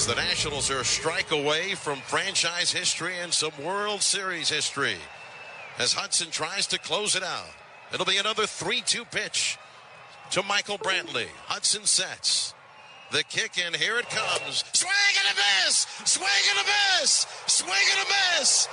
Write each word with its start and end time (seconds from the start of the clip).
As 0.00 0.06
the 0.06 0.14
Nationals 0.14 0.70
are 0.70 0.80
a 0.80 0.84
strike 0.84 1.30
away 1.30 1.74
from 1.74 1.98
franchise 1.98 2.72
history 2.72 3.18
and 3.20 3.30
some 3.30 3.52
World 3.62 4.00
Series 4.00 4.48
history. 4.48 4.96
As 5.78 5.92
Hudson 5.92 6.30
tries 6.30 6.66
to 6.68 6.78
close 6.78 7.16
it 7.16 7.22
out, 7.22 7.52
it'll 7.92 8.06
be 8.06 8.16
another 8.16 8.46
3 8.46 8.80
2 8.80 9.04
pitch 9.04 9.58
to 10.30 10.42
Michael 10.42 10.78
Brantley. 10.78 11.28
Hudson 11.44 11.84
sets. 11.84 12.54
The 13.12 13.24
kick 13.24 13.60
and 13.62 13.76
here 13.76 13.98
it 13.98 14.08
comes. 14.08 14.64
Swing 14.72 15.14
and 15.20 15.36
a 15.36 15.66
miss! 15.66 15.84
Swing 16.08 16.44
and 16.48 16.64
a 16.64 16.66
miss! 16.96 17.26
Swing 17.44 17.86
and 17.92 18.00
a 18.00 18.08
miss! 18.08 18.68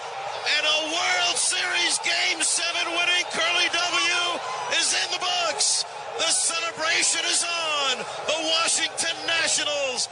And 0.55 0.63
a 0.63 0.79
World 0.95 1.35
Series 1.35 1.99
Game 2.07 2.39
7 2.39 2.87
winning 2.87 3.27
Curly 3.35 3.67
W 3.75 4.79
is 4.79 4.95
in 4.95 5.11
the 5.11 5.19
books! 5.19 5.83
The 6.23 6.31
celebration 6.31 7.27
is 7.27 7.43
on! 7.43 7.97
The 8.31 8.39
Washington 8.63 9.17
Nationals 9.27 10.07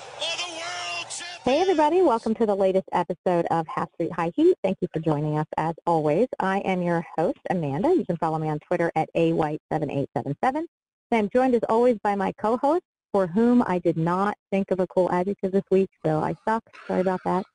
Hey 1.46 1.62
everybody, 1.62 2.02
welcome 2.02 2.34
to 2.34 2.48
the 2.48 2.56
latest 2.56 2.88
episode 2.92 3.46
of 3.52 3.68
Half 3.68 3.94
Street 3.94 4.12
High 4.12 4.32
Heat. 4.36 4.58
Thank 4.64 4.80
you 4.82 4.88
for 4.92 5.00
joining 5.00 5.38
us 5.38 5.46
as 5.58 5.76
always. 5.86 6.28
I 6.40 6.58
am 6.62 6.82
your 6.82 7.06
host, 7.16 7.38
Amanda. 7.52 7.90
You 7.90 8.04
can 8.04 8.18
follow 8.18 8.40
me 8.40 8.50
on 8.50 8.58
Twitter 8.62 8.92
at 8.96 9.10
awhite7877. 9.16 10.64
I'm 11.12 11.30
joined 11.30 11.54
as 11.54 11.62
always 11.70 12.00
by 12.02 12.16
my 12.16 12.32
co-host, 12.42 12.82
for 13.14 13.28
whom 13.28 13.64
I 13.68 13.78
did 13.78 13.96
not 13.96 14.36
think 14.52 14.72
of 14.72 14.80
a 14.80 14.88
cool 14.88 15.08
adjective 15.12 15.52
this 15.52 15.62
week, 15.70 15.88
so 16.04 16.18
I 16.18 16.34
suck. 16.48 16.64
Sorry 16.88 17.02
about 17.02 17.22
that. 17.26 17.46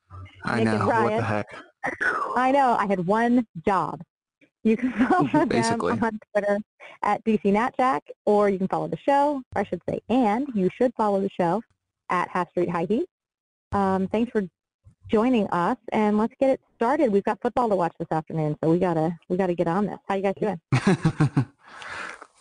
I 0.44 0.58
Nick 0.62 0.66
know. 0.66 0.86
What 0.86 1.16
the 1.16 1.22
heck? 1.22 1.46
I 2.36 2.52
know. 2.52 2.76
I 2.78 2.86
had 2.86 3.04
one 3.04 3.44
job. 3.66 4.02
You 4.62 4.76
can 4.76 4.92
follow 5.08 5.26
them 5.26 6.04
on 6.04 6.20
Twitter 6.32 6.58
at 7.02 7.24
DCNatJack, 7.24 8.02
or 8.24 8.50
you 8.50 8.58
can 8.58 8.68
follow 8.68 8.86
the 8.86 8.98
show, 8.98 9.42
or 9.56 9.62
I 9.62 9.64
should 9.64 9.82
say, 9.90 9.98
and 10.08 10.46
you 10.54 10.70
should 10.78 10.94
follow 10.96 11.20
the 11.20 11.30
show 11.30 11.60
at 12.08 12.28
Half 12.28 12.50
Street 12.50 12.70
High 12.70 12.86
Heat. 12.88 13.06
Um, 13.72 14.08
thanks 14.08 14.30
for 14.32 14.42
joining 15.08 15.46
us, 15.48 15.76
and 15.92 16.18
let's 16.18 16.34
get 16.40 16.50
it 16.50 16.60
started. 16.74 17.12
We've 17.12 17.24
got 17.24 17.40
football 17.40 17.68
to 17.68 17.76
watch 17.76 17.92
this 17.98 18.08
afternoon, 18.10 18.56
so 18.62 18.70
we 18.70 18.78
gotta 18.78 19.16
we 19.28 19.36
gotta 19.36 19.54
get 19.54 19.68
on 19.68 19.86
this. 19.86 19.98
How 20.08 20.16
you 20.16 20.22
guys 20.22 20.34
doing? 20.40 20.60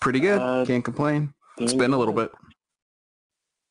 Pretty 0.01 0.19
good. 0.19 0.39
Uh, 0.39 0.65
Can't 0.65 0.83
complain. 0.83 1.33
It's 1.57 1.73
doing 1.73 1.79
been 1.79 1.93
a 1.93 1.97
little 1.97 2.13
bit. 2.13 2.31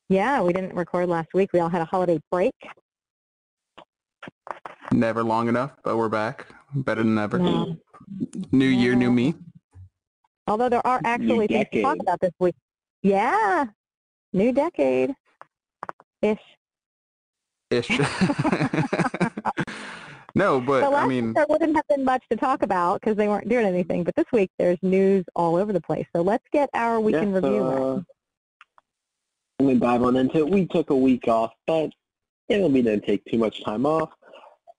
Yeah, 0.09 0.41
we 0.41 0.53
didn't 0.53 0.75
record 0.75 1.09
last 1.09 1.29
week. 1.33 1.49
We 1.53 1.59
all 1.59 1.69
had 1.69 1.81
a 1.81 1.85
holiday 1.85 2.19
break. 2.31 2.53
Never 4.91 5.23
long 5.23 5.47
enough, 5.47 5.71
but 5.83 5.97
we're 5.97 6.09
back. 6.09 6.47
Better 6.73 7.03
than 7.03 7.17
ever. 7.17 7.39
No. 7.39 7.77
New 8.51 8.65
year, 8.65 8.95
new 8.95 9.11
me. 9.11 9.35
Although 10.47 10.69
there 10.69 10.85
are 10.85 10.99
actually 11.03 11.47
things 11.47 11.67
to 11.73 11.81
talk 11.81 11.97
about 11.99 12.19
this 12.21 12.31
week. 12.39 12.55
Yeah, 13.03 13.65
new 14.33 14.51
decade 14.51 15.13
ish. 16.21 16.39
Ish. 17.71 17.89
no, 20.35 20.59
but 20.59 20.83
So 20.83 20.89
last 20.89 21.03
I 21.03 21.07
week 21.07 21.09
mean, 21.09 21.33
there 21.33 21.45
wouldn't 21.49 21.75
have 21.75 21.87
been 21.87 22.03
much 22.03 22.23
to 22.31 22.37
talk 22.37 22.63
about 22.63 22.99
because 23.01 23.15
they 23.15 23.27
weren't 23.27 23.47
doing 23.47 23.65
anything. 23.65 24.03
But 24.03 24.15
this 24.15 24.25
week 24.33 24.49
there's 24.57 24.77
news 24.81 25.23
all 25.35 25.55
over 25.55 25.71
the 25.71 25.81
place. 25.81 26.07
So 26.15 26.21
let's 26.21 26.45
get 26.51 26.69
our 26.73 26.99
weekend 26.99 27.35
in 27.35 27.43
Yeah, 27.43 27.49
review. 27.49 27.61
so, 27.61 27.69
Ryan. 27.69 28.05
uh, 29.59 29.71
I'm 29.71 29.79
dive 29.79 30.03
on 30.03 30.15
into 30.15 30.37
it. 30.37 30.49
We 30.49 30.65
took 30.65 30.89
a 30.89 30.95
week 30.95 31.27
off, 31.27 31.53
but 31.67 31.91
it'll 32.47 32.69
be 32.69 32.81
didn't 32.81 33.05
take 33.05 33.23
too 33.25 33.37
much 33.37 33.63
time 33.63 33.85
off. 33.85 34.09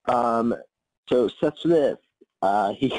Um, 0.05 0.55
so 1.07 1.27
Seth 1.27 1.59
Smith, 1.59 1.99
uh, 2.41 2.73
he 2.73 2.89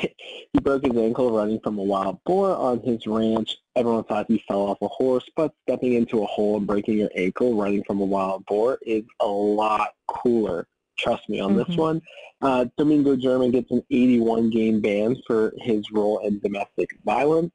he 0.53 0.61
broke 0.61 0.85
his 0.85 0.97
ankle 0.97 1.33
running 1.33 1.61
from 1.61 1.79
a 1.79 1.83
wild 1.83 2.23
boar 2.25 2.55
on 2.57 2.81
his 2.81 3.07
ranch. 3.07 3.57
Everyone 3.75 4.05
thought 4.05 4.27
he 4.29 4.43
fell 4.47 4.63
off 4.63 4.79
a 4.83 4.89
horse, 4.89 5.29
but 5.37 5.53
stepping 5.63 5.95
into 5.95 6.23
a 6.23 6.27
hole 6.27 6.57
and 6.57 6.67
breaking 6.67 6.99
your 6.99 7.11
ankle 7.17 7.55
running 7.55 7.83
from 7.85 8.01
a 8.01 8.05
wild 8.05 8.45
boar 8.47 8.79
is 8.83 9.05
a 9.21 9.27
lot 9.27 9.91
cooler. 10.07 10.67
Trust 10.99 11.29
me 11.29 11.41
on 11.41 11.55
Mhm. 11.55 11.67
this 11.67 11.77
one. 11.77 12.03
Uh, 12.43 12.67
Domingo 12.77 13.17
German 13.17 13.51
gets 13.51 13.71
an 13.71 13.83
81 13.91 14.51
game 14.51 14.81
ban 14.81 15.17
for 15.27 15.55
his 15.59 15.91
role 15.91 16.19
in 16.19 16.39
domestic 16.41 16.91
violence. 17.05 17.53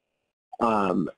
Um, 0.60 1.08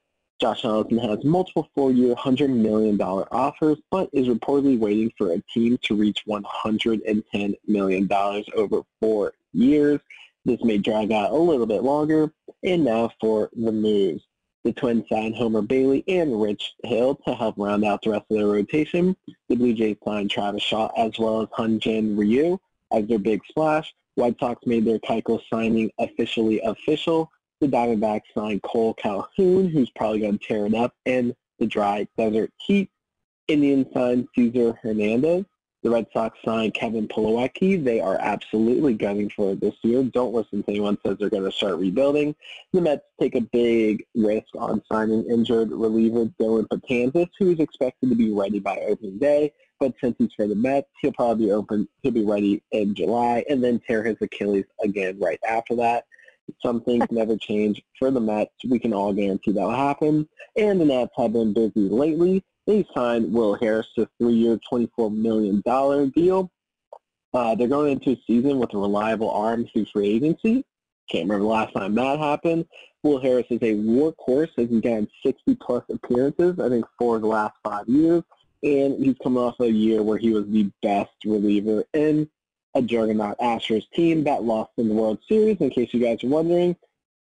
Josh 0.41 0.65
Allen 0.65 0.97
has 0.99 1.23
multiple 1.23 1.69
four-year, 1.75 2.15
$100 2.15 2.51
million 2.51 3.01
offers, 3.01 3.77
but 3.91 4.09
is 4.13 4.27
reportedly 4.27 4.79
waiting 4.79 5.13
for 5.19 5.33
a 5.33 5.43
team 5.53 5.79
to 5.83 5.95
reach 5.95 6.25
$110 6.27 7.55
million 7.67 8.09
over 8.57 8.83
four 9.01 9.35
years. 9.53 10.01
This 10.45 10.63
may 10.65 10.79
drag 10.79 11.13
out 11.13 11.33
a 11.33 11.37
little 11.37 11.67
bit 11.67 11.83
longer. 11.83 12.33
And 12.63 12.85
now 12.85 13.11
for 13.21 13.51
the 13.55 13.73
moves. 13.73 14.23
The 14.65 14.73
Twins 14.73 15.05
signed 15.09 15.37
Homer 15.37 15.63
Bailey 15.63 16.05
and 16.07 16.41
Rich 16.41 16.75
Hill 16.85 17.15
to 17.27 17.35
help 17.35 17.55
round 17.57 17.85
out 17.85 18.03
the 18.03 18.11
rest 18.11 18.27
of 18.31 18.37
their 18.37 18.47
rotation. 18.47 19.17
The 19.49 19.57
Blue 19.57 19.73
Jays 19.73 19.97
signed 20.05 20.31
Travis 20.31 20.63
Shaw 20.63 20.91
as 20.99 21.19
well 21.19 21.41
as 21.41 21.49
Hyun-Jin 21.49 22.17
Ryu 22.17 22.59
as 22.93 23.07
their 23.07 23.19
big 23.19 23.41
splash. 23.49 23.95
White 24.17 24.39
Sox 24.39 24.67
made 24.67 24.85
their 24.85 24.99
Keuchel 24.99 25.41
signing 25.51 25.91
officially 25.99 26.61
official. 26.61 27.31
The 27.61 27.69
Diamondbacks 27.69 28.35
signed 28.35 28.63
Cole 28.63 28.93
Calhoun, 28.95 29.69
who's 29.69 29.89
probably 29.91 30.21
going 30.21 30.39
to 30.39 30.47
tear 30.47 30.67
it 30.67 30.75
up, 30.75 30.95
and 31.07 31.35
the 31.59 31.67
Dry 31.67 32.07
Desert 32.19 32.53
Heat. 32.59 32.91
Indians 33.49 33.87
signed 33.95 34.29
Cesar 34.35 34.79
Hernandez. 34.83 35.45
The 35.83 35.91
Red 35.91 36.09
Sox 36.13 36.39
signed 36.45 36.75
Kevin 36.75 37.09
Plawecki. 37.09 37.83
They 37.83 38.01
are 38.01 38.19
absolutely 38.21 38.93
gunning 38.93 39.31
for 39.31 39.53
it 39.53 39.61
this 39.61 39.75
year. 39.83 40.03
Don't 40.03 40.35
listen 40.35 40.63
to 40.63 40.71
anyone 40.71 40.99
says 41.05 41.17
they're 41.19 41.31
going 41.31 41.45
to 41.45 41.53
start 41.53 41.79
rebuilding. 41.79 42.35
The 42.75 42.83
Mets 42.83 43.05
take 43.19 43.35
a 43.35 43.41
big 43.41 44.05
risk 44.15 44.49
on 44.59 44.83
signing 44.93 45.25
injured 45.31 45.71
reliever 45.71 46.27
Dellin 46.39 46.67
Betances, 46.69 47.31
who 47.39 47.53
is 47.53 47.61
expected 47.61 48.11
to 48.11 48.15
be 48.15 48.31
ready 48.31 48.59
by 48.59 48.77
opening 48.89 49.19
day. 49.19 49.55
But 49.79 49.95
since 50.03 50.17
he's 50.19 50.35
for 50.37 50.47
the 50.47 50.55
Mets, 50.55 50.89
he'll 51.01 51.13
probably 51.13 51.47
be 51.47 51.53
open. 51.53 51.89
He'll 52.03 52.13
be 52.13 52.27
ready 52.27 52.63
in 52.73 52.95
July, 52.95 53.43
and 53.49 53.65
then 53.65 53.81
tear 53.87 54.03
his 54.03 54.19
Achilles 54.21 54.67
again 54.85 55.19
right 55.19 55.41
after 55.49 55.75
that. 55.77 56.05
Some 56.63 56.83
things 56.83 57.07
never 57.11 57.39
change 57.39 57.83
for 57.99 58.11
the 58.11 58.21
Mets. 58.21 58.53
We 58.69 58.79
can 58.79 58.93
all 58.93 59.15
guarantee 59.15 59.53
that'll 59.53 59.71
happen. 59.71 60.29
And 60.57 60.79
the 60.79 60.85
Nats 60.85 61.13
have 61.17 61.33
been 61.33 61.55
busy 61.55 61.89
lately. 61.89 62.45
They 62.71 62.87
signed 62.95 63.33
Will 63.33 63.55
Harris 63.55 63.89
to 63.97 64.03
a 64.03 64.09
three-year, 64.21 64.61
$24 64.73 65.13
million 65.13 65.61
deal. 66.11 66.53
Uh, 67.35 67.57
they're 67.57 67.67
going 67.67 67.91
into 67.91 68.13
a 68.13 68.23
season 68.29 68.61
with 68.61 68.73
a 68.75 68.79
reliable 68.79 69.29
arm 69.29 69.67
through 69.67 69.87
free 69.87 70.07
agency. 70.07 70.65
Can't 71.11 71.25
remember 71.25 71.43
the 71.43 71.51
last 71.51 71.73
time 71.75 71.97
that 71.97 72.21
happened. 72.21 72.67
Will 73.03 73.21
Harris 73.21 73.47
is 73.51 73.61
a 73.63 73.75
workhorse. 73.75 74.51
He's 74.55 74.69
gotten 74.69 75.09
60-plus 75.27 75.83
appearances, 75.91 76.61
I 76.61 76.69
think, 76.69 76.85
for 76.97 77.19
the 77.19 77.27
last 77.27 77.55
five 77.65 77.89
years. 77.89 78.23
And 78.63 79.05
he's 79.05 79.17
coming 79.21 79.43
off 79.43 79.59
a 79.59 79.69
year 79.69 80.05
where 80.05 80.19
he 80.19 80.31
was 80.31 80.47
the 80.47 80.71
best 80.81 81.11
reliever 81.25 81.83
in 81.93 82.31
a 82.77 82.83
juggernaut 82.83 83.37
Astros 83.41 83.91
team 83.91 84.23
that 84.25 84.45
lost 84.45 84.71
in 84.77 84.87
the 84.87 84.95
World 84.95 85.19
Series, 85.29 85.57
in 85.57 85.71
case 85.71 85.93
you 85.93 85.99
guys 85.99 86.23
are 86.23 86.29
wondering. 86.29 86.77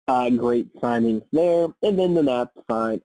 Uh, 0.08 0.28
great 0.28 0.68
signing 0.78 1.22
there. 1.32 1.68
And 1.82 1.98
then 1.98 2.12
the 2.12 2.22
Nats 2.22 2.50
signed 2.70 3.00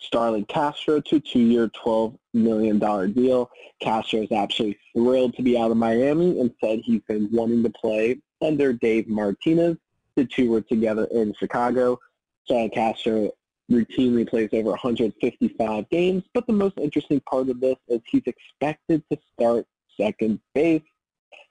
Starlin 0.00 0.44
Castro 0.46 1.00
to 1.00 1.16
a 1.16 1.20
two-year, 1.20 1.68
$12 1.68 2.16
million 2.32 2.78
deal. 3.12 3.50
Castro 3.80 4.22
is 4.22 4.32
absolutely 4.32 4.78
thrilled 4.94 5.34
to 5.36 5.42
be 5.42 5.58
out 5.58 5.70
of 5.70 5.76
Miami 5.76 6.40
and 6.40 6.52
said 6.62 6.80
he's 6.82 7.02
been 7.06 7.28
wanting 7.30 7.62
to 7.62 7.70
play 7.70 8.18
under 8.42 8.72
Dave 8.72 9.08
Martinez. 9.08 9.76
The 10.16 10.24
two 10.24 10.50
were 10.50 10.62
together 10.62 11.06
in 11.12 11.34
Chicago. 11.34 11.98
Starlin 12.44 12.70
Castro 12.70 13.30
routinely 13.70 14.28
plays 14.28 14.48
over 14.52 14.70
155 14.70 15.88
games, 15.90 16.24
but 16.34 16.46
the 16.46 16.52
most 16.52 16.76
interesting 16.78 17.20
part 17.20 17.48
of 17.48 17.60
this 17.60 17.76
is 17.88 18.00
he's 18.06 18.22
expected 18.26 19.02
to 19.10 19.18
start 19.32 19.66
second 19.96 20.40
base. 20.54 20.82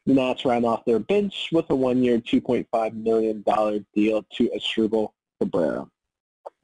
The 0.06 0.14
Nats 0.14 0.44
ran 0.44 0.66
off 0.66 0.86
their 0.86 1.00
bench 1.00 1.50
with 1.52 1.70
a 1.70 1.76
one-year, 1.76 2.20
$2.5 2.20 2.94
million 2.96 3.44
deal 3.94 4.26
to 4.34 4.50
Asdrubal 4.50 5.12
Cabrera. 5.40 5.88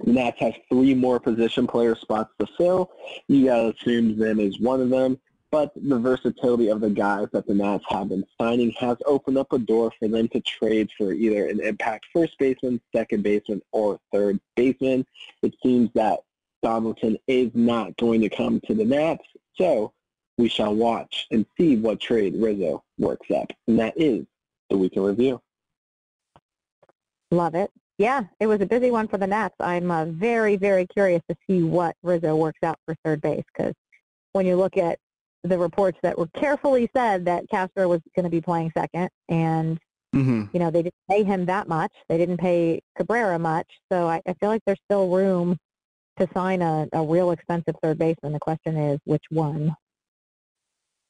The 0.04 0.12
Nats 0.12 0.40
have 0.40 0.54
three 0.70 0.94
more 0.94 1.20
position 1.20 1.68
player 1.68 1.96
spots 1.96 2.32
to 2.40 2.48
fill. 2.58 2.92
You 3.28 3.46
got 3.46 3.62
to 3.62 3.70
assume 3.70 4.18
Zim 4.20 4.40
is 4.40 4.60
one 4.60 4.82
of 4.82 4.90
them, 4.90 5.20
but 5.52 5.72
the 5.76 5.98
versatility 5.98 6.68
of 6.68 6.82
the 6.82 6.90
guys 6.90 7.28
that 7.32 7.48
the 7.48 7.54
Nats 7.54 7.86
have 7.90 8.10
been 8.10 8.26
signing 8.40 8.72
has 8.72 8.98
opened 9.06 9.38
up 9.38 9.54
a 9.54 9.60
door 9.60 9.92
for 9.98 10.08
them 10.08 10.28
to 10.30 10.42
trade 10.42 10.90
for 10.98 11.14
either 11.14 11.48
an 11.48 11.62
impact 11.62 12.08
first 12.12 12.38
baseman, 12.38 12.82
second 12.94 13.24
baseman, 13.24 13.62
or 13.72 14.00
third 14.12 14.40
baseman. 14.56 15.06
It 15.42 15.56
seems 15.64 15.90
that 15.96 16.20
Donaldson 16.62 17.18
is 17.28 17.52
not 17.54 17.96
going 17.98 18.22
to 18.22 18.30
come 18.30 18.60
to 18.68 18.74
the 18.74 18.86
Nats, 18.86 19.24
so 19.54 19.94
we 20.38 20.50
shall 20.50 20.76
watch 20.76 21.28
and 21.32 21.46
see 21.58 21.78
what 21.78 22.00
trade 22.00 22.36
Rizzo 22.38 22.84
works 22.98 23.32
up. 23.32 23.52
And 23.68 23.80
that 23.80 23.94
is 23.96 24.26
the 24.70 24.78
Week 24.78 24.94
in 24.94 25.04
Review. 25.04 25.42
Love 27.32 27.56
it. 27.56 27.72
Yeah, 27.98 28.24
it 28.40 28.48
was 28.48 28.60
a 28.60 28.66
busy 28.66 28.92
one 28.92 29.08
for 29.08 29.18
the 29.18 29.28
Nats. 29.28 29.56
I'm 29.60 29.90
uh, 29.90 30.06
very, 30.06 30.58
very 30.58 30.86
curious 30.88 31.22
to 31.30 31.36
see 31.48 31.64
what 31.64 31.96
Rizzo 32.04 32.36
works 32.36 32.60
out 32.62 32.78
for 32.86 32.96
third 33.06 33.22
base 33.22 33.44
because 33.56 33.74
when 34.34 34.46
you 34.46 34.58
look 34.58 34.76
at 34.78 35.00
the 35.46 35.58
reports 35.58 35.98
that 36.04 36.18
were 36.18 36.28
carefully 36.36 36.90
said 36.96 37.26
that 37.26 37.50
Castro 37.50 37.88
was 37.88 38.02
going 38.16 38.26
to 38.26 38.30
be 38.30 38.42
playing 38.42 38.72
second, 38.78 39.10
and 39.30 39.80
hmm 40.14 40.46
you 40.54 40.60
know 40.60 40.72
they 40.72 40.84
didn't 40.84 40.96
pay 41.10 41.24
him 41.24 41.46
that 41.46 41.68
much. 41.68 41.92
They 42.10 42.18
didn't 42.18 42.38
pay 42.38 42.82
Cabrera 42.98 43.40
much, 43.40 43.68
so 43.92 44.08
I, 44.08 44.22
I 44.28 44.34
feel 44.34 44.50
like 44.50 44.62
there's 44.66 44.80
still 44.90 45.10
room 45.10 45.58
to 46.18 46.28
sign 46.34 46.62
a, 46.62 46.88
a 46.94 47.04
real 47.04 47.32
expensive 47.32 47.76
third 47.82 47.98
baseman. 47.98 48.34
The 48.34 48.40
question 48.40 48.76
is 48.78 49.00
which 49.06 49.24
one. 49.30 49.76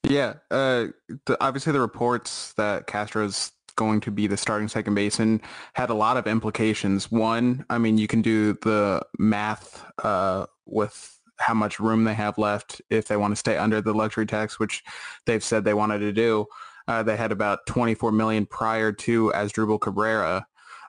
Yeah, 0.04 0.36
uh, 0.52 0.88
the, 1.26 1.38
obviously 1.42 1.74
the 1.74 1.80
reports 1.80 2.54
that 2.54 2.88
Castro's 2.88 3.52
going 3.75 4.01
to 4.01 4.12
be 4.12 4.27
the 4.27 4.38
starting 4.38 4.68
second 4.68 4.95
baseman 4.95 5.42
had 5.74 5.89
a 5.89 5.94
lot 5.94 6.18
of 6.18 6.27
implications. 6.27 7.12
One, 7.12 7.66
I 7.69 7.77
mean, 7.77 7.98
you 7.98 8.07
can 8.07 8.22
do 8.22 8.54
the 8.62 9.01
math 9.18 9.86
uh, 10.04 10.45
with 10.66 11.19
how 11.38 11.54
much 11.54 11.80
room 11.80 12.04
they 12.04 12.13
have 12.13 12.38
left 12.38 12.81
if 12.89 13.07
they 13.07 13.18
want 13.18 13.31
to 13.31 13.36
stay 13.36 13.57
under 13.57 13.81
the 13.81 13.94
luxury 13.94 14.25
tax, 14.25 14.60
which 14.60 14.83
they've 15.25 15.44
said 15.44 15.63
they 15.63 15.74
wanted 15.74 16.00
to 16.00 16.12
do. 16.12 16.45
Uh, 16.88 17.04
they 17.04 17.18
had 17.18 17.31
about 17.31 17.66
24 17.66 18.12
million 18.12 18.45
prior 18.45 18.92
to 18.92 19.31
Asdrubal 19.36 19.81
Cabrera. 19.81 20.45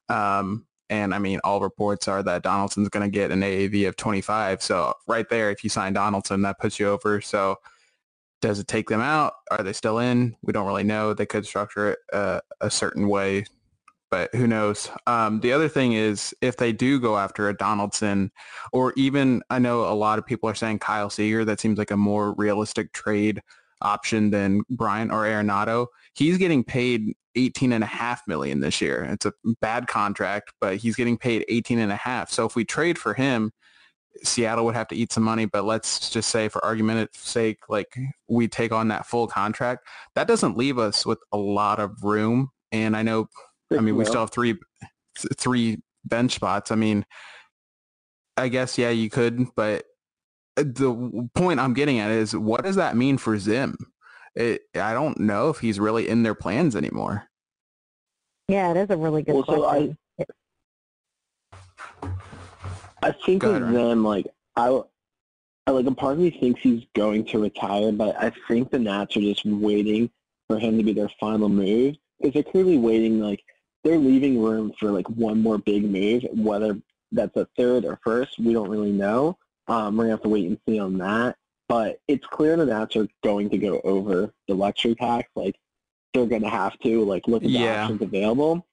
Um, 0.08 0.66
and 0.88 1.14
I 1.14 1.18
mean, 1.18 1.40
all 1.42 1.60
reports 1.60 2.06
are 2.06 2.22
that 2.22 2.42
Donaldson's 2.42 2.88
going 2.88 3.04
to 3.04 3.10
get 3.10 3.30
an 3.30 3.40
AAV 3.40 3.88
of 3.88 3.96
25. 3.96 4.62
So 4.62 4.94
right 5.08 5.28
there, 5.28 5.50
if 5.50 5.64
you 5.64 5.70
sign 5.70 5.94
Donaldson, 5.94 6.42
that 6.42 6.60
puts 6.60 6.78
you 6.78 6.88
over. 6.88 7.20
So 7.20 7.56
does 8.40 8.58
it 8.58 8.68
take 8.68 8.88
them 8.88 9.00
out? 9.00 9.34
Are 9.50 9.62
they 9.62 9.72
still 9.72 9.98
in? 9.98 10.36
We 10.42 10.52
don't 10.52 10.66
really 10.66 10.84
know. 10.84 11.14
They 11.14 11.26
could 11.26 11.46
structure 11.46 11.92
it 11.92 11.98
uh, 12.12 12.40
a 12.60 12.70
certain 12.70 13.08
way, 13.08 13.44
but 14.10 14.34
who 14.34 14.46
knows? 14.46 14.90
Um, 15.06 15.40
the 15.40 15.52
other 15.52 15.68
thing 15.68 15.94
is 15.94 16.34
if 16.40 16.56
they 16.56 16.72
do 16.72 17.00
go 17.00 17.16
after 17.16 17.48
a 17.48 17.56
Donaldson, 17.56 18.30
or 18.72 18.92
even 18.96 19.42
I 19.50 19.58
know 19.58 19.82
a 19.82 19.94
lot 19.94 20.18
of 20.18 20.26
people 20.26 20.48
are 20.48 20.54
saying 20.54 20.80
Kyle 20.80 21.10
Seager. 21.10 21.44
That 21.44 21.60
seems 21.60 21.78
like 21.78 21.90
a 21.90 21.96
more 21.96 22.34
realistic 22.34 22.92
trade 22.92 23.42
option 23.82 24.30
than 24.30 24.62
Bryant 24.70 25.12
or 25.12 25.24
Arenado. 25.24 25.86
He's 26.14 26.38
getting 26.38 26.64
paid 26.64 27.14
18 27.34 27.72
and 27.72 27.84
a 27.84 27.86
half 27.86 28.26
million 28.26 28.60
this 28.60 28.80
year. 28.80 29.04
It's 29.04 29.26
a 29.26 29.32
bad 29.60 29.86
contract, 29.86 30.52
but 30.60 30.76
he's 30.76 30.96
getting 30.96 31.18
paid 31.18 31.44
18 31.48 31.78
and 31.78 31.92
a 31.92 31.96
half. 31.96 32.30
So 32.30 32.46
if 32.46 32.56
we 32.56 32.64
trade 32.64 32.98
for 32.98 33.14
him, 33.14 33.52
Seattle 34.24 34.64
would 34.64 34.74
have 34.74 34.88
to 34.88 34.96
eat 34.96 35.12
some 35.12 35.22
money, 35.22 35.44
but 35.46 35.64
let's 35.64 36.10
just 36.10 36.30
say 36.30 36.48
for 36.48 36.64
argument's 36.64 37.18
sake, 37.18 37.58
like 37.68 37.96
we 38.28 38.48
take 38.48 38.72
on 38.72 38.88
that 38.88 39.06
full 39.06 39.26
contract. 39.26 39.86
That 40.14 40.26
doesn't 40.28 40.56
leave 40.56 40.78
us 40.78 41.04
with 41.04 41.18
a 41.32 41.36
lot 41.36 41.78
of 41.78 42.02
room. 42.02 42.50
And 42.72 42.96
I 42.96 43.02
know, 43.02 43.28
I 43.72 43.80
mean, 43.80 43.96
we 43.96 44.04
still 44.04 44.20
have 44.20 44.30
three, 44.30 44.56
three 45.36 45.78
bench 46.04 46.34
spots. 46.34 46.70
I 46.70 46.74
mean, 46.74 47.04
I 48.36 48.48
guess, 48.48 48.76
yeah, 48.78 48.90
you 48.90 49.08
could, 49.10 49.46
but 49.56 49.84
uh, 50.56 50.62
the 50.64 51.28
point 51.34 51.60
I'm 51.60 51.74
getting 51.74 51.98
at 51.98 52.10
is 52.10 52.34
what 52.36 52.64
does 52.64 52.76
that 52.76 52.96
mean 52.96 53.18
for 53.18 53.38
Zim? 53.38 53.76
It, 54.34 54.62
I 54.74 54.92
don't 54.92 55.18
know 55.20 55.48
if 55.48 55.58
he's 55.60 55.80
really 55.80 56.08
in 56.08 56.22
their 56.22 56.34
plans 56.34 56.76
anymore. 56.76 57.24
Yeah, 58.48 58.70
it 58.72 58.76
is 58.76 58.90
a 58.90 58.96
really 58.96 59.22
good 59.22 59.34
Well, 59.34 59.44
so 59.46 59.64
I- 59.64 59.68
question. 59.76 59.98
I 63.02 63.12
think 63.12 63.42
Go 63.42 63.52
with 63.52 63.62
ahead, 63.62 63.74
them, 63.74 64.04
like 64.04 64.26
I, 64.56 64.80
I 65.66 65.70
like 65.70 65.86
a 65.86 65.92
part 65.92 66.14
of 66.14 66.18
me 66.20 66.30
thinks 66.30 66.60
he's 66.62 66.84
going 66.94 67.24
to 67.26 67.40
retire, 67.42 67.92
but 67.92 68.16
I 68.22 68.32
think 68.48 68.70
the 68.70 68.78
Nats 68.78 69.16
are 69.16 69.20
just 69.20 69.44
waiting 69.44 70.10
for 70.48 70.58
him 70.58 70.76
to 70.78 70.84
be 70.84 70.92
their 70.92 71.10
final 71.20 71.48
move 71.48 71.96
because 72.20 72.34
they're 72.34 72.42
clearly 72.52 72.78
waiting. 72.78 73.20
Like 73.20 73.42
they're 73.84 73.98
leaving 73.98 74.40
room 74.42 74.72
for 74.78 74.90
like 74.90 75.08
one 75.10 75.42
more 75.42 75.58
big 75.58 75.84
move, 75.84 76.24
whether 76.32 76.80
that's 77.12 77.36
a 77.36 77.46
third 77.56 77.84
or 77.84 77.98
first, 78.02 78.38
we 78.38 78.52
don't 78.52 78.68
really 78.70 78.92
know. 78.92 79.38
Um, 79.68 79.96
we're 79.96 80.04
gonna 80.04 80.12
have 80.14 80.22
to 80.22 80.28
wait 80.28 80.46
and 80.46 80.58
see 80.68 80.78
on 80.78 80.98
that. 80.98 81.36
But 81.68 82.00
it's 82.06 82.26
clear 82.26 82.56
the 82.56 82.66
Nats 82.66 82.94
are 82.96 83.08
going 83.24 83.50
to 83.50 83.58
go 83.58 83.80
over 83.82 84.32
the 84.46 84.54
luxury 84.54 84.94
tax. 84.94 85.28
Like 85.34 85.56
they're 86.14 86.26
gonna 86.26 86.48
have 86.48 86.78
to 86.80 87.04
like 87.04 87.26
look 87.26 87.42
at 87.42 87.48
the 87.48 87.58
Yeah. 87.58 87.82
options 87.82 88.02
available 88.02 88.66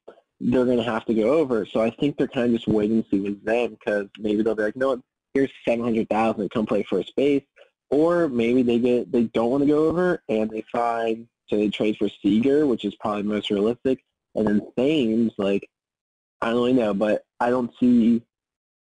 they're 0.44 0.66
going 0.66 0.78
to 0.78 0.84
have 0.84 1.06
to 1.06 1.14
go 1.14 1.34
over. 1.34 1.66
So 1.66 1.82
I 1.82 1.90
think 1.90 2.18
they're 2.18 2.28
kind 2.28 2.48
of 2.48 2.60
just 2.60 2.68
waiting 2.68 3.04
to 3.04 3.10
see 3.10 3.20
what's 3.20 3.44
them 3.44 3.72
because 3.72 4.08
maybe 4.20 4.44
they'll 4.44 4.56
be 4.56 4.64
like, 4.64 4.76
no, 4.76 5.02
here's 5.34 5.52
700000 5.68 6.50
come 6.50 6.66
play 6.66 6.84
first 6.84 7.16
base. 7.16 7.44
Or 7.90 8.28
maybe 8.28 8.64
they 8.64 8.80
get 8.80 9.12
they 9.12 9.24
don't 9.26 9.52
want 9.52 9.64
to 9.64 9.68
go 9.68 9.88
over 9.88 10.22
and 10.28 10.50
they 10.50 10.64
find, 10.72 11.28
so 11.48 11.58
they 11.58 11.70
trade 11.70 11.98
for 11.98 12.10
Seager, 12.10 12.66
which 12.66 12.86
is 12.86 12.96
probably 12.96 13.24
most 13.24 13.50
realistic. 13.52 14.04
And 14.36 14.48
then 14.48 14.62
Thames, 14.76 15.32
like, 15.38 15.70
I 16.42 16.48
don't 16.48 16.56
really 16.56 16.74
know, 16.74 16.94
but 16.94 17.24
I 17.40 17.52
don't 17.52 17.72
see 17.80 18.24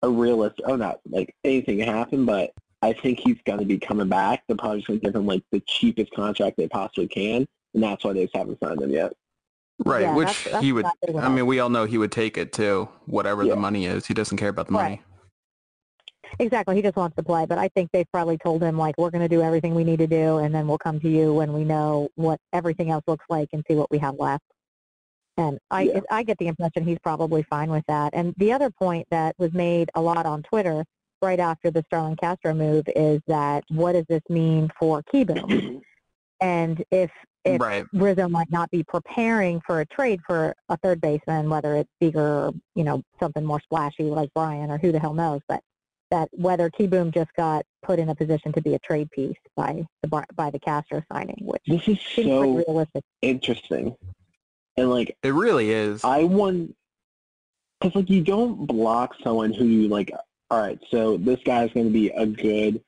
a 0.01 0.09
realistic, 0.09 0.65
oh, 0.67 0.75
not 0.75 0.99
like 1.09 1.35
anything 1.43 1.79
happen, 1.79 2.25
but 2.25 2.51
I 2.81 2.93
think 2.93 3.19
he's 3.19 3.37
going 3.45 3.59
to 3.59 3.65
be 3.65 3.77
coming 3.77 4.09
back. 4.09 4.43
They're 4.47 4.57
probably 4.57 4.79
just 4.79 4.87
going 4.87 4.99
to 4.99 5.05
give 5.05 5.15
him 5.15 5.27
like 5.27 5.43
the 5.51 5.61
cheapest 5.61 6.11
contract 6.13 6.57
they 6.57 6.67
possibly 6.67 7.07
can. 7.07 7.45
And 7.73 7.83
that's 7.83 8.03
why 8.03 8.13
they 8.13 8.23
just 8.23 8.35
haven't 8.35 8.59
signed 8.59 8.81
him 8.81 8.89
yet. 8.89 9.13
Right, 9.83 10.03
Yeah, 10.03 10.15
which 10.15 10.27
that's- 10.27 10.51
that's 10.53 10.63
he 10.63 10.71
would. 10.71 10.85
exactly 10.85 11.21
I 11.21 11.29
mean, 11.29 11.45
we 11.45 11.59
all 11.59 11.69
know 11.69 11.85
he 11.85 11.97
would 11.97 12.11
take 12.11 12.37
it 12.37 12.53
too, 12.53 12.87
whatever 13.05 13.43
Yeah. 13.43 13.55
the 13.55 13.59
money 13.59 13.85
is. 13.85 14.05
He 14.05 14.13
doesn't 14.13 14.37
care 14.37 14.49
about 14.49 14.67
the 14.67 14.73
Right. 14.73 14.83
money. 14.83 15.01
Exactly. 16.39 16.75
He 16.75 16.81
just 16.81 16.95
wants 16.95 17.15
to 17.17 17.23
play, 17.23 17.45
but 17.45 17.57
I 17.57 17.67
think 17.69 17.91
they've 17.91 18.09
probably 18.11 18.37
told 18.37 18.61
him 18.63 18.77
like 18.77 18.95
we're 18.97 19.09
going 19.11 19.21
to 19.21 19.29
do 19.33 19.41
everything 19.41 19.75
we 19.75 19.83
need 19.83 19.99
to 19.99 20.07
do, 20.07 20.37
and 20.37 20.53
then 20.53 20.67
we'll 20.67 20.77
come 20.77 20.99
to 21.01 21.09
you 21.09 21.33
when 21.33 21.53
we 21.53 21.63
know 21.63 22.09
what 22.15 22.39
everything 22.51 22.89
else 22.89 23.03
looks 23.07 23.25
like 23.29 23.49
and 23.53 23.63
see 23.67 23.75
what 23.75 23.91
we 23.91 23.97
have 23.99 24.15
left. 24.17 24.43
And 25.37 25.59
I 25.69 25.81
Yeah. 25.83 25.99
I 26.09 26.23
get 26.23 26.37
the 26.37 26.47
impression 26.47 26.85
he's 26.85 26.99
probably 26.99 27.43
fine 27.43 27.69
with 27.69 27.85
that. 27.87 28.13
And 28.13 28.33
the 28.37 28.53
other 28.53 28.69
point 28.69 29.07
that 29.11 29.35
was 29.37 29.53
made 29.53 29.89
a 29.95 30.01
lot 30.01 30.25
on 30.25 30.43
Twitter 30.43 30.85
right 31.21 31.39
after 31.39 31.69
the 31.71 31.83
Starlin 31.87 32.15
Castro 32.15 32.53
move 32.53 32.85
is 32.95 33.21
that 33.27 33.63
what 33.69 33.93
does 33.93 34.05
this 34.07 34.21
mean 34.29 34.69
for 34.79 35.01
Kieboom? 35.03 35.81
and 36.41 36.83
if 36.91 37.11
if 37.43 37.61
Right. 37.61 37.85
Rizzo 37.93 38.27
might 38.27 38.49
not 38.49 38.71
be 38.71 38.83
preparing 38.83 39.61
for 39.61 39.81
a 39.81 39.85
trade 39.85 40.19
for 40.25 40.55
a 40.69 40.77
third 40.77 40.99
baseman, 40.99 41.47
whether 41.47 41.75
it's 41.75 41.89
bigger 41.99 42.19
or, 42.19 42.53
you 42.73 42.83
know, 42.83 43.03
something 43.19 43.45
more 43.45 43.59
splashy 43.61 44.03
like 44.05 44.33
Bryant 44.33 44.71
or 44.71 44.79
who 44.79 44.91
the 44.91 44.99
hell 44.99 45.13
knows, 45.13 45.41
but 45.47 45.61
that 46.09 46.27
whether 46.31 46.71
Kieboom 46.71 47.13
just 47.13 47.31
got 47.37 47.63
put 47.83 47.99
in 47.99 48.09
a 48.09 48.15
position 48.15 48.51
to 48.53 48.61
be 48.61 48.73
a 48.73 48.79
trade 48.79 49.11
piece 49.11 49.37
by 49.55 49.85
the 50.01 50.07
Bri- 50.07 50.23
by 50.35 50.49
the 50.49 50.59
Castro 50.59 51.03
signing, 51.11 51.37
which 51.41 51.61
This 51.67 51.87
is 51.87 51.99
seems 52.15 52.29
so 52.29 52.63
realistic. 52.67 53.03
interesting. 53.21 53.95
And 54.75 54.89
like, 54.89 55.15
It 55.21 55.33
really 55.33 55.69
is. 55.71 56.03
I 56.03 56.23
want, 56.23 56.75
because 57.79 57.95
like 57.95 58.09
you 58.09 58.21
don't 58.23 58.65
block 58.65 59.15
someone 59.23 59.53
who 59.53 59.65
you 59.65 59.87
like. 59.87 60.11
All 60.51 60.59
right, 60.61 60.79
so 60.91 61.17
this 61.17 61.39
guy's 61.43 61.71
going 61.73 61.87
to 61.87 61.91
be 61.91 62.09
a 62.09 62.25
good, 62.25 62.79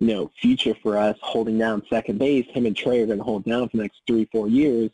you 0.00 0.08
know, 0.08 0.30
future 0.40 0.74
for 0.82 0.96
us, 0.96 1.16
holding 1.20 1.58
down 1.58 1.82
second 1.90 2.18
base. 2.18 2.46
Him 2.50 2.66
and 2.66 2.76
Trey 2.76 3.02
are 3.02 3.06
going 3.06 3.18
to 3.18 3.24
hold 3.24 3.44
down 3.44 3.68
for 3.68 3.76
the 3.76 3.82
next 3.82 4.02
three, 4.06 4.28
four 4.30 4.48
years. 4.48 4.90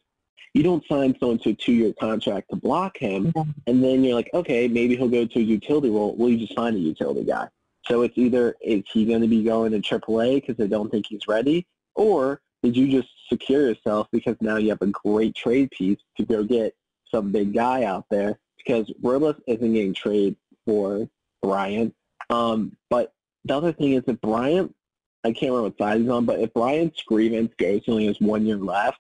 You 0.55 0.63
don't 0.63 0.87
sign 0.87 1.17
someone 1.19 1.39
to 1.41 1.51
a 1.51 1.55
two-year 1.55 1.95
contract 2.01 2.51
to 2.51 2.57
block 2.57 2.97
him, 2.97 3.33
and 3.67 3.83
then 3.83 4.05
you're 4.05 4.15
like, 4.15 4.31
okay, 4.33 4.69
maybe 4.69 4.97
he'll 4.97 5.09
go 5.09 5.27
to 5.27 5.39
a 5.39 5.43
utility 5.43 5.91
role. 5.91 6.15
Well, 6.17 6.31
you 6.31 6.39
just 6.39 6.55
find 6.55 6.77
a 6.77 6.79
utility 6.79 7.25
guy. 7.25 7.49
So 7.87 8.03
it's 8.03 8.17
either 8.17 8.55
is 8.63 8.85
he 8.91 9.05
going 9.05 9.21
to 9.21 9.29
be 9.29 9.43
going 9.43 9.73
to 9.73 9.81
AAA 9.81 10.37
because 10.37 10.57
they 10.57 10.69
don't 10.69 10.91
think 10.91 11.07
he's 11.09 11.27
ready, 11.29 11.67
or 11.97 12.41
did 12.63 12.77
you 12.77 12.89
just 12.89 13.09
secure 13.29 13.69
yourself 13.69 14.09
because 14.11 14.37
now 14.41 14.57
you 14.57 14.71
have 14.71 14.81
a 14.81 14.87
great 14.87 15.35
trade 15.35 15.71
piece 15.71 15.99
to 16.17 16.25
go 16.25 16.45
get 16.45 16.75
some 17.11 17.31
big 17.31 17.53
guy 17.53 17.85
out 17.85 18.07
there? 18.11 18.39
Because 18.57 18.91
Robles 19.03 19.37
isn't 19.47 19.73
getting 19.73 19.93
traded 19.93 20.37
for 20.65 21.09
Bryant, 21.43 21.95
um, 22.31 22.75
but 22.89 23.13
the 23.45 23.55
other 23.55 23.73
thing 23.73 23.93
is 23.93 24.05
if 24.07 24.21
Bryant, 24.21 24.75
I 25.25 25.33
can't 25.33 25.53
remember 25.53 25.63
what 25.63 25.79
side 25.79 26.01
he's 26.01 26.11
on, 26.11 26.27
but 26.27 26.41
if 26.41 26.53
Bryant's 26.53 27.03
grievance 27.03 27.53
goes, 27.59 27.81
he 27.85 27.93
only 27.93 28.07
has 28.07 28.21
one 28.21 28.45
year 28.47 28.57
left, 28.57 28.99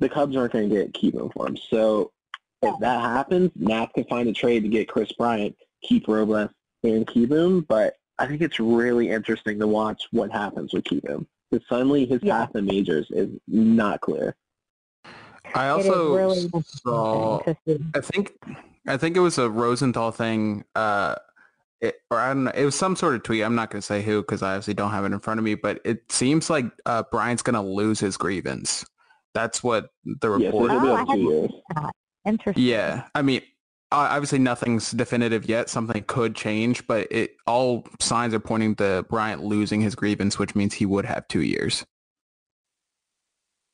the 0.00 0.08
Cubs 0.08 0.36
aren't 0.36 0.52
going 0.52 0.68
to 0.68 0.74
get 0.74 0.94
Keegan 0.94 1.30
for 1.30 1.46
him. 1.46 1.56
So 1.56 2.10
if 2.62 2.78
that 2.80 3.00
happens, 3.00 3.50
Nats 3.54 3.92
can 3.94 4.04
find 4.04 4.28
a 4.28 4.32
trade 4.32 4.64
to 4.64 4.68
get 4.68 4.88
Kris 4.88 5.12
Bryant, 5.12 5.56
keep 5.82 6.08
Robles, 6.08 6.50
and 6.82 7.06
keep 7.06 7.30
him. 7.30 7.60
But 7.62 7.94
I 8.18 8.26
think 8.26 8.42
it's 8.42 8.58
really 8.58 9.10
interesting 9.10 9.58
to 9.60 9.66
watch 9.66 10.02
what 10.10 10.32
happens 10.32 10.72
with 10.72 10.84
Keegan. 10.84 11.26
Because 11.50 11.66
suddenly 11.68 12.06
his 12.06 12.22
Yeah. 12.22 12.46
path 12.46 12.56
in 12.56 12.66
majors 12.66 13.06
is 13.10 13.30
not 13.48 14.00
clear. 14.00 14.36
I 15.54 15.68
also 15.68 16.14
really 16.14 16.48
saw. 16.62 17.38
interesting 17.38 17.78
to 17.78 17.84
see. 17.84 17.84
I 17.94 18.00
think 18.00 18.32
I 18.86 18.96
think 18.96 19.16
it 19.16 19.20
was 19.20 19.36
a 19.36 19.48
Rosenthal 19.50 20.10
thing, 20.10 20.64
uh, 20.74 21.16
it, 21.80 21.96
or 22.10 22.18
I 22.18 22.28
don't 22.28 22.44
know. 22.44 22.52
It 22.54 22.64
was 22.64 22.74
some 22.74 22.96
sort 22.96 23.14
of 23.14 23.22
tweet. 23.22 23.42
I'm 23.42 23.54
not 23.54 23.70
going 23.70 23.80
to 23.80 23.86
say 23.86 24.02
who 24.02 24.22
because 24.22 24.42
I 24.42 24.50
obviously 24.52 24.74
don't 24.74 24.90
have 24.90 25.04
it 25.04 25.12
in 25.12 25.20
front 25.20 25.38
of 25.38 25.44
me. 25.44 25.54
But 25.54 25.80
it 25.84 26.10
seems 26.10 26.50
like 26.50 26.66
uh, 26.86 27.04
Bryant's 27.10 27.42
going 27.42 27.54
to 27.54 27.60
lose 27.62 28.00
his 28.00 28.16
grievance. 28.16 28.84
That's 29.34 29.62
what 29.62 29.90
the 30.04 30.30
Yes, 30.36 30.46
report. 30.46 30.72
it'll 30.72 30.86
Oh, 30.88 30.94
up 30.94 31.00
I 31.00 31.04
two 31.04 31.10
hadn't 31.10 31.26
years. 31.26 31.50
Interesting. 32.26 32.62
Yeah, 32.62 33.04
I 33.14 33.22
mean, 33.22 33.40
obviously 33.92 34.38
nothing's 34.38 34.90
definitive 34.90 35.48
yet. 35.48 35.70
Something 35.70 36.04
could 36.06 36.34
change, 36.34 36.86
but 36.86 37.10
it 37.10 37.36
all 37.46 37.86
signs 37.98 38.34
are 38.34 38.40
pointing 38.40 38.74
to 38.76 39.06
Bryant 39.08 39.42
losing 39.42 39.80
his 39.80 39.94
grievance, 39.94 40.38
which 40.38 40.54
means 40.54 40.74
he 40.74 40.86
would 40.86 41.06
have 41.06 41.26
two 41.28 41.42
years. 41.42 41.86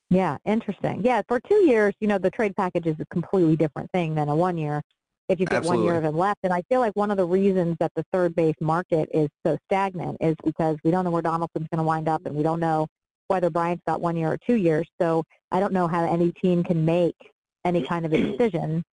Yeah, 0.08 0.36
interesting. 0.44 1.02
Yeah, 1.04 1.22
for 1.26 1.40
two 1.40 1.66
years, 1.66 1.94
you 1.98 2.06
know, 2.06 2.18
the 2.18 2.30
trade 2.30 2.54
package 2.54 2.86
is 2.86 2.94
a 3.00 3.06
completely 3.06 3.56
different 3.56 3.90
thing 3.90 4.14
than 4.14 4.28
a 4.28 4.36
one 4.36 4.56
year. 4.56 4.80
If 5.28 5.40
you 5.40 5.46
get 5.46 5.64
one 5.64 5.82
year 5.82 5.92
of 5.92 6.04
Absolutely. 6.04 6.08
him 6.08 6.18
left, 6.18 6.40
and 6.44 6.52
I 6.52 6.62
feel 6.68 6.80
like 6.80 6.94
one 6.94 7.10
of 7.10 7.16
the 7.16 7.24
reasons 7.24 7.76
that 7.80 7.90
the 7.96 8.04
third 8.12 8.36
base 8.36 8.54
market 8.60 9.08
is 9.12 9.28
so 9.44 9.58
stagnant 9.68 10.18
is 10.20 10.36
because 10.44 10.76
we 10.84 10.92
don't 10.92 11.04
know 11.04 11.10
where 11.10 11.22
Donaldson's 11.22 11.66
going 11.68 11.78
to 11.78 11.84
wind 11.84 12.08
up, 12.08 12.26
and 12.26 12.36
we 12.36 12.44
don't 12.44 12.60
know 12.60 12.86
whether 13.26 13.50
Bryant's 13.50 13.82
got 13.86 14.00
one 14.00 14.16
year 14.16 14.30
or 14.30 14.38
two 14.46 14.54
years. 14.54 14.86
So 15.00 15.24
I 15.50 15.58
don't 15.58 15.72
know 15.72 15.88
how 15.88 16.04
any 16.04 16.30
team 16.30 16.62
can 16.62 16.84
make 16.84 17.16
any 17.64 17.82
kind 17.82 18.06
of 18.06 18.12
a 18.12 18.22
decision 18.22 18.84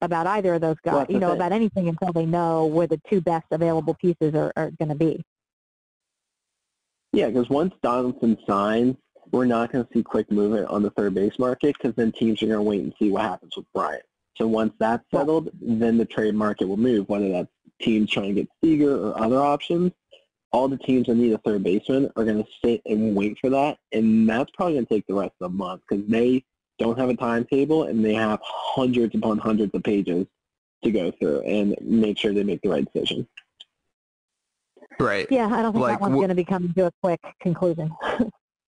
about 0.00 0.26
either 0.26 0.54
of 0.54 0.60
those 0.60 0.76
guys, 0.82 0.94
Well, 0.94 1.06
you 1.08 1.18
know, 1.20 1.28
thing. 1.28 1.36
about 1.36 1.52
anything 1.52 1.88
until 1.88 2.12
they 2.12 2.26
know 2.26 2.66
where 2.66 2.88
the 2.88 3.00
two 3.08 3.20
best 3.20 3.46
available 3.52 3.94
pieces 3.94 4.34
are, 4.34 4.52
are 4.56 4.72
going 4.72 4.88
to 4.88 4.94
be. 4.94 5.22
Yeah, 7.12 7.28
because 7.28 7.48
once 7.48 7.74
Donaldson 7.82 8.38
signs, 8.46 8.96
we're 9.30 9.44
not 9.44 9.70
going 9.70 9.84
to 9.84 9.90
see 9.92 10.02
quick 10.02 10.30
movement 10.32 10.66
on 10.68 10.82
the 10.82 10.90
third 10.90 11.14
base 11.14 11.38
market 11.38 11.76
because 11.76 11.94
then 11.94 12.12
teams 12.12 12.42
are 12.42 12.46
going 12.46 12.58
to 12.58 12.62
wait 12.62 12.80
and 12.82 12.94
see 12.98 13.10
what 13.10 13.22
happens 13.22 13.56
with 13.56 13.66
Bryant. 13.72 14.02
So 14.36 14.46
once 14.46 14.72
that's 14.78 15.04
settled, 15.12 15.50
then 15.60 15.98
the 15.98 16.04
trade 16.04 16.34
market 16.34 16.66
will 16.66 16.76
move, 16.76 17.08
whether 17.08 17.28
that's 17.28 17.50
teams 17.80 18.10
trying 18.10 18.34
to 18.34 18.42
get 18.42 18.48
Seager 18.62 18.96
or 18.96 19.20
other 19.20 19.40
options. 19.40 19.92
All 20.52 20.66
the 20.66 20.78
teams 20.78 21.06
that 21.06 21.14
need 21.14 21.32
a 21.32 21.38
third 21.38 21.62
baseman 21.62 22.10
are 22.16 22.24
going 22.24 22.42
to 22.42 22.50
sit 22.64 22.82
and 22.86 23.14
wait 23.14 23.38
for 23.40 23.50
that, 23.50 23.78
and 23.92 24.28
that's 24.28 24.50
probably 24.52 24.74
going 24.74 24.86
to 24.86 24.94
take 24.94 25.06
the 25.06 25.14
rest 25.14 25.32
of 25.40 25.50
the 25.52 25.56
month 25.56 25.82
because 25.88 26.04
they 26.08 26.44
don't 26.78 26.98
have 26.98 27.08
a 27.08 27.14
timetable 27.14 27.84
and 27.84 28.04
they 28.04 28.14
have 28.14 28.40
hundreds 28.42 29.14
upon 29.14 29.38
hundreds 29.38 29.72
of 29.74 29.82
pages 29.84 30.26
to 30.82 30.90
go 30.90 31.12
through 31.12 31.40
and 31.42 31.76
make 31.82 32.18
sure 32.18 32.32
they 32.32 32.42
make 32.42 32.62
the 32.62 32.70
right 32.70 32.86
decision. 32.92 33.28
Right. 34.98 35.26
Yeah, 35.30 35.46
I 35.46 35.62
don't 35.62 35.72
think 35.72 35.82
Like, 35.82 35.98
that 35.98 36.00
one's 36.00 36.14
wh- 36.14 36.18
going 36.18 36.28
to 36.30 36.34
be 36.34 36.44
coming 36.44 36.72
to 36.74 36.86
a 36.86 36.92
quick 37.02 37.20
conclusion. 37.40 37.94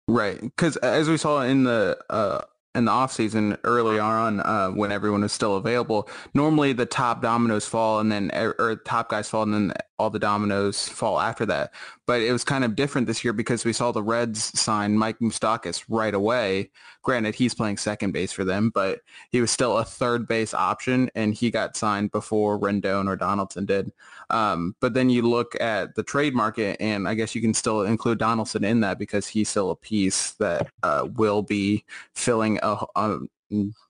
Right, 0.08 0.40
because 0.40 0.76
as 0.78 1.08
we 1.08 1.16
saw 1.16 1.42
in 1.42 1.62
the 1.62 1.96
uh, 2.10 2.42
in 2.74 2.86
the 2.86 2.90
off 2.90 3.12
season 3.12 3.56
early 3.64 3.98
on, 3.98 4.40
uh, 4.40 4.70
when 4.70 4.92
everyone 4.92 5.22
was 5.22 5.32
still 5.32 5.56
available, 5.56 6.08
normally 6.34 6.72
the 6.72 6.86
top 6.86 7.20
dominoes 7.20 7.66
fall, 7.66 8.00
and 8.00 8.10
then 8.10 8.30
er, 8.34 8.54
or 8.58 8.76
top 8.76 9.10
guys 9.10 9.28
fall, 9.28 9.42
and 9.42 9.52
then 9.52 9.72
all 9.98 10.10
the 10.10 10.18
dominoes 10.18 10.88
fall 10.88 11.20
after 11.20 11.44
that. 11.46 11.72
But 12.06 12.22
it 12.22 12.32
was 12.32 12.44
kind 12.44 12.64
of 12.64 12.74
different 12.74 13.06
this 13.06 13.22
year 13.22 13.32
because 13.32 13.64
we 13.64 13.72
saw 13.72 13.92
the 13.92 14.02
Reds 14.02 14.58
sign 14.58 14.96
Mike 14.96 15.18
Moustakas 15.20 15.84
right 15.88 16.14
away. 16.14 16.70
Granted, 17.02 17.34
he's 17.34 17.54
playing 17.54 17.76
second 17.76 18.12
base 18.12 18.32
for 18.32 18.44
them, 18.44 18.70
but 18.74 19.00
he 19.30 19.40
was 19.40 19.50
still 19.50 19.78
a 19.78 19.84
third 19.84 20.26
base 20.26 20.54
option, 20.54 21.10
and 21.14 21.34
he 21.34 21.50
got 21.50 21.76
signed 21.76 22.10
before 22.10 22.58
Rendon 22.58 23.06
or 23.06 23.16
Donaldson 23.16 23.66
did. 23.66 23.92
Um, 24.32 24.74
but 24.80 24.94
then 24.94 25.10
you 25.10 25.22
look 25.22 25.60
at 25.60 25.94
the 25.94 26.02
trade 26.02 26.34
market, 26.34 26.76
and 26.80 27.06
I 27.06 27.14
guess 27.14 27.34
you 27.34 27.40
can 27.40 27.54
still 27.54 27.82
include 27.82 28.18
Donaldson 28.18 28.64
in 28.64 28.80
that 28.80 28.98
because 28.98 29.26
he's 29.28 29.48
still 29.48 29.70
a 29.70 29.76
piece 29.76 30.32
that 30.32 30.68
uh, 30.82 31.06
will 31.16 31.42
be 31.42 31.84
filling 32.14 32.58
a, 32.62 32.78
a 32.96 33.18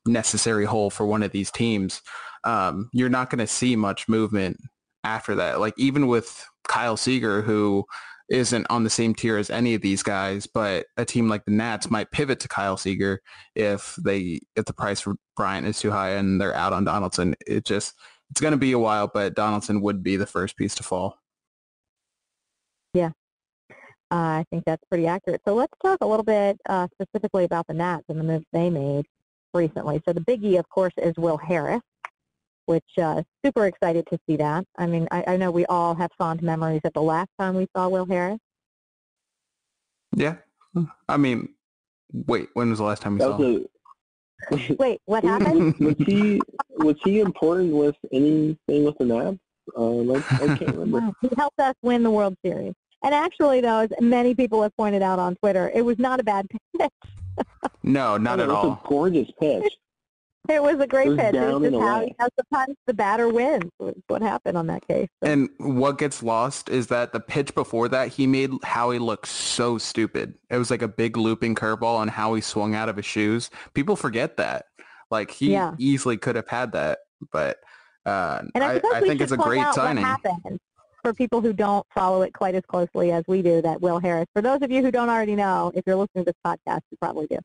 necessary 0.04 0.64
hole 0.64 0.90
for 0.90 1.06
one 1.06 1.22
of 1.22 1.32
these 1.32 1.50
teams. 1.50 2.02
Um, 2.44 2.90
you're 2.92 3.08
not 3.08 3.30
going 3.30 3.38
to 3.38 3.46
see 3.46 3.76
much 3.76 4.08
movement 4.08 4.58
after 5.04 5.34
that. 5.36 5.60
Like 5.60 5.74
even 5.76 6.08
with 6.08 6.44
Kyle 6.66 6.96
Seager, 6.96 7.42
who 7.42 7.84
isn't 8.28 8.66
on 8.70 8.82
the 8.82 8.90
same 8.90 9.14
tier 9.14 9.36
as 9.36 9.50
any 9.50 9.74
of 9.74 9.82
these 9.82 10.02
guys, 10.02 10.46
but 10.46 10.86
a 10.96 11.04
team 11.04 11.28
like 11.28 11.44
the 11.44 11.52
Nats 11.52 11.90
might 11.90 12.10
pivot 12.10 12.40
to 12.40 12.48
Kyle 12.48 12.76
Seager 12.76 13.20
if 13.54 13.96
they 13.96 14.40
if 14.56 14.64
the 14.64 14.72
price 14.72 15.00
for 15.00 15.14
Bryant 15.36 15.66
is 15.66 15.78
too 15.78 15.90
high 15.90 16.10
and 16.10 16.40
they're 16.40 16.54
out 16.54 16.72
on 16.72 16.84
Donaldson. 16.84 17.34
It 17.46 17.64
just 17.64 17.94
it's 18.32 18.40
going 18.40 18.52
to 18.52 18.58
be 18.58 18.72
a 18.72 18.78
while, 18.78 19.06
but 19.12 19.34
Donaldson 19.34 19.80
would 19.82 20.02
be 20.02 20.16
the 20.16 20.26
first 20.26 20.56
piece 20.56 20.74
to 20.76 20.82
fall. 20.82 21.18
Uh, 24.12 24.40
I 24.40 24.44
think 24.50 24.64
that's 24.66 24.84
pretty 24.90 25.06
accurate. 25.06 25.40
So 25.48 25.54
let's 25.54 25.72
talk 25.82 25.96
a 26.02 26.06
little 26.06 26.22
bit 26.22 26.58
uh, 26.68 26.86
specifically 26.92 27.44
about 27.44 27.66
the 27.66 27.72
Nats 27.72 28.04
and 28.10 28.20
the 28.20 28.24
moves 28.24 28.44
they 28.52 28.68
made 28.68 29.06
recently. 29.54 30.02
So 30.06 30.12
the 30.12 30.20
biggie, 30.20 30.58
of 30.58 30.68
course, 30.68 30.92
is 30.98 31.14
Will 31.16 31.38
Harris, 31.38 31.80
which 32.66 32.84
uh, 33.00 33.22
super 33.42 33.64
excited 33.64 34.06
to 34.12 34.18
see 34.28 34.36
that. 34.36 34.66
I 34.76 34.84
mean, 34.84 35.08
I, 35.10 35.24
I 35.28 35.36
know 35.38 35.50
we 35.50 35.64
all 35.64 35.94
have 35.94 36.10
fond 36.18 36.42
memories 36.42 36.82
of 36.84 36.92
the 36.92 37.00
last 37.00 37.30
time 37.38 37.54
we 37.54 37.66
saw 37.74 37.88
Will 37.88 38.04
Harris. 38.04 38.38
Yeah, 40.14 40.36
I 41.08 41.16
mean, 41.16 41.48
wait, 42.12 42.50
when 42.52 42.68
was 42.68 42.80
the 42.80 42.84
last 42.84 43.00
time 43.00 43.14
we 43.14 43.20
That 43.20 43.30
saw? 43.30 43.36
was 43.38 43.56
him? 43.56 43.66
A, 44.50 44.76
Wait, 44.78 45.00
what 45.06 45.24
happened? 45.24 45.76
was 45.80 45.94
he 46.06 46.40
was 46.78 46.96
he 47.04 47.20
important 47.20 47.72
with 47.72 47.96
anything 48.12 48.84
with 48.84 48.96
the 48.98 49.04
Nats? 49.04 49.38
Um, 49.76 50.10
I, 50.10 50.16
I 50.16 50.56
can't 50.58 50.76
remember. 50.76 51.12
he 51.20 51.28
helped 51.36 51.60
us 51.60 51.74
win 51.82 52.02
the 52.02 52.10
World 52.10 52.36
Series. 52.44 52.74
And 53.04 53.14
actually, 53.14 53.60
though, 53.60 53.80
as 53.80 53.90
many 54.00 54.34
people 54.34 54.62
have 54.62 54.76
pointed 54.76 55.02
out 55.02 55.18
on 55.18 55.34
Twitter, 55.36 55.70
it 55.74 55.82
was 55.82 55.98
not 55.98 56.20
a 56.20 56.22
bad 56.24 56.46
pitch. 56.78 56.90
No, 57.82 58.16
not 58.16 58.38
it 58.38 58.44
at 58.44 58.48
was 58.48 58.56
all. 58.56 58.72
a 58.84 58.88
gorgeous 58.88 59.28
pitch. 59.40 59.72
It 60.48 60.60
was 60.62 60.80
a 60.80 60.86
great 60.86 61.06
It 61.06 61.10
was 61.10 61.18
pitch. 61.18 61.32
down 61.34 61.64
It's 61.64 61.72
and 61.72 61.74
just 61.74 61.82
how, 61.82 61.96
away. 61.98 62.06
you 62.06 62.14
know, 62.18 62.28
sometimes 62.50 62.76
the 62.86 62.94
batter 62.94 63.28
wins. 63.28 63.70
Was 63.78 63.94
what 64.08 64.22
happened 64.22 64.58
on 64.58 64.66
that 64.66 64.86
case. 64.88 65.08
So- 65.22 65.30
And 65.30 65.48
what 65.58 65.98
gets 65.98 66.22
lost 66.22 66.68
is 66.68 66.88
that 66.88 67.12
the 67.12 67.20
pitch 67.20 67.54
before 67.54 67.88
that, 67.88 68.08
he 68.08 68.26
made 68.26 68.50
Howie 68.64 68.98
look 68.98 69.24
so 69.26 69.78
stupid. 69.78 70.34
It 70.50 70.56
was 70.58 70.70
like 70.70 70.82
a 70.82 70.88
big 70.88 71.16
looping 71.16 71.54
curveball 71.54 71.96
on 71.96 72.08
how 72.08 72.34
he 72.34 72.40
swung 72.40 72.74
out 72.74 72.88
of 72.88 72.96
his 72.96 73.06
shoes. 73.06 73.50
People 73.74 73.94
forget 73.94 74.36
that. 74.38 74.66
Like 75.10 75.30
he 75.30 75.52
Yeah. 75.52 75.74
easily 75.78 76.16
could 76.16 76.36
have 76.36 76.48
had 76.48 76.72
that, 76.72 77.00
but 77.30 77.58
uh, 78.04 78.42
And 78.56 78.64
I, 78.64 78.70
I, 78.72 78.74
suppose 78.76 78.92
I 78.94 79.00
we 79.02 79.08
think 79.08 79.20
it's 79.20 79.30
a 79.32 79.36
point 79.36 79.48
great 79.48 79.60
out 79.60 79.74
signing. 79.76 80.02
What 80.02 80.20
happened 80.24 80.58
for 81.04 81.14
people 81.14 81.40
who 81.40 81.52
don't 81.52 81.86
follow 81.94 82.22
it 82.22 82.32
quite 82.34 82.56
as 82.56 82.62
closely 82.66 83.12
as 83.12 83.22
we 83.28 83.42
do? 83.42 83.62
That 83.62 83.80
Will 83.80 84.00
Harris. 84.00 84.26
For 84.34 84.42
those 84.42 84.60
of 84.62 84.72
you 84.72 84.82
who 84.82 84.90
don't 84.90 85.08
already 85.08 85.36
know, 85.36 85.70
if 85.74 85.84
you're 85.86 85.94
listening 85.96 86.24
to 86.24 86.32
this 86.32 86.40
podcast, 86.44 86.80
you 86.90 86.96
probably 87.00 87.28
do. 87.28 87.38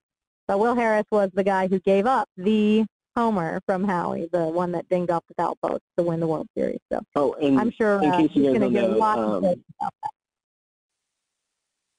But 0.48 0.60
Will 0.60 0.75
Harris 0.75 1.06
was 1.12 1.30
the 1.34 1.44
guy 1.44 1.68
who 1.68 1.80
gave 1.80 2.06
up 2.06 2.30
the 2.38 2.86
homer 3.16 3.60
from 3.66 3.84
Howie, 3.84 4.30
the 4.32 4.46
one 4.46 4.72
that 4.72 4.88
dinged 4.89 5.12
off 5.12 5.24
the 5.27 5.34
foul 5.36 5.58
post 5.62 5.82
to 5.98 6.04
win 6.04 6.20
the 6.20 6.27
World 6.27 6.48
Series. 6.58 6.80
So 6.92 7.01
Oh, 7.16 7.36
I'm 7.42 7.72
sure 7.72 7.98
uh, 8.04 8.18
he's 8.18 8.32
going 8.32 8.62
to 8.62 8.70
get 8.70 8.86
a 8.86 8.88
know, 8.89 8.98
lot 8.98 9.20
um, 9.20 9.44
about 9.44 9.58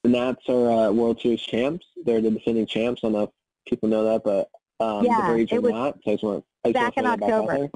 the 0.05 0.09
Nats 0.11 0.49
are 0.49 0.71
uh, 0.71 0.91
World 0.93 1.21
Series 1.21 1.43
champs. 1.43 1.87
They're 2.05 2.21
the 2.21 2.31
defending 2.31 2.67
champs. 2.67 3.03
I 3.03 3.07
don't 3.09 3.13
know 3.13 3.23
if 3.25 3.31
people 3.67 3.89
know 3.89 4.05
that, 4.05 4.23
but 4.25 4.49
um, 4.81 5.05
Yeah, 5.05 5.27
the 5.27 5.33
Braves 5.33 5.53
are 5.53 5.61
not. 5.61 5.99
So 6.05 6.11
I 6.11 6.15
just 6.15 6.25
want, 6.25 6.45
I 6.65 6.73
just 6.73 6.75
back 6.75 6.97
in 6.97 7.05
want 7.05 7.21
to 7.21 7.27
throw 7.27 7.47
that 7.47 7.53
October. 7.53 7.71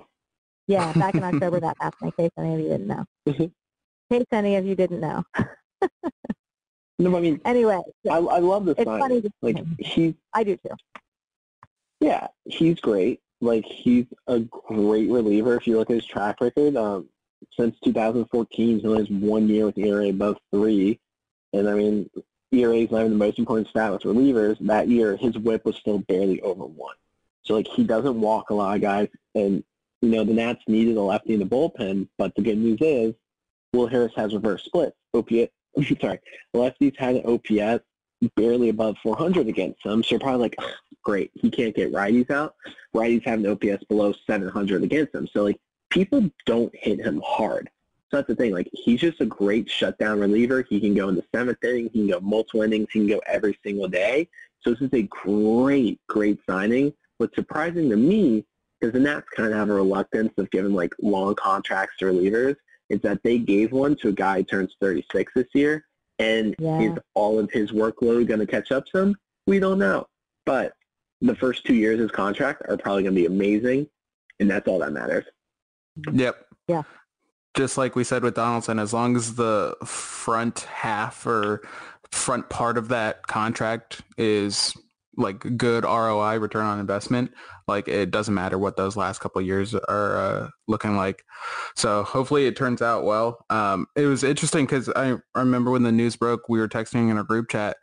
Yeah, 0.69 0.93
back 0.95 1.15
in 1.17 1.25
October 1.25 1.61
that 1.61 1.77
happened. 1.81 2.13
In 2.17 2.25
case 2.25 2.31
any 2.39 2.55
of 2.55 2.61
you 2.61 2.69
didn't 2.69 2.87
know. 2.87 3.05
Mhm. 3.29 3.41
in 3.41 4.19
case 4.19 4.27
any 4.33 4.57
of 4.57 4.65
you 4.65 4.75
didn't 4.77 5.01
know. 5.01 5.25
No, 7.03 7.17
I 7.17 7.21
mean, 7.21 7.41
Anyway, 7.45 7.81
I, 8.09 8.17
I 8.17 8.39
love 8.39 8.65
the 8.65 8.73
it's 8.73 8.85
signing. 8.85 9.23
funny 9.23 9.33
Like 9.43 9.65
he's 9.79 10.15
I 10.33 10.45
do 10.45 10.57
too. 10.57 10.71
Yeah, 12.01 12.29
he's 12.45 12.81
great. 12.81 13.21
Like 13.41 13.65
he's 13.65 14.07
a 14.29 14.41
great 14.41 15.11
reliever. 15.11 15.57
If 15.57 15.67
you 15.67 15.79
look 15.79 15.91
at 15.91 15.97
his 15.97 16.07
track 16.07 16.41
record, 16.41 16.77
um, 16.77 17.09
since 17.57 17.77
2014, 17.85 18.79
he 18.79 18.87
only 18.87 18.99
has 18.99 19.11
one 19.11 19.49
year 19.49 19.67
with 19.67 19.79
ERA 19.79 20.09
above 20.09 20.39
three, 20.53 21.01
and 21.53 21.69
I 21.69 21.75
mean, 21.75 22.09
ERA 22.53 22.77
is 22.77 22.91
not 22.93 23.01
even 23.01 23.11
the 23.13 23.17
most 23.17 23.39
important 23.39 23.69
stat 23.69 23.91
with 23.93 24.03
relievers. 24.03 24.57
That 24.61 24.87
year, 24.89 25.17
his 25.17 25.37
WHIP 25.37 25.65
was 25.65 25.77
still 25.77 25.99
barely 25.99 26.41
over 26.43 26.65
one. 26.65 26.95
So 27.43 27.55
like 27.55 27.67
he 27.67 27.83
doesn't 27.83 28.21
walk 28.21 28.51
a 28.51 28.55
lot 28.55 28.77
of 28.77 28.81
guys, 28.83 29.09
and 29.35 29.65
you 30.03 30.09
know 30.09 30.23
the 30.23 30.35
Nats 30.35 30.63
needed 30.69 30.97
a 30.97 31.03
lefty 31.03 31.35
in 31.35 31.41
the 31.41 31.47
bullpen. 31.47 32.09
But 32.17 32.35
the 32.37 32.43
good 32.43 32.59
news 32.59 32.79
is, 32.81 33.15
Will 33.73 33.89
Harris 33.89 34.13
has 34.15 34.35
reverse 34.35 34.65
splits. 34.65 34.97
OPS, 35.15 35.53
sorry, 36.01 36.21
lefties 36.55 36.97
had 36.97 37.17
an 37.17 37.27
OPS 37.27 37.85
barely 38.37 38.69
above 38.69 38.97
400 39.03 39.49
against 39.49 39.83
them. 39.83 40.03
So 40.03 40.19
probably 40.19 40.41
like, 40.41 40.57
great, 41.03 41.31
he 41.35 41.51
can't 41.51 41.75
get 41.75 41.93
righties 41.93 42.31
out. 42.31 42.55
Righties 42.95 43.25
have 43.25 43.41
an 43.41 43.47
OPS 43.47 43.85
below 43.85 44.15
700 44.27 44.83
against 44.85 45.15
him. 45.15 45.27
So 45.27 45.43
like 45.43 45.61
people 45.91 46.31
don't 46.47 46.75
hit 46.75 47.01
him 47.01 47.23
hard. 47.25 47.69
So 48.11 48.19
that's 48.19 48.29
the 48.29 48.37
thing. 48.37 48.53
Like 48.53 48.69
he's 48.73 49.01
just 49.01 49.21
a 49.21 49.27
great 49.27 49.69
shutdown 49.71 50.21
reliever. 50.21 50.63
He 50.63 50.81
can 50.81 50.95
go 50.95 51.09
in 51.09 51.17
the 51.17 51.25
seventh 51.35 51.65
inning. 51.65 51.91
He 51.93 52.01
can 52.01 52.09
go 52.09 52.21
multiple 52.21 52.63
innings. 52.63 52.89
He 52.93 53.01
can 53.01 53.09
go 53.09 53.21
every 53.27 53.59
single 53.65 53.89
day. 53.89 54.29
So 54.61 54.71
this 54.71 54.83
is 54.83 54.91
a 54.93 55.03
great, 55.03 56.01
great 56.09 56.39
signing. 56.49 56.93
What's 57.19 57.35
surprising 57.35 57.91
to 57.91 57.97
me, 57.97 58.45
is 58.83 58.93
the 58.93 59.01
Nats 59.01 59.29
kind 59.35 59.51
of 59.51 59.59
have 59.59 59.71
a 59.71 59.75
reluctance 59.75 60.33
of 60.37 60.51
giving 60.51 60.75
like 60.75 60.93
long 61.01 61.35
contracts 61.37 61.97
to 61.99 62.07
relievers, 62.07 62.57
is 62.93 63.01
that 63.01 63.23
they 63.25 63.39
gave 63.39 63.73
one 63.73 63.97
to 63.97 64.09
a 64.09 64.13
guy 64.13 64.39
who 64.39 64.45
turns 64.45 64.77
36 64.81 65.33
this 65.35 65.49
year. 65.55 65.85
And 66.19 66.55
Yeah. 66.59 66.79
is 66.81 66.99
all 67.15 67.39
of 67.39 67.51
his 67.51 67.73
workload 67.73 68.29
going 68.29 68.41
to 68.41 68.47
catch 68.47 68.71
up 68.71 68.85
some? 68.95 69.17
We 69.47 69.59
don't 69.59 69.79
know. 69.79 70.07
But 70.45 70.75
the 71.23 71.35
first 71.35 71.65
two 71.65 71.75
years 71.75 71.95
of 71.95 72.03
his 72.03 72.11
contract 72.11 72.63
are 72.69 72.77
probably 72.77 73.03
going 73.03 73.15
to 73.15 73.21
be 73.21 73.27
amazing, 73.27 73.89
and 74.39 74.51
that's 74.51 74.69
all 74.69 74.79
that 74.81 74.93
matters. 74.93 75.25
Yep. 76.13 76.47
Yeah. 76.69 76.83
Just 77.55 77.79
like 77.79 77.97
we 77.97 78.05
said 78.05 78.23
with 78.23 78.35
Donaldson, 78.35 78.79
as 78.79 78.93
long 78.93 79.17
as 79.17 79.35
the 79.35 79.75
front 79.85 80.61
half 80.61 81.27
or 81.27 81.63
front 82.11 82.49
part 82.51 82.77
of 82.77 82.89
that 82.89 83.27
contract 83.27 84.03
is 84.19 84.75
like 85.17 85.57
good 85.57 85.85
ROI, 85.85 86.39
return 86.39 86.67
on 86.67 86.79
investment, 86.79 87.33
like 87.73 87.89
it 87.89 88.11
doesn't 88.11 88.35
matter 88.35 88.59
what 88.59 88.77
those 88.77 88.97
last 88.97 89.21
couple 89.21 89.41
of 89.41 89.47
years 89.47 89.75
are 89.75 90.17
uh, 90.17 90.49
looking 90.69 90.97
like. 90.97 91.25
So 91.75 92.03
hopefully 92.03 92.47
it 92.47 92.57
turns 92.57 92.83
out 92.83 93.05
well. 93.05 93.45
Um, 93.51 93.87
it 93.97 94.07
was 94.07 94.23
interesting 94.23 94.67
because 94.67 94.89
I 94.95 95.17
remember 95.35 95.71
when 95.71 95.83
the 95.83 95.93
news 95.93 96.17
broke, 96.17 96.49
we 96.49 96.59
were 96.59 96.69
texting 96.69 97.11
in 97.11 97.19
a 97.19 97.25
group 97.25 97.51
chat. 97.51 97.77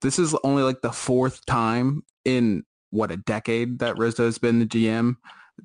This 0.00 0.18
is 0.18 0.34
only 0.42 0.62
like 0.62 0.80
the 0.80 0.92
fourth 0.92 1.44
time 1.46 2.02
in 2.24 2.64
what 2.90 3.10
a 3.10 3.16
decade 3.16 3.80
that 3.80 3.98
Rizzo's 3.98 4.38
been 4.38 4.58
the 4.58 4.66
GM 4.66 5.16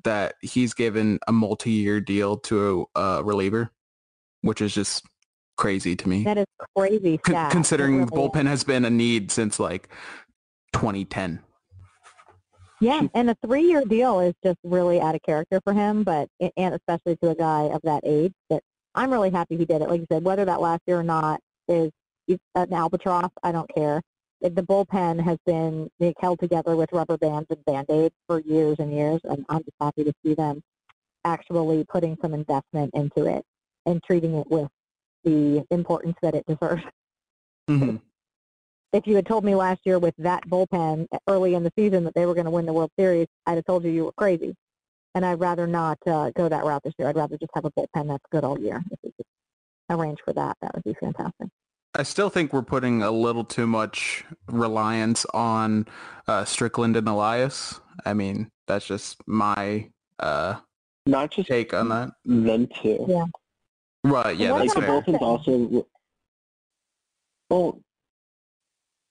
that 0.04 0.34
he's 0.42 0.74
given 0.74 1.18
a 1.26 1.32
multi-year 1.32 2.00
deal 2.00 2.36
to 2.36 2.86
a 2.94 3.22
reliever, 3.24 3.70
which 4.42 4.60
is 4.60 4.74
just 4.74 5.04
crazy 5.56 5.96
to 5.96 6.08
me. 6.08 6.24
That 6.24 6.38
is 6.38 6.46
crazy 6.76 7.18
Con- 7.18 7.50
considering 7.50 7.94
really 7.94 8.04
is. 8.04 8.10
bullpen 8.10 8.46
has 8.46 8.64
been 8.64 8.84
a 8.84 8.90
need 8.90 9.30
since 9.30 9.58
like 9.58 9.88
2010. 10.72 11.40
Yeah, 12.80 13.08
and 13.14 13.30
a 13.30 13.36
three-year 13.44 13.84
deal 13.86 14.20
is 14.20 14.34
just 14.44 14.58
really 14.62 15.00
out 15.00 15.14
of 15.14 15.22
character 15.22 15.60
for 15.64 15.72
him, 15.72 16.04
but 16.04 16.28
and 16.56 16.74
especially 16.74 17.16
to 17.22 17.30
a 17.30 17.34
guy 17.34 17.62
of 17.64 17.80
that 17.82 18.02
age. 18.04 18.32
That 18.50 18.62
I'm 18.94 19.10
really 19.10 19.30
happy 19.30 19.56
he 19.56 19.64
did 19.64 19.82
it. 19.82 19.88
Like 19.88 20.00
you 20.00 20.06
said, 20.10 20.24
whether 20.24 20.44
that 20.44 20.60
last 20.60 20.82
year 20.86 21.00
or 21.00 21.02
not 21.02 21.40
is 21.66 21.90
an 22.54 22.72
albatross. 22.72 23.30
I 23.42 23.52
don't 23.52 23.72
care. 23.74 24.00
The 24.40 24.50
bullpen 24.50 25.20
has 25.24 25.38
been 25.46 25.90
like, 25.98 26.14
held 26.20 26.38
together 26.38 26.76
with 26.76 26.92
rubber 26.92 27.16
bands 27.16 27.46
and 27.50 27.64
band-aids 27.64 28.14
for 28.28 28.40
years 28.40 28.76
and 28.78 28.92
years, 28.92 29.20
and 29.24 29.44
I'm 29.48 29.64
just 29.64 29.76
happy 29.80 30.04
to 30.04 30.12
see 30.24 30.34
them 30.34 30.62
actually 31.24 31.84
putting 31.88 32.16
some 32.22 32.34
investment 32.34 32.92
into 32.94 33.24
it 33.26 33.44
and 33.86 34.00
treating 34.04 34.34
it 34.34 34.46
with 34.48 34.68
the 35.24 35.64
importance 35.70 36.16
that 36.22 36.34
it 36.34 36.44
deserves. 36.46 36.82
Mhm. 37.68 38.00
If 38.92 39.06
you 39.06 39.16
had 39.16 39.26
told 39.26 39.44
me 39.44 39.54
last 39.54 39.80
year 39.84 39.98
with 39.98 40.14
that 40.18 40.46
bullpen 40.48 41.06
early 41.26 41.54
in 41.54 41.62
the 41.62 41.72
season 41.78 42.04
that 42.04 42.14
they 42.14 42.26
were 42.26 42.34
going 42.34 42.46
to 42.46 42.50
win 42.50 42.66
the 42.66 42.72
World 42.72 42.90
Series, 42.98 43.26
I'd 43.46 43.56
have 43.56 43.64
told 43.64 43.84
you 43.84 43.90
you 43.90 44.04
were 44.06 44.12
crazy. 44.12 44.54
And 45.14 45.24
I'd 45.24 45.40
rather 45.40 45.66
not 45.66 45.98
uh, 46.06 46.30
go 46.30 46.48
that 46.48 46.64
route 46.64 46.82
this 46.84 46.94
year. 46.98 47.08
I'd 47.08 47.16
rather 47.16 47.36
just 47.38 47.50
have 47.54 47.64
a 47.64 47.70
bullpen 47.72 48.08
that's 48.08 48.24
good 48.30 48.44
all 48.44 48.58
year. 48.58 48.82
If 48.90 48.98
we 49.02 49.12
could 49.16 49.26
arrange 49.90 50.18
for 50.24 50.32
that, 50.34 50.56
that 50.62 50.74
would 50.74 50.84
be 50.84 50.94
fantastic. 51.00 51.48
I 51.94 52.02
still 52.02 52.28
think 52.30 52.52
we're 52.52 52.62
putting 52.62 53.02
a 53.02 53.10
little 53.10 53.44
too 53.44 53.66
much 53.66 54.24
reliance 54.46 55.24
on 55.34 55.86
uh, 56.28 56.44
Strickland 56.44 56.96
and 56.96 57.08
Elias. 57.08 57.80
I 58.04 58.14
mean, 58.14 58.50
that's 58.66 58.86
just 58.86 59.16
my 59.26 59.88
uh, 60.18 60.56
Not 61.06 61.30
just 61.32 61.48
take 61.48 61.74
on 61.74 61.88
that. 61.88 62.10
them 62.24 62.68
two. 62.82 63.04
Yeah. 63.08 63.24
Right, 64.04 64.36
yeah, 64.36 64.52
What 64.52 64.58
that's 64.58 64.76
like 64.76 64.84
the 64.86 64.92
about 64.92 65.06
fair. 65.06 65.14
bullpen's 65.18 65.22
also. 65.22 65.86
Well, 67.50 67.80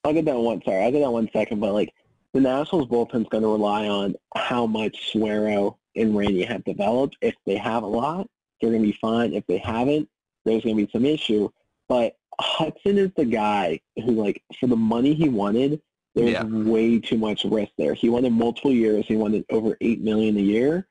I'll 0.04 0.12
get 0.12 0.24
that 0.26 0.38
one. 0.38 0.62
Sorry, 0.62 0.82
I'll 0.84 0.92
get 0.92 1.00
that 1.00 1.10
one 1.10 1.28
second. 1.32 1.60
But 1.60 1.72
like 1.74 1.92
the 2.34 2.40
Nationals 2.40 2.86
bullpen's 2.88 3.28
going 3.28 3.42
to 3.42 3.48
rely 3.48 3.88
on 3.88 4.14
how 4.36 4.66
much 4.66 5.12
Suero 5.12 5.76
and 5.96 6.16
Rainey 6.16 6.42
have 6.44 6.64
developed. 6.64 7.16
If 7.20 7.34
they 7.46 7.56
have 7.56 7.82
a 7.82 7.86
lot, 7.86 8.28
they're 8.60 8.70
going 8.70 8.82
to 8.82 8.88
be 8.88 8.98
fine. 9.00 9.32
If 9.34 9.46
they 9.46 9.58
haven't, 9.58 10.08
there's 10.44 10.62
going 10.64 10.76
to 10.76 10.86
be 10.86 10.90
some 10.92 11.04
issue. 11.04 11.48
But 11.88 12.16
Hudson 12.40 12.98
is 12.98 13.10
the 13.16 13.24
guy 13.24 13.80
who, 13.96 14.12
like, 14.12 14.42
for 14.60 14.66
the 14.66 14.76
money 14.76 15.14
he 15.14 15.28
wanted, 15.28 15.80
there's 16.14 16.32
Yeah. 16.32 16.44
way 16.44 16.98
too 16.98 17.18
much 17.18 17.44
risk 17.44 17.72
there. 17.78 17.94
He 17.94 18.08
wanted 18.08 18.32
multiple 18.32 18.72
years. 18.72 19.06
He 19.06 19.16
wanted 19.16 19.44
over 19.50 19.76
eight 19.80 20.00
million 20.00 20.36
a 20.36 20.40
year. 20.40 20.86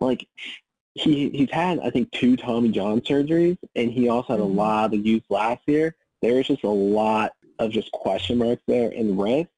Like 0.00 0.26
he 0.94 1.28
he's 1.30 1.50
had 1.50 1.80
I 1.80 1.90
think 1.90 2.10
two 2.12 2.36
Tommy 2.36 2.70
John 2.70 3.00
surgeries, 3.00 3.58
and 3.74 3.90
he 3.90 4.08
also 4.08 4.34
had 4.34 4.40
a 4.40 4.44
Mhm. 4.44 4.54
lot 4.54 4.94
of 4.94 5.04
use 5.04 5.22
last 5.28 5.62
year. 5.66 5.96
There's 6.22 6.46
just 6.46 6.62
a 6.64 6.68
lot 6.70 7.32
of 7.58 7.70
just 7.70 7.90
question 7.92 8.38
marks 8.38 8.62
there 8.66 8.90
and 8.90 9.20
risk. 9.20 9.48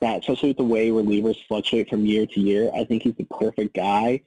That 0.00 0.20
especially 0.20 0.50
with 0.50 0.58
the 0.58 0.64
way 0.64 0.90
relievers 0.90 1.36
fluctuate 1.46 1.88
from 1.88 2.04
year 2.04 2.26
to 2.26 2.40
year, 2.40 2.70
I 2.74 2.84
think 2.84 3.04
he's 3.04 3.14
the 3.14 3.24
perfect 3.24 3.74
guy 3.74 4.22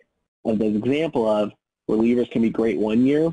of 0.45 0.59
the 0.59 0.65
example 0.65 1.29
of 1.29 1.51
relievers 1.89 2.31
can 2.31 2.41
be 2.41 2.49
great 2.49 2.77
one 2.77 3.05
year 3.05 3.29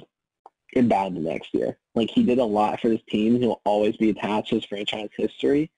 and 0.74 0.88
bad 0.88 1.14
the 1.14 1.20
next 1.20 1.54
year. 1.54 1.78
Like 1.94 2.10
he 2.10 2.22
did 2.24 2.38
a 2.38 2.44
lot 2.44 2.80
for 2.80 2.90
his 2.90 3.00
team. 3.08 3.40
He'll 3.40 3.60
always 3.64 3.96
be 3.96 4.10
attached 4.10 4.48
to 4.48 4.56
his 4.56 4.64
franchise 4.64 5.10
history, 5.16 5.70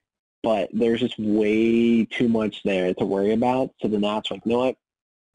but 0.43 0.69
there's 0.73 0.99
just 0.99 1.17
way 1.19 2.05
too 2.05 2.27
much 2.27 2.63
there 2.63 2.93
to 2.95 3.05
worry 3.05 3.33
about. 3.33 3.69
So 3.81 3.87
the 3.87 3.99
Nats 3.99 4.31
are 4.31 4.35
like, 4.35 4.45
you 4.45 4.51
know 4.53 4.59
what? 4.59 4.75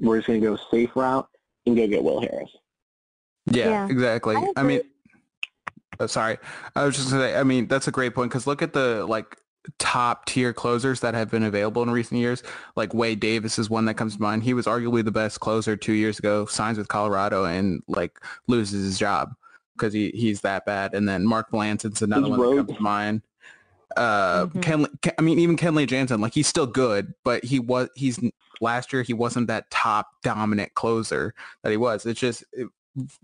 We're 0.00 0.16
just 0.18 0.26
going 0.26 0.40
to 0.40 0.46
go 0.46 0.58
safe 0.70 0.90
route 0.96 1.28
and 1.66 1.76
go 1.76 1.86
get 1.86 2.02
Will 2.02 2.20
Harris. 2.20 2.50
Yeah, 3.46 3.68
Yeah. 3.68 3.86
exactly. 3.88 4.36
I 4.36 4.52
I, 4.56 4.62
mean, 4.64 4.80
agree. 6.02 6.04
oh, 6.04 6.06
sorry. 6.08 6.38
I 6.76 6.84
was 6.84 6.96
just 6.96 7.10
gonna 7.10 7.22
say. 7.22 7.36
I 7.38 7.42
mean, 7.44 7.66
that's 7.68 7.88
a 7.88 7.92
great 7.92 8.14
point 8.14 8.30
because 8.30 8.46
look 8.46 8.62
at 8.62 8.72
the 8.72 9.06
like 9.06 9.36
top 9.78 10.26
tier 10.26 10.52
closers 10.52 11.00
that 11.00 11.14
have 11.14 11.30
been 11.30 11.44
available 11.44 11.82
in 11.82 11.90
recent 11.90 12.18
years. 12.20 12.42
Like 12.76 12.92
Wade 12.94 13.20
Davis 13.20 13.58
is 13.58 13.70
one 13.70 13.84
that 13.84 13.94
comes 13.94 14.16
to 14.16 14.22
mind. 14.22 14.42
He 14.42 14.54
was 14.54 14.66
arguably 14.66 15.04
the 15.04 15.12
best 15.12 15.40
closer 15.40 15.76
two 15.76 15.92
years 15.92 16.18
ago. 16.18 16.46
Signs 16.46 16.78
with 16.78 16.88
Colorado 16.88 17.44
and 17.44 17.82
like 17.86 18.18
loses 18.48 18.84
his 18.84 18.98
job 18.98 19.32
because 19.76 19.92
he 19.92 20.10
he's 20.14 20.40
that 20.40 20.66
bad. 20.66 20.94
And 20.94 21.08
then 21.08 21.24
Mark 21.24 21.52
Melancon's 21.52 22.02
another 22.02 22.22
His 22.22 22.30
one 22.30 22.38
that 22.40 22.44
road- 22.44 22.66
comes 22.66 22.76
to 22.78 22.82
mind. 22.82 23.22
Uh, 23.96 24.46
Mhm. 24.46 24.62
Kenley, 24.62 25.02
Ken, 25.02 25.12
I 25.18 25.22
mean, 25.22 25.38
even 25.38 25.56
Kenley 25.56 25.86
Jansen, 25.86 26.20
like 26.20 26.32
he's 26.32 26.46
still 26.48 26.66
good, 26.66 27.12
but 27.24 27.44
he 27.44 27.58
was 27.58 27.88
he's 27.94 28.18
last 28.62 28.90
year 28.92 29.02
he 29.02 29.12
wasn't 29.12 29.48
that 29.48 29.70
top 29.70 30.08
dominant 30.22 30.74
closer 30.74 31.34
that 31.62 31.70
he 31.70 31.76
was. 31.76 32.06
It's 32.06 32.18
just 32.18 32.42
it, 32.54 32.68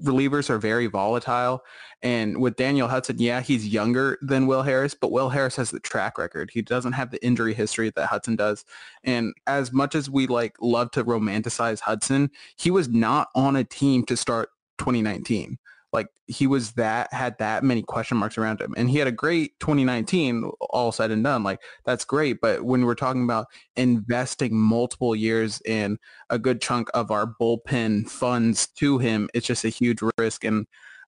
relievers 0.03 0.49
are 0.51 0.59
very 0.59 0.87
volatile. 0.87 1.63
And 2.03 2.41
with 2.41 2.57
Daniel 2.57 2.89
Hudson, 2.89 3.17
yeah, 3.19 3.41
he's 3.41 3.67
younger 3.67 4.19
than 4.23 4.47
Will 4.47 4.63
Harris, 4.63 4.95
but 4.95 5.13
Will 5.13 5.29
Harris 5.29 5.57
has 5.57 5.71
the 5.71 5.81
track 5.81 6.19
record. 6.19 6.51
He 6.53 6.63
doesn't 6.63 6.93
have 6.93 7.11
the 7.11 7.25
injury 7.25 7.55
history 7.55 7.91
that 7.95 8.07
Hudson 8.07 8.37
does. 8.37 8.65
And 9.05 9.35
as 9.47 9.73
much 9.73 9.95
as 9.95 10.09
we 10.09 10.27
like 10.27 10.57
love 10.61 10.91
to 10.93 11.05
romanticize 11.05 11.81
Hudson, 11.81 12.31
he 12.57 12.71
was 12.71 12.89
not 12.89 13.29
on 13.35 13.57
a 13.57 13.65
team 13.65 14.05
to 14.07 14.17
start 14.17 14.51
2019. 14.79 15.59
Like 15.93 16.09
he 16.27 16.47
was 16.47 16.73
that 16.73 17.13
had 17.13 17.37
that 17.39 17.65
many 17.65 17.83
question 17.83 18.19
marks 18.19 18.37
around 18.37 18.61
him. 18.61 18.75
And 18.77 18.91
he 18.91 18.99
had 18.99 19.09
a 19.09 19.13
great 19.13 19.59
2019 19.61 20.51
all 20.61 20.93
said 20.93 21.11
and 21.11 21.25
done. 21.25 21.43
Like 21.43 21.61
that's 21.85 22.05
great, 22.05 22.41
but 22.41 22.63
when 22.65 22.85
we're 22.85 22.95
talking 22.95 23.25
about 23.25 23.47
investing 23.77 24.57
multiple 24.57 25.17
years 25.17 25.63
in 25.65 25.99
a 26.31 26.39
good 26.39 26.61
chunk 26.61 26.89
of 26.95 27.11
our 27.11 27.35
bullpen 27.41 28.09
funds 28.09 28.67
to 28.79 28.99
him, 28.99 29.29
it's 29.33 29.47
just 29.47 29.65
a 29.65 29.71
huge 29.71 30.01
risk. 30.19 30.45
And 30.45 30.67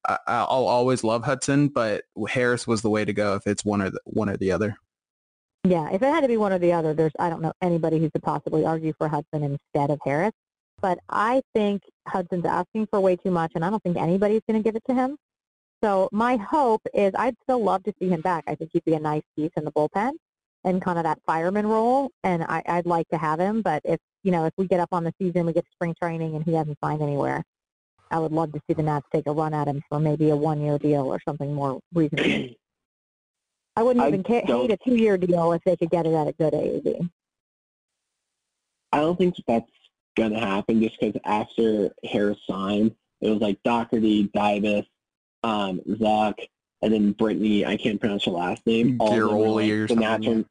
I, 0.09 0.19
I'll 0.27 0.67
always 0.67 1.05
love 1.05 1.25
Hudson, 1.25 1.69
but 1.69 2.05
Harris 2.29 2.67
was 2.67 2.83
the 2.83 2.91
way 2.91 3.05
to 3.05 3.13
go 3.13 3.35
if 3.35 3.47
it's 3.47 3.65
one 3.65 3.83
or 3.83 3.91
the, 3.91 4.01
one 4.05 4.31
or 4.31 4.37
the 4.37 4.53
other. 4.53 4.77
Yeah, 5.65 5.91
if 5.91 6.03
it 6.03 6.07
had 6.07 6.23
to 6.23 6.29
be 6.29 6.39
one 6.39 6.53
or 6.55 6.59
the 6.59 6.73
other, 6.73 6.95
there's 6.95 7.13
I 7.19 7.29
don't 7.29 7.43
know 7.43 7.53
anybody 7.61 7.99
who 7.99 8.11
could 8.11 8.23
possibly 8.23 8.65
argue 8.65 8.95
for 8.97 9.09
Hudson 9.09 9.43
instead 9.43 9.91
of 9.91 10.01
Harris. 10.03 10.33
But 10.81 10.99
I 11.09 11.43
think 11.55 11.83
Hudson's 12.09 12.47
asking 12.47 12.87
for 12.87 13.01
way 13.01 13.17
too 13.17 13.31
much, 13.31 13.53
and 13.55 13.65
I 13.65 13.71
don't 13.71 13.83
think 13.83 13.97
anybody's 13.97 14.43
going 14.49 14.63
to 14.63 14.67
give 14.67 14.77
it 14.77 14.83
to 14.89 14.95
him. 14.95 15.17
So 15.83 16.09
my 16.13 16.37
hope 16.37 16.83
is 16.93 17.13
I'd 17.17 17.37
still 17.43 17.63
love 17.63 17.83
to 17.85 17.93
see 17.99 18.09
him 18.09 18.21
back. 18.21 18.45
I 18.47 18.55
think 18.55 18.71
he'd 18.73 18.85
be 18.85 18.95
a 18.95 19.01
nice 19.01 19.23
piece 19.37 19.51
in 19.57 19.65
the 19.65 19.73
bullpen 19.73 20.13
and 20.65 20.83
kind 20.83 20.99
of 20.99 21.05
that 21.05 21.19
fireman 21.27 21.67
role, 21.67 22.11
and 22.23 22.43
I, 22.45 22.63
I'd 22.67 22.87
like 22.87 23.09
to 23.09 23.19
have 23.19 23.41
him. 23.41 23.63
But 23.63 23.81
if 23.85 23.99
you 24.23 24.31
know 24.31 24.45
if 24.45 24.53
we 24.59 24.67
get 24.67 24.81
up 24.81 24.91
on 24.93 25.05
the 25.05 25.15
season, 25.19 25.47
we 25.47 25.53
get 25.53 25.65
spring 25.73 25.95
training, 26.01 26.35
and 26.37 26.45
he 26.45 26.53
hasn't 26.53 26.79
signed 26.83 27.01
anywhere, 27.01 27.43
I 28.11 28.19
would 28.19 28.33
love 28.33 28.53
to 28.53 28.61
see 28.67 28.75
the 28.75 28.83
Nats 28.83 29.07
take 29.13 29.27
a 29.27 29.33
run 29.33 29.55
at 29.55 29.69
him 29.69 29.83
for 29.89 29.99
maybe 30.01 30.31
a 30.31 30.37
one-year 30.37 30.79
deal 30.79 31.07
or 31.07 31.21
something 31.27 31.55
more 31.55 31.81
reasonable. 31.95 32.55
I 33.77 33.83
wouldn't 33.83 34.05
I 34.05 34.09
even 34.09 34.25
ca- 34.25 34.45
hate 34.45 34.73
a 34.73 34.77
two-year 34.77 35.17
deal 35.17 35.53
if 35.53 35.63
they 35.65 35.77
could 35.77 35.91
get 35.91 36.05
it 36.05 36.13
at 36.13 36.27
a 36.27 36.33
good 36.33 36.53
AAV. 36.53 37.09
I 38.93 38.99
don't 38.99 39.17
think 39.17 39.37
that's 39.47 39.71
going 40.21 40.33
to 40.33 40.47
happen 40.47 40.83
just 40.83 40.99
because 41.01 41.21
after 41.25 41.91
Harris 42.05 42.39
signed, 42.49 42.95
it 43.21 43.31
was 43.31 43.41
like 43.41 43.63
Dougherty, 43.65 44.31
Davis, 44.35 44.87
um, 45.43 45.81
Zuck, 45.89 46.35
and 46.83 46.93
then 46.93 47.13
Brittany. 47.13 47.65
I 47.67 47.77
can't 47.77 47.99
pronounce 48.01 48.25
her 48.27 48.31
last 48.33 48.67
name. 48.67 48.97
All 49.01 49.11
them 49.29 49.39
or 49.39 49.63
the 49.89 49.95
Nats 50.01 50.27
are- 50.27 50.45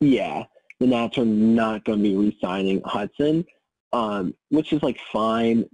yeah, 0.00 0.44
the 0.80 0.86
Nats 0.86 1.18
are 1.18 1.24
not 1.24 1.84
going 1.84 1.98
to 1.98 2.02
be 2.02 2.16
re-signing 2.16 2.80
Hudson, 2.84 3.44
um, 3.92 4.34
which 4.50 4.72
is 4.72 4.82
like 4.82 4.98
fine. 5.12 5.64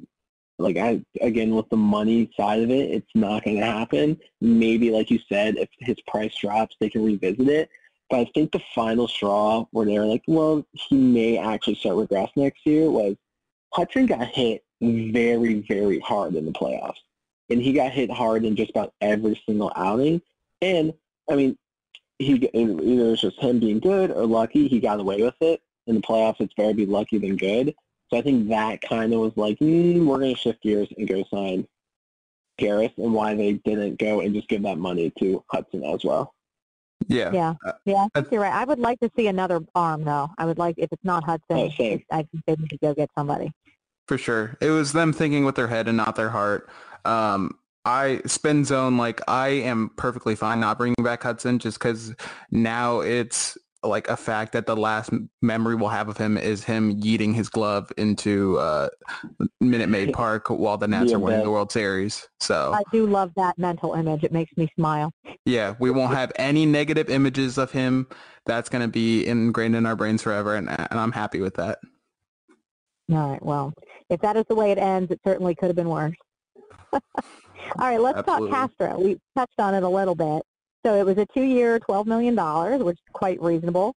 like 0.59 0.77
I 0.77 1.03
again 1.20 1.55
with 1.55 1.68
the 1.68 1.77
money 1.77 2.31
side 2.37 2.61
of 2.62 2.70
it, 2.70 2.90
it's 2.90 3.11
not 3.14 3.44
going 3.44 3.59
to 3.59 3.66
happen. 3.66 4.16
Maybe 4.40 4.90
like 4.90 5.11
you 5.11 5.18
said, 5.29 5.57
if 5.57 5.68
his 5.81 5.96
price 6.07 6.35
drops, 6.37 6.77
they 6.81 6.88
can 6.90 7.05
revisit 7.05 7.48
it. 7.48 7.68
But 8.11 8.21
I 8.21 8.31
think 8.35 8.53
the 8.53 8.62
final 8.75 9.09
straw 9.09 9.64
where 9.71 9.87
they 9.87 9.99
were 9.99 10.07
like, 10.07 10.23
well, 10.27 10.67
he 10.73 10.97
may 10.97 11.38
actually 11.38 11.77
start 11.77 11.97
regress 11.97 12.31
next 12.37 12.67
year 12.67 12.90
was 12.90 13.17
Hudson 13.73 14.07
got 14.07 14.27
hit 14.27 14.64
very, 14.81 15.61
very 15.61 15.99
hard 16.01 16.35
in 16.35 16.45
the 16.45 16.53
playoffs. 16.53 16.99
And 17.51 17.61
he 17.61 17.73
got 17.73 17.93
hit 17.93 18.11
hard 18.11 18.45
in 18.45 18.57
just 18.57 18.71
about 18.71 18.95
every 19.01 19.40
single 19.47 19.73
outing. 19.77 20.23
And, 20.61 20.93
I 21.31 21.37
mean, 21.37 21.59
he 22.19 22.35
either 22.55 23.12
it's 23.12 23.23
just 23.23 23.40
him 23.40 23.59
being 23.59 23.81
good 23.81 24.11
or 24.11 24.27
lucky, 24.27 24.69
he 24.69 24.81
got 24.81 25.01
away 25.01 25.23
with 25.23 25.35
it. 25.40 25.61
In 25.87 25.97
the 25.97 26.01
playoffs, 26.01 26.40
it's 26.40 26.55
better 26.55 26.71
to 26.71 26.75
be 26.75 26.87
lucky 26.87 27.19
than 27.19 27.37
good. 27.37 27.75
So 28.11 28.19
I 28.19 28.23
think 28.23 28.49
that 28.49 28.81
kind 28.83 29.12
of 29.12 29.21
was 29.21 29.37
like, 29.37 29.59
mm, 29.59 30.05
we're 30.07 30.19
going 30.19 30.35
to 30.35 30.40
shift 30.40 30.62
gears 30.62 30.88
and 30.97 31.09
go 31.09 31.25
sign 31.33 31.67
Harris 32.59 32.93
and 32.97 33.12
why 33.12 33.35
they 33.35 33.55
didn't 33.55 33.99
go 33.99 34.21
and 34.21 34.35
just 34.35 34.49
give 34.49 34.62
that 34.62 34.79
money 34.79 35.12
to 35.19 35.45
Hudson 35.51 35.85
as 35.85 36.05
well. 36.05 36.35
Yeah. 37.09 37.31
Yeah. 37.33 37.55
Uh, 37.65 37.73
Yeah, 37.85 38.07
I 38.15 38.21
think 38.21 38.33
you're 38.33 38.41
right. 38.43 38.53
I 38.53 38.65
would 38.65 38.79
like 38.79 39.01
to 39.01 39.11
see 39.17 39.27
another 39.27 39.61
arm, 39.75 40.05
though. 40.05 40.31
I 40.39 40.47
would 40.47 40.59
like, 40.59 40.77
if 40.79 40.93
it's 40.93 41.05
not 41.05 41.25
Hudson, 41.25 41.57
Oh. 41.57 41.65
I 42.11 42.23
think 42.23 42.45
they 42.47 42.57
need 42.57 42.71
to 42.71 42.79
go 42.79 42.95
get 42.95 43.11
somebody. 43.17 43.53
For 44.09 44.19
sure. 44.19 44.57
It 44.61 44.71
was 44.71 44.93
them 44.93 45.13
thinking 45.13 45.45
with 45.45 45.55
their 45.55 45.69
head 45.69 45.89
and 45.89 45.97
not 45.97 46.17
their 46.17 46.31
heart. 46.31 46.69
Um, 47.05 47.59
I 47.85 48.23
spin 48.27 48.65
zone 48.65 48.97
like 48.97 49.21
I 49.29 49.49
am 49.49 49.91
perfectly 49.97 50.35
fine 50.35 50.61
not 50.61 50.79
bringing 50.79 51.03
back 51.03 51.23
Hudson 51.23 51.59
just 51.59 51.79
because 51.79 52.15
now 52.51 53.01
it's 53.01 53.59
like 53.85 54.09
a 54.09 54.16
fact 54.16 54.53
that 54.53 54.66
the 54.66 54.77
last 54.77 55.11
memory 55.42 55.75
we'll 55.75 55.88
have 55.88 56.09
of 56.09 56.16
him 56.16 56.37
is 56.38 56.64
him 56.64 57.01
yeeting 57.01 57.35
his 57.35 57.49
glove 57.49 57.92
into 57.97 58.59
uh, 58.59 58.88
Minute 59.61 59.88
Maid 59.88 60.12
Park 60.12 60.49
while 60.51 60.77
the 60.77 60.88
Nats 60.88 61.11
Yeah, 61.11 61.16
are 61.16 61.20
winning 61.20 61.42
the 61.42 61.51
World 61.51 61.70
Series. 61.70 62.29
So 62.40 62.73
I 62.75 62.83
do 62.92 63.07
love 63.07 63.33
that 63.37 63.59
mental 63.59 63.94
image. 63.94 64.25
It 64.25 64.33
makes 64.33 64.57
me 64.57 64.68
smile. 64.77 65.12
yeah, 65.44 65.75
we 65.79 65.90
won't 65.90 66.14
have 66.14 66.33
any 66.37 66.66
negative 66.66 67.11
images 67.11 67.59
of 67.59 67.70
him. 67.70 68.07
That's 68.47 68.68
going 68.68 68.83
to 68.83 68.88
be 68.88 69.27
ingrained 69.27 69.75
in 69.77 69.87
our 69.87 69.97
brains 69.97 70.23
forever, 70.23 70.55
and, 70.55 70.68
and 70.68 71.01
I'm 71.01 71.12
happy 71.12 71.40
with 71.40 71.55
that. 71.55 71.79
All 73.12 73.31
right. 73.31 73.42
Well, 73.44 73.73
if 74.11 74.20
that 74.20 74.37
is 74.37 74.44
the 74.49 74.55
way 74.55 74.70
it 74.70 74.79
ends, 74.79 75.11
it 75.11 75.20
certainly 75.27 75.55
could 75.55 75.66
have 75.68 75.77
been 75.77 75.88
worse. 75.88 76.16
All 76.92 77.01
right. 77.79 78.01
Let's 78.01 78.18
Absolutely. 78.18 78.51
talk 78.51 78.70
Castro. 78.79 78.99
We 79.01 79.18
touched 79.37 79.59
on 79.59 79.75
it 79.75 79.83
a 79.83 79.88
little 79.88 80.14
bit. 80.14 80.42
So 80.85 80.94
it 80.94 81.07
was 81.07 81.16
a 81.18 81.27
two-year, 81.27 81.81
$12 81.81 82.07
million, 82.07 82.85
which 82.85 82.97
is 82.97 83.12
quite 83.12 83.40
reasonable. 83.40 83.94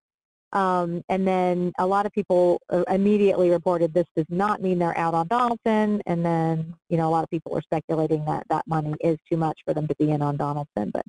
Um, 0.53 1.03
and 1.09 1.27
then 1.27 1.73
a 1.77 1.85
lot 1.85 2.05
of 2.05 2.13
people 2.13 2.61
uh, 2.69 2.83
immediately 2.89 3.49
reported 3.49 3.93
this 3.93 4.07
does 4.15 4.25
not 4.29 4.61
mean 4.61 4.79
they're 4.79 4.97
out 4.97 5.13
on 5.13 5.27
Donaldson. 5.27 6.01
And 6.05 6.25
then, 6.25 6.73
you 6.89 6.97
know, 6.97 7.09
a 7.09 7.11
lot 7.11 7.23
of 7.23 7.29
people 7.29 7.51
were 7.51 7.61
speculating 7.61 8.23
that 8.25 8.45
that 8.49 8.65
money 8.65 8.93
is 9.01 9.17
too 9.29 9.35
much 9.35 9.59
for 9.65 9.73
them 9.73 9.87
to 9.87 9.95
be 9.99 10.11
in 10.11 10.21
on 10.21 10.37
Donaldson. 10.37 10.91
But 10.93 11.03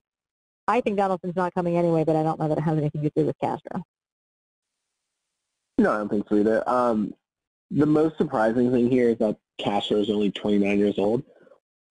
I 0.66 0.80
think 0.80 0.96
Donaldson's 0.96 1.36
not 1.36 1.54
coming 1.54 1.76
anyway, 1.76 2.02
but 2.04 2.16
I 2.16 2.24
don't 2.24 2.40
know 2.40 2.48
that 2.48 2.58
it 2.58 2.62
has 2.62 2.76
anything 2.76 3.02
to 3.02 3.10
do 3.14 3.26
with 3.26 3.38
Castro. 3.40 3.84
No, 5.78 5.92
I 5.92 5.98
don't 5.98 6.08
think 6.08 6.28
so 6.28 6.36
either. 6.36 6.68
Um, 6.68 7.14
the 7.70 7.86
most 7.86 8.18
surprising 8.18 8.72
thing 8.72 8.90
here 8.90 9.10
is 9.10 9.18
that 9.18 9.36
Castro 9.58 9.98
is 9.98 10.10
only 10.10 10.32
29 10.32 10.78
years 10.78 10.98
old. 10.98 11.22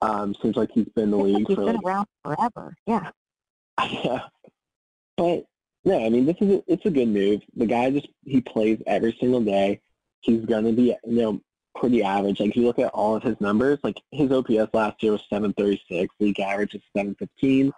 Um, 0.02 0.36
seems 0.42 0.58
like 0.58 0.70
he's 0.74 0.90
been 0.90 1.06
in 1.06 1.12
the 1.12 1.18
league 1.18 1.48
he's 1.48 1.56
for 1.56 1.66
been 1.66 1.76
like 1.78 1.86
around 1.86 2.08
forever. 2.24 2.76
Yeah. 2.86 3.10
But 5.18 5.46
no, 5.84 6.06
I 6.06 6.10
mean 6.10 6.26
this 6.26 6.38
is 6.40 6.50
a, 6.50 6.64
it's 6.68 6.86
a 6.86 6.92
good 6.92 7.08
move. 7.08 7.42
The 7.56 7.66
guy 7.66 7.90
just 7.90 8.08
he 8.24 8.40
plays 8.40 8.82
every 8.86 9.18
single 9.20 9.42
day. 9.42 9.82
He's 10.22 10.46
gonna 10.46 10.72
be 10.72 10.96
you 11.06 11.22
know 11.22 11.42
pretty 11.76 12.04
average. 12.04 12.40
Like 12.40 12.52
if 12.52 12.56
you 12.56 12.66
look 12.66 12.80
at 12.80 12.92
all 12.92 13.16
of 13.16 13.24
his 13.24 13.40
numbers, 13.42 13.80
like 13.84 14.00
his 14.12 14.32
OPS 14.32 14.74
last 14.74 15.02
year 15.02 15.14
was 15.14 15.22
736, 15.30 16.14
league 16.20 16.40
average 16.40 16.76
is 16.76 16.82
715. 16.96 17.74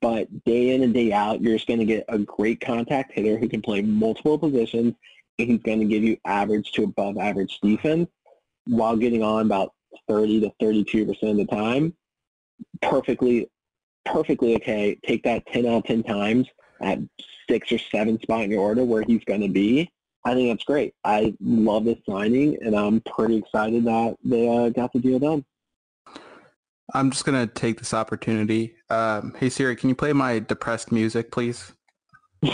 But 0.00 0.44
day 0.44 0.74
in 0.74 0.82
and 0.82 0.92
day 0.92 1.12
out, 1.12 1.40
you're 1.40 1.54
just 1.54 1.68
gonna 1.68 1.84
get 1.84 2.04
a 2.08 2.18
great 2.18 2.60
contact 2.60 3.12
hitter 3.12 3.38
who 3.38 3.48
can 3.48 3.62
play 3.62 3.82
multiple 3.82 4.38
positions, 4.38 4.94
and 5.38 5.48
he's 5.48 5.62
gonna 5.62 5.84
give 5.84 6.02
you 6.02 6.16
average 6.24 6.72
to 6.72 6.84
above 6.84 7.18
average 7.18 7.60
defense 7.60 8.08
while 8.66 8.96
getting 8.96 9.22
on 9.22 9.46
about 9.46 9.74
30 10.08 10.40
to 10.40 10.52
32 10.60 11.06
percent 11.06 11.32
of 11.32 11.36
the 11.36 11.46
time. 11.46 11.94
Perfectly 12.82 13.48
perfectly 14.04 14.54
okay. 14.56 14.98
Take 15.06 15.22
that 15.24 15.46
10 15.46 15.66
out 15.66 15.78
of 15.78 15.84
10 15.84 16.02
times 16.02 16.48
at 16.80 16.98
six 17.48 17.72
or 17.72 17.78
seven 17.78 18.20
spot 18.20 18.44
in 18.44 18.50
your 18.50 18.60
order 18.60 18.84
where 18.84 19.02
he's 19.02 19.24
going 19.24 19.42
to 19.42 19.48
be. 19.48 19.90
I 20.24 20.34
think 20.34 20.50
that's 20.50 20.64
great. 20.64 20.94
I 21.02 21.34
love 21.40 21.84
this 21.84 21.98
signing, 22.08 22.58
and 22.62 22.74
I'm 22.74 23.00
pretty 23.00 23.36
excited 23.36 23.84
that 23.84 24.16
they 24.22 24.48
uh, 24.48 24.68
got 24.68 24.92
the 24.92 24.98
deal 24.98 25.18
done. 25.18 25.44
I'm 26.92 27.10
just 27.10 27.24
going 27.24 27.46
to 27.46 27.52
take 27.52 27.78
this 27.78 27.94
opportunity. 27.94 28.74
Um, 28.90 29.34
hey 29.38 29.48
Siri, 29.48 29.76
can 29.76 29.88
you 29.88 29.94
play 29.94 30.12
my 30.12 30.40
depressed 30.40 30.92
music, 30.92 31.30
please? 31.30 31.72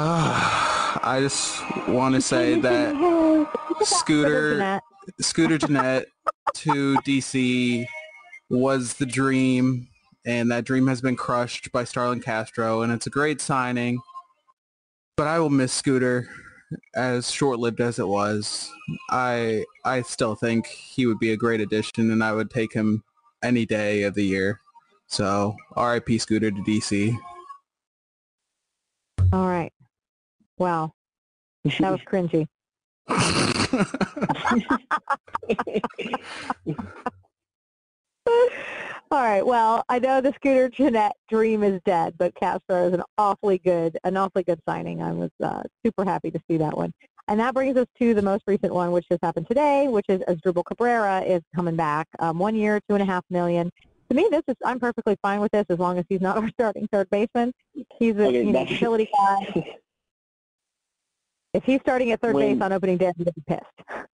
Ah, 0.00 0.57
I 1.02 1.20
just 1.20 1.60
want 1.88 2.14
to 2.14 2.20
say 2.20 2.60
that 2.60 2.94
Scooter-. 3.82 4.80
Scooter 5.20 5.58
Gennett 5.58 6.08
to 6.54 6.96
DC 6.98 7.86
was 8.50 8.94
the 8.94 9.06
dream, 9.06 9.88
and 10.26 10.50
that 10.50 10.64
dream 10.64 10.86
has 10.86 11.00
been 11.00 11.16
crushed 11.16 11.72
by 11.72 11.84
Starlin 11.84 12.20
Castro, 12.20 12.82
and 12.82 12.92
it's 12.92 13.06
a 13.06 13.10
great 13.10 13.40
signing. 13.40 14.00
But 15.16 15.26
I 15.26 15.38
will 15.38 15.50
miss 15.50 15.72
Scooter, 15.72 16.28
as 16.94 17.30
short-lived 17.30 17.80
as 17.80 17.98
it 17.98 18.06
was. 18.06 18.70
I 19.10 19.64
I 19.84 20.02
still 20.02 20.34
think 20.34 20.66
he 20.66 21.06
would 21.06 21.18
be 21.18 21.32
a 21.32 21.36
great 21.36 21.60
addition, 21.60 22.10
and 22.10 22.22
I 22.22 22.32
would 22.32 22.50
take 22.50 22.72
him 22.72 23.02
any 23.42 23.64
day 23.66 24.02
of 24.02 24.14
the 24.14 24.24
year. 24.24 24.60
So 25.06 25.56
R.I.P. 25.74 26.18
Scooter 26.18 26.50
to 26.50 26.62
DC. 26.62 27.16
All 29.32 29.46
right. 29.46 29.72
Wow. 30.58 30.92
That 31.80 31.92
was 31.92 32.00
cringy. 32.02 32.46
All 39.10 39.22
right. 39.22 39.44
Well, 39.44 39.84
I 39.88 39.98
know 39.98 40.20
the 40.20 40.32
Scooter 40.34 40.68
Gennett 40.68 41.12
dream 41.28 41.62
is 41.62 41.80
dead, 41.84 42.14
but 42.18 42.34
Castro 42.34 42.88
is 42.88 42.92
an 42.92 43.02
awfully 43.16 43.58
good, 43.58 43.96
an 44.04 44.16
awfully 44.16 44.44
good 44.44 44.60
signing. 44.68 45.02
I 45.02 45.12
was 45.12 45.30
uh, 45.42 45.62
super 45.84 46.04
happy 46.04 46.30
to 46.30 46.40
see 46.48 46.56
that 46.58 46.76
one. 46.76 46.92
And 47.26 47.40
that 47.40 47.54
brings 47.54 47.76
us 47.76 47.86
to 47.98 48.14
the 48.14 48.22
most 48.22 48.42
recent 48.46 48.74
one, 48.74 48.92
which 48.92 49.06
just 49.10 49.22
happened 49.22 49.48
today, 49.48 49.88
which 49.88 50.06
is 50.08 50.20
Asdrubal 50.28 50.64
Cabrera 50.64 51.22
is 51.22 51.42
coming 51.54 51.76
back. 51.76 52.06
Um, 52.18 52.38
one 52.38 52.54
year, 52.54 52.80
two 52.88 52.94
and 52.94 53.02
a 53.02 53.06
half 53.06 53.24
million. 53.30 53.70
To 54.10 54.14
me, 54.14 54.26
this 54.30 54.42
is 54.48 54.56
I'm 54.64 54.80
perfectly 54.80 55.16
fine 55.20 55.40
with 55.40 55.52
this 55.52 55.66
as 55.68 55.78
long 55.78 55.98
as 55.98 56.06
he's 56.08 56.22
not 56.22 56.38
our 56.38 56.48
starting 56.50 56.88
third 56.90 57.10
baseman. 57.10 57.52
He's 57.98 58.16
a 58.16 58.26
Okay, 58.26 58.44
you 58.44 58.52
know, 58.52 58.62
utility 58.62 59.10
guy. 59.14 59.76
If 61.54 61.64
he's 61.64 61.80
starting 61.80 62.12
at 62.12 62.20
third 62.20 62.34
When- 62.34 62.58
base 62.58 62.64
on 62.64 62.72
opening 62.72 62.98
day, 62.98 63.06
I'm 63.06 63.12
going 63.16 63.26
to 63.26 63.32
be 63.32 63.42
pissed. 63.46 64.06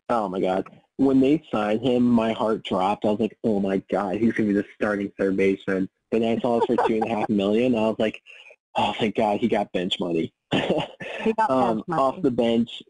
oh 0.08 0.28
my 0.28 0.40
god! 0.40 0.68
When 0.96 1.20
they 1.20 1.42
signed 1.50 1.82
him, 1.82 2.02
my 2.02 2.32
heart 2.32 2.64
dropped. 2.64 3.04
I 3.04 3.10
was 3.10 3.20
like, 3.20 3.38
oh 3.44 3.60
my 3.60 3.82
god, 3.90 4.16
he's 4.16 4.32
gonna 4.32 4.48
be 4.48 4.54
the 4.54 4.64
starting 4.74 5.12
third 5.18 5.36
baseman. 5.36 5.88
But 6.10 6.20
then 6.20 6.38
I 6.38 6.40
saw 6.40 6.60
it 6.60 6.66
for 6.66 6.88
two 6.88 6.96
and 6.96 7.04
a 7.04 7.08
half 7.08 7.28
million. 7.28 7.74
I 7.74 7.82
was 7.82 7.96
like, 7.98 8.20
oh 8.74 8.92
thank 8.98 9.16
God, 9.16 9.40
he 9.40 9.48
got 9.48 9.72
bench 9.72 9.98
money. 10.00 10.32
He 11.24 11.32
got 11.32 11.50
um, 11.50 11.76
bench 11.76 11.88
money. 11.88 12.02
off 12.02 12.22
the 12.22 12.30
bench, 12.30 12.82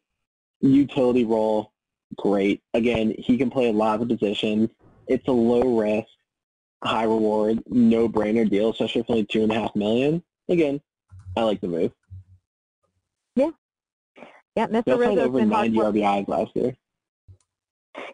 utility 0.61 1.25
role, 1.25 1.73
great. 2.17 2.63
Again, 2.75 3.15
he 3.19 3.39
can 3.39 3.49
play 3.51 3.69
a 3.69 3.73
lot 3.73 4.03
of 4.03 4.09
positions. 4.09 4.69
It's 5.07 5.27
a 5.29 5.33
low 5.33 5.79
risk, 5.79 6.09
high 6.85 7.05
reward, 7.05 7.63
no 7.67 8.07
brainer 8.07 8.49
deal, 8.49 8.71
especially 8.71 9.03
for 9.03 9.13
only 9.13 9.25
two 9.25 9.43
and 9.43 9.51
a 9.51 9.55
half 9.55 9.75
million. 9.75 10.23
Again, 10.51 10.81
I 11.37 11.43
like 11.43 11.63
the 11.63 11.69
move. 11.69 11.93
Yeah, 14.59 14.67
Mr. 14.67 14.83
He 14.87 14.91
also 14.93 15.05
had 15.11 15.19
over 15.21 15.39
been 15.39 15.51
hard 15.53 15.73
90. 15.73 16.01
RBIs 16.01 16.27
last 16.27 16.57
year. 16.57 16.75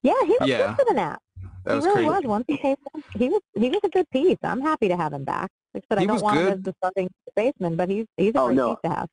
Yeah, 0.03 0.13
he 0.27 0.37
was 0.39 0.47
Yeah. 0.47 0.67
good 0.67 0.77
for 0.77 0.85
the 0.85 0.93
Nats. 0.93 1.23
That 1.65 1.71
he 1.71 1.77
was 1.77 1.85
really 1.87 2.05
crazy. 2.05 2.09
was. 2.11 2.25
Once 2.25 2.45
he 2.49 2.59
came, 2.59 2.77
in, 2.95 3.03
he 3.19 3.29
was 3.31 3.41
he 3.55 3.71
was 3.71 3.81
a 3.83 3.89
good 3.89 4.11
piece. 4.11 4.37
I'm 4.43 4.61
happy 4.61 4.89
to 4.89 4.97
have 4.99 5.15
him 5.15 5.25
back. 5.25 5.51
Like 5.73 5.85
I 5.91 5.95
said, 5.95 6.03
I 6.03 6.05
don't 6.07 6.17
was 6.17 6.23
want 6.23 6.39
him 6.41 6.49
as 6.49 6.63
the 6.63 6.75
starting 6.77 7.09
baseman, 7.35 7.77
but 7.77 7.89
he's 7.89 8.05
he's 8.19 8.35
a 8.35 8.39
Oh, 8.41 8.47
great 8.49 8.57
no. 8.57 8.75
piece 8.75 8.83
to 8.85 8.91
have. 8.91 9.09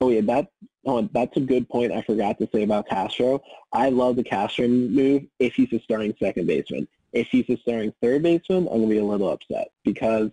Oh 0.00 0.10
yeah, 0.10 0.22
that 0.22 0.48
oh, 0.84 1.08
that's 1.12 1.36
a 1.36 1.40
good 1.40 1.68
point. 1.68 1.92
I 1.92 2.02
forgot 2.02 2.40
to 2.40 2.48
say 2.52 2.64
about 2.64 2.88
Castro. 2.88 3.40
I 3.72 3.90
love 3.90 4.16
the 4.16 4.24
Castro 4.24 4.66
move 4.66 5.22
if 5.38 5.54
he's 5.54 5.72
a 5.72 5.78
starting 5.78 6.12
second 6.18 6.48
baseman. 6.48 6.88
If 7.12 7.28
he's 7.28 7.48
a 7.50 7.56
starting 7.58 7.94
third 8.02 8.24
baseman, 8.24 8.66
I'm 8.66 8.80
gonna 8.80 8.88
be 8.88 8.98
a 8.98 9.04
little 9.04 9.30
upset 9.30 9.70
because 9.84 10.32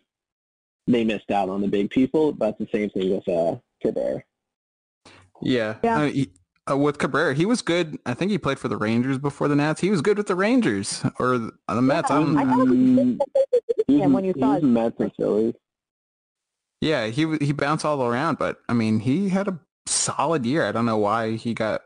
they 0.87 1.03
missed 1.03 1.29
out 1.29 1.49
on 1.49 1.61
the 1.61 1.67
big 1.67 1.91
people. 1.91 2.31
That's 2.31 2.57
the 2.57 2.67
same 2.71 2.89
thing 2.89 3.11
with 3.15 3.29
uh 3.29 3.57
Cabrera. 3.83 4.23
Yeah. 5.41 5.75
Yeah. 5.83 5.99
Uh, 6.01 6.07
he- 6.07 6.31
uh, 6.69 6.75
with 6.75 6.97
Cabrera, 6.97 7.33
he 7.33 7.45
was 7.45 7.61
good. 7.61 7.97
I 8.05 8.13
think 8.13 8.29
he 8.29 8.37
played 8.37 8.59
for 8.59 8.67
the 8.67 8.75
Rangers 8.75 9.17
before 9.17 9.47
the 9.47 9.55
Nats. 9.55 9.79
He 9.79 9.89
was 9.89 10.01
good 10.01 10.17
with 10.17 10.27
the 10.27 10.35
Rangers 10.35 11.01
or 11.17 11.37
the, 11.37 11.51
the 11.69 11.81
Mets. 11.81 12.11
I 12.11 12.19
Yeah, 12.19 12.25
don't, 12.25 12.37
I 12.37 12.43
thought 12.43 12.59
it 12.59 12.69
was 12.69 12.77
Mm, 12.77 13.19
He 13.87 13.99
him 14.01 14.11
when 14.11 14.25
you 14.25 14.33
he 14.35 14.41
saw 14.41 14.53
his- 14.55 14.63
Mets 14.63 14.99
and 14.99 15.11
Phillies. 15.15 15.53
yeah, 16.81 17.07
he 17.07 17.37
he 17.37 17.53
bounced 17.53 17.85
all 17.85 18.03
around, 18.03 18.37
but 18.37 18.57
I 18.67 18.73
mean, 18.73 18.99
he 18.99 19.29
had 19.29 19.47
a 19.47 19.57
solid 19.85 20.45
year. 20.45 20.65
I 20.67 20.73
don't 20.73 20.85
know 20.85 20.97
why 20.97 21.37
he 21.37 21.53
got 21.53 21.81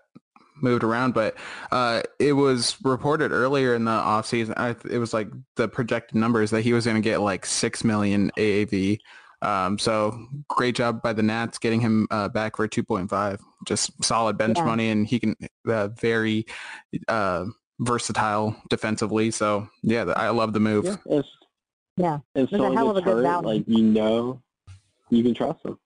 moved 0.61 0.83
around, 0.83 1.13
but 1.13 1.35
uh, 1.71 2.01
it 2.19 2.33
was 2.33 2.75
reported 2.83 3.31
earlier 3.31 3.73
in 3.75 3.85
the 3.85 3.91
offseason. 3.91 4.85
It 4.89 4.97
was 4.97 5.13
like 5.13 5.29
the 5.57 5.67
projected 5.67 6.15
numbers 6.15 6.49
that 6.51 6.61
he 6.61 6.73
was 6.73 6.85
going 6.85 6.97
to 6.97 7.01
get 7.01 7.21
like 7.21 7.45
six 7.45 7.83
million 7.83 8.31
AAV. 8.37 8.97
Um, 9.41 9.80
so 9.80 10.27
great 10.47 10.75
job 10.75 11.01
by 11.01 11.13
the 11.13 11.23
Nats 11.23 11.58
getting 11.58 11.82
him 11.82 12.08
uh, 12.12 12.30
back 12.30 12.58
for 12.58 12.67
2.5. 12.67 13.39
Just 13.67 14.04
solid 14.04 14.38
bench 14.38 14.58
yeah. 14.58 14.65
money, 14.65 14.89
and 14.89 15.08
he 15.08 15.19
can 15.19 15.36
uh, 15.67 15.89
very 15.89 16.45
uh, 17.08 17.45
versatile 17.80 18.56
defensively. 18.69 19.32
So 19.32 19.67
yeah, 19.84 20.06
I 20.15 20.30
love 20.30 20.54
the 20.54 20.60
move. 20.60 20.86
Yeah, 20.86 20.95
it's, 21.06 21.27
yeah. 21.97 22.19
If 22.36 22.49
someone 22.49 22.73
a 22.73 22.75
hell 22.75 22.89
of 22.91 22.97
a 22.97 23.01
good 23.01 23.25
hurt, 23.25 23.43
like 23.43 23.63
you 23.67 23.84
know, 23.84 24.41
you 25.10 25.23
can 25.23 25.34
trust 25.34 25.65
him. 25.65 25.77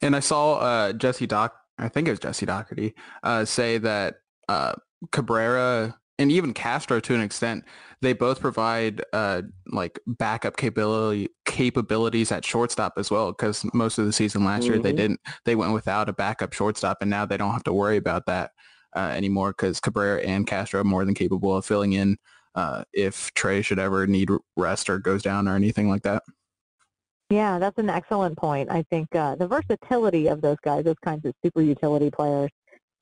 And 0.00 0.14
I 0.14 0.20
saw 0.20 0.58
uh, 0.58 0.92
Jesse 0.92 1.26
Doc, 1.26 1.54
I 1.78 1.88
think 1.88 2.08
it 2.08 2.12
was 2.12 2.20
Jesse 2.20 2.46
Dougherty, 2.46 2.94
uh, 3.22 3.44
say 3.44 3.78
that 3.78 4.16
uh, 4.48 4.74
Cabrera 5.10 5.98
and 6.18 6.32
even 6.32 6.52
Castro 6.52 7.00
to 7.00 7.14
an 7.14 7.20
extent, 7.20 7.64
they 8.02 8.12
both 8.12 8.40
provide 8.40 9.02
uh, 9.12 9.42
like 9.66 9.98
backup 10.06 10.56
capability 10.56 11.28
capabilities 11.44 12.32
at 12.32 12.44
shortstop 12.44 12.94
as 12.96 13.10
well. 13.10 13.32
Because 13.32 13.64
most 13.72 13.98
of 13.98 14.06
the 14.06 14.12
season 14.12 14.44
last 14.44 14.62
mm-hmm. 14.64 14.74
year 14.74 14.82
they 14.82 14.90
mm-hmm. 14.90 14.96
didn't, 14.96 15.20
they 15.44 15.54
went 15.54 15.72
without 15.72 16.08
a 16.08 16.12
backup 16.12 16.52
shortstop, 16.52 16.98
and 17.00 17.10
now 17.10 17.24
they 17.24 17.36
don't 17.36 17.52
have 17.52 17.64
to 17.64 17.72
worry 17.72 17.96
about 17.96 18.26
that 18.26 18.50
uh, 18.96 19.10
anymore 19.14 19.50
because 19.50 19.80
Cabrera 19.80 20.20
and 20.22 20.46
Castro 20.46 20.80
are 20.80 20.84
more 20.84 21.04
than 21.04 21.14
capable 21.14 21.56
of 21.56 21.64
filling 21.64 21.92
in 21.92 22.16
uh, 22.54 22.84
if 22.92 23.32
Trey 23.34 23.62
should 23.62 23.78
ever 23.78 24.06
need 24.06 24.30
rest 24.56 24.90
or 24.90 24.98
goes 24.98 25.22
down 25.22 25.46
or 25.46 25.54
anything 25.54 25.88
like 25.88 26.02
that. 26.02 26.22
Yeah, 27.30 27.58
that's 27.58 27.78
an 27.78 27.90
excellent 27.90 28.38
point. 28.38 28.70
I 28.70 28.84
think 28.90 29.14
uh, 29.14 29.36
the 29.36 29.46
versatility 29.46 30.28
of 30.28 30.40
those 30.40 30.56
guys, 30.62 30.84
those 30.84 30.96
kinds 31.04 31.26
of 31.26 31.34
super 31.44 31.60
utility 31.60 32.10
players, 32.10 32.50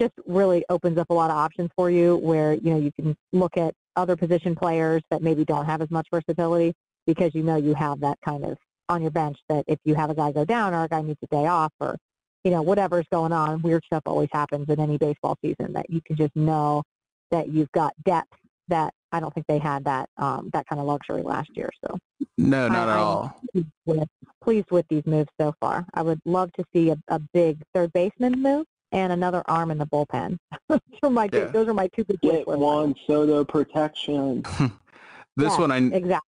just 0.00 0.14
really 0.26 0.64
opens 0.68 0.98
up 0.98 1.10
a 1.10 1.14
lot 1.14 1.30
of 1.30 1.36
options 1.36 1.70
for 1.76 1.90
you 1.90 2.16
where, 2.16 2.54
you 2.54 2.70
know, 2.70 2.78
you 2.78 2.92
can 2.92 3.16
look 3.32 3.56
at 3.56 3.74
other 3.96 4.16
position 4.16 4.54
players 4.54 5.02
that 5.10 5.22
maybe 5.22 5.44
don't 5.44 5.64
have 5.64 5.80
as 5.80 5.90
much 5.90 6.06
versatility 6.12 6.74
because 7.06 7.34
you 7.34 7.42
know 7.42 7.56
you 7.56 7.74
have 7.74 8.00
that 8.00 8.18
kind 8.24 8.44
of 8.44 8.58
on 8.88 9.00
your 9.00 9.10
bench 9.10 9.38
that 9.48 9.64
if 9.66 9.78
you 9.84 9.94
have 9.94 10.10
a 10.10 10.14
guy 10.14 10.30
go 10.32 10.44
down 10.44 10.74
or 10.74 10.84
a 10.84 10.88
guy 10.88 11.00
needs 11.00 11.18
a 11.22 11.34
day 11.34 11.46
off 11.46 11.72
or, 11.80 11.96
you 12.44 12.50
know, 12.50 12.62
whatever's 12.62 13.06
going 13.10 13.32
on, 13.32 13.62
weird 13.62 13.82
stuff 13.84 14.02
always 14.06 14.28
happens 14.32 14.68
in 14.68 14.78
any 14.78 14.98
baseball 14.98 15.36
season 15.42 15.72
that 15.72 15.88
you 15.88 16.00
can 16.06 16.16
just 16.16 16.34
know 16.36 16.82
that 17.30 17.48
you've 17.48 17.72
got 17.72 17.92
depth 18.04 18.32
that 18.68 18.92
I 19.12 19.20
don't 19.20 19.32
think 19.32 19.46
they 19.46 19.58
had 19.58 19.84
that 19.84 20.08
um, 20.18 20.50
that 20.52 20.66
kind 20.66 20.80
of 20.80 20.86
luxury 20.86 21.22
last 21.22 21.48
year. 21.54 21.70
So 21.84 21.96
no, 22.36 22.68
not 22.68 22.88
I, 22.88 22.92
at 22.92 22.98
all. 22.98 23.40
With, 23.86 24.08
pleased 24.42 24.70
with 24.70 24.86
these 24.88 25.06
moves 25.06 25.30
so 25.40 25.54
far. 25.60 25.86
I 25.94 26.02
would 26.02 26.20
love 26.24 26.52
to 26.54 26.64
see 26.72 26.90
a, 26.90 26.96
a 27.08 27.18
big 27.18 27.62
third 27.74 27.92
baseman 27.92 28.42
move 28.42 28.66
and 28.96 29.12
another 29.12 29.42
arm 29.46 29.70
in 29.70 29.78
the 29.78 29.86
bullpen. 29.86 30.38
those, 30.68 30.80
are 31.02 31.10
my 31.10 31.24
yeah. 31.24 31.46
two, 31.46 31.48
those 31.52 31.68
are 31.68 31.74
my 31.74 31.86
two 31.88 32.04
big 32.04 32.20
Get 32.22 32.48
Juan 32.48 32.94
Soto 33.06 33.44
protection. 33.44 34.42
this 35.36 35.52
yeah, 35.52 35.58
one 35.58 35.70
I 35.70 35.76
exactly. 35.76 36.30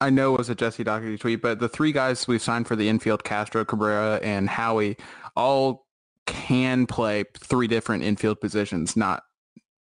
I 0.00 0.10
know 0.10 0.32
was 0.32 0.48
a 0.48 0.54
Jesse 0.54 0.84
Dougherty 0.84 1.18
tweet, 1.18 1.42
but 1.42 1.58
the 1.58 1.68
three 1.68 1.92
guys 1.92 2.26
we've 2.26 2.40
signed 2.40 2.66
for 2.66 2.76
the 2.76 2.88
infield, 2.88 3.24
Castro, 3.24 3.64
Cabrera, 3.64 4.20
and 4.22 4.48
Howie, 4.48 4.96
all 5.36 5.86
can 6.24 6.86
play 6.86 7.24
three 7.36 7.66
different 7.66 8.04
infield 8.04 8.40
positions, 8.40 8.96
not 8.96 9.24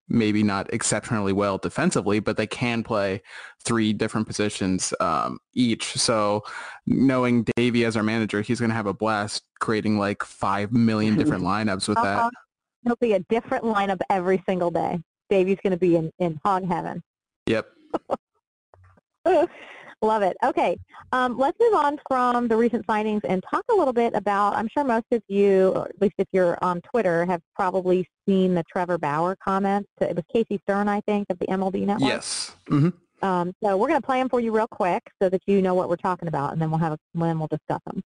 maybe 0.10 0.44
not 0.44 0.72
exceptionally 0.74 1.34
well 1.34 1.58
defensively, 1.58 2.20
but 2.20 2.38
they 2.38 2.48
can 2.48 2.84
play 2.84 3.22
three 3.64 3.94
different 3.94 4.28
positions 4.28 4.94
um, 5.00 5.40
each. 5.54 5.94
So 5.94 6.44
knowing 6.86 7.46
Davey 7.56 7.86
as 7.86 7.98
our 7.98 8.04
manager, 8.04 8.42
he's 8.42 8.60
going 8.60 8.70
to 8.70 8.76
have 8.76 8.88
a 8.88 8.94
blast 8.94 9.44
creating 9.60 9.98
like 9.98 10.24
5 10.24 10.72
million 10.72 11.16
different 11.18 11.44
lineups 11.44 11.88
with 11.88 11.98
uh-huh. 11.98 12.30
that. 12.30 12.32
It'll 12.86 12.98
be 12.98 13.14
a 13.14 13.20
different 13.20 13.66
lineup 13.66 14.00
every 14.10 14.42
single 14.48 14.72
day. 14.72 15.00
Davey's 15.30 15.58
going 15.62 15.72
to 15.72 15.78
be 15.78 15.96
in, 15.98 16.12
in 16.20 16.40
hog 16.44 16.66
heaven. 16.68 17.04
Yep. 17.48 17.68
Love 20.02 20.22
it. 20.22 20.38
Okay, 20.46 20.78
um, 21.12 21.40
let's 21.40 21.58
move 21.60 21.74
on 21.74 22.00
from 22.08 22.48
the 22.48 22.56
recent 22.56 22.86
signings 22.86 23.22
and 23.28 23.44
talk 23.50 23.64
a 23.72 23.76
little 23.76 23.94
bit 23.94 24.14
about, 24.14 24.54
I'm 24.54 24.68
sure 24.68 24.84
most 24.84 25.08
of 25.12 25.24
you, 25.28 25.70
or 25.70 25.88
at 25.88 26.00
least 26.00 26.14
if 26.20 26.28
you're 26.32 26.58
on 26.64 26.82
Twitter, 26.82 27.26
have 27.26 27.42
probably 27.56 28.08
seen 28.28 28.54
the 28.54 28.64
Trevor 28.72 29.00
Bauer 29.00 29.36
comments. 29.44 29.90
It 30.00 30.16
was 30.16 30.24
Casey 30.32 30.62
Stern, 30.64 30.88
I 30.88 31.02
think, 31.02 31.26
of 31.32 31.40
the 31.40 31.48
MLB 31.48 31.86
Network. 31.88 32.10
Yes. 32.10 32.56
Mm-hmm. 32.70 33.26
Um, 33.26 33.56
so 33.64 33.76
we're 33.76 33.88
going 33.88 34.00
to 34.00 34.06
play 34.06 34.20
them 34.20 34.30
for 34.30 34.40
you 34.40 34.52
real 34.52 34.68
quick 34.68 35.02
so 35.20 35.30
that 35.30 35.42
you 35.48 35.64
know 35.64 35.74
what 35.74 35.90
we're 35.90 35.96
talking 35.96 36.28
about, 36.28 36.54
and 36.54 36.62
then 36.62 36.70
we'll 36.70 36.80
have 36.80 36.94
a, 36.94 37.00
then 37.16 37.40
we'll 37.40 37.48
discuss 37.48 37.82
them. 37.88 38.04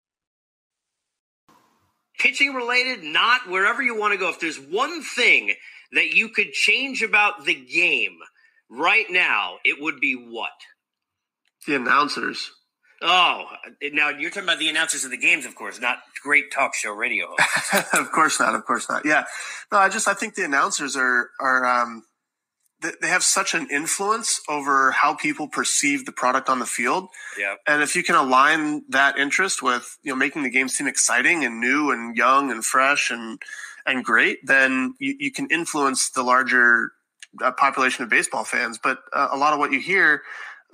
Pitching 2.18 2.52
related, 2.52 3.02
not 3.02 3.48
wherever 3.48 3.80
you 3.80 3.98
want 3.98 4.12
to 4.12 4.18
go. 4.18 4.28
If 4.28 4.40
there's 4.40 4.60
one 4.60 5.02
thing 5.02 5.54
that 5.92 6.10
you 6.10 6.28
could 6.28 6.52
change 6.52 7.02
about 7.02 7.46
the 7.46 7.54
game 7.54 8.18
right 8.68 9.06
now, 9.08 9.56
it 9.64 9.80
would 9.80 10.00
be 10.00 10.14
what? 10.14 10.50
The 11.66 11.76
announcers. 11.76 12.50
Oh, 13.00 13.44
now 13.92 14.08
you're 14.08 14.30
talking 14.30 14.44
about 14.44 14.58
the 14.58 14.68
announcers 14.68 15.04
of 15.04 15.10
the 15.10 15.16
games, 15.18 15.46
of 15.46 15.54
course, 15.54 15.80
not 15.80 15.98
great 16.22 16.50
talk 16.50 16.74
show 16.74 16.92
radio. 16.92 17.26
of 17.92 18.10
course 18.10 18.40
not. 18.40 18.54
Of 18.54 18.64
course 18.64 18.88
not. 18.88 19.04
Yeah. 19.04 19.24
No, 19.70 19.78
I 19.78 19.88
just 19.88 20.08
I 20.08 20.14
think 20.14 20.34
the 20.34 20.44
announcers 20.44 20.96
are 20.96 21.30
are 21.40 21.64
um, 21.64 22.02
they 22.80 23.08
have 23.08 23.22
such 23.22 23.54
an 23.54 23.68
influence 23.70 24.40
over 24.48 24.92
how 24.92 25.14
people 25.14 25.48
perceive 25.48 26.06
the 26.06 26.12
product 26.12 26.48
on 26.48 26.58
the 26.58 26.66
field. 26.66 27.08
Yeah. 27.38 27.54
And 27.66 27.82
if 27.82 27.96
you 27.96 28.02
can 28.02 28.14
align 28.14 28.82
that 28.88 29.16
interest 29.18 29.62
with 29.62 29.98
you 30.02 30.12
know 30.12 30.16
making 30.16 30.42
the 30.42 30.50
game 30.50 30.68
seem 30.68 30.86
exciting 30.86 31.44
and 31.44 31.60
new 31.60 31.90
and 31.90 32.16
young 32.16 32.50
and 32.50 32.64
fresh 32.64 33.10
and 33.10 33.40
and 33.86 34.04
great, 34.04 34.38
then 34.44 34.94
you, 34.98 35.14
you 35.18 35.32
can 35.32 35.48
influence 35.50 36.10
the 36.10 36.22
larger 36.22 36.92
uh, 37.42 37.52
population 37.52 38.04
of 38.04 38.10
baseball 38.10 38.44
fans. 38.44 38.78
But 38.82 38.98
uh, 39.12 39.28
a 39.30 39.36
lot 39.36 39.52
of 39.52 39.58
what 39.58 39.72
you 39.72 39.80
hear 39.80 40.22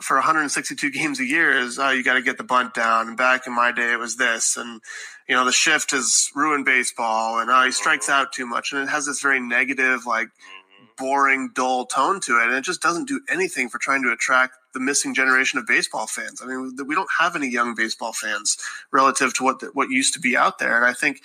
for 0.01 0.17
162 0.17 0.91
games 0.91 1.21
a 1.21 1.25
year 1.25 1.57
is 1.57 1.79
oh 1.79 1.91
you 1.91 2.03
got 2.03 2.15
to 2.15 2.23
get 2.23 2.39
the 2.39 2.45
bunt 2.45 2.75
down. 2.75 3.09
And 3.09 3.17
back 3.17 3.47
in 3.47 3.55
my 3.55 3.73
day 3.73 3.93
it 3.93 3.99
was 3.99 4.17
this. 4.17 4.57
And 4.57 4.81
you 5.29 5.35
know 5.35 5.45
the 5.45 5.53
shift 5.53 5.93
has 5.93 6.31
ruined 6.35 6.65
baseball 6.65 7.39
and 7.39 7.51
oh 7.51 7.65
he 7.65 7.71
strikes 7.71 8.07
mm-hmm. 8.07 8.23
out 8.23 8.33
too 8.33 8.47
much. 8.47 8.73
And 8.73 8.83
it 8.83 8.89
has 8.89 9.07
this 9.07 9.21
very 9.21 9.41
negative 9.41 10.07
like 10.07 10.29
mm-hmm. 10.29 10.85
boring 10.99 11.51
dull 11.55 11.87
tone 11.87 12.21
to 12.23 12.39
it. 12.39 12.49
And 12.49 12.55
it 12.55 12.65
just 12.65 12.83
doesn't 12.83 13.09
do 13.09 13.21
anything 13.29 13.69
for 13.69 13.79
trying 13.79 14.03
to 14.03 14.13
attract 14.13 14.57
the 14.73 14.81
missing 14.81 15.15
generation 15.15 15.59
of 15.59 15.67
baseball 15.67 16.07
fans. 16.07 16.43
I 16.43 16.47
mean 16.47 16.77
we 16.87 16.95
don't 16.95 17.11
have 17.19 17.37
any 17.37 17.49
young 17.49 17.75
baseball 17.75 18.13
fans 18.13 18.59
relative 18.93 19.33
to 19.35 19.45
what 19.45 19.63
what 19.75 19.91
used 19.91 20.15
to 20.15 20.21
be 20.21 20.37
out 20.37 20.59
there. 20.59 20.77
And 20.77 20.85
i 20.85 20.93
think 20.93 21.23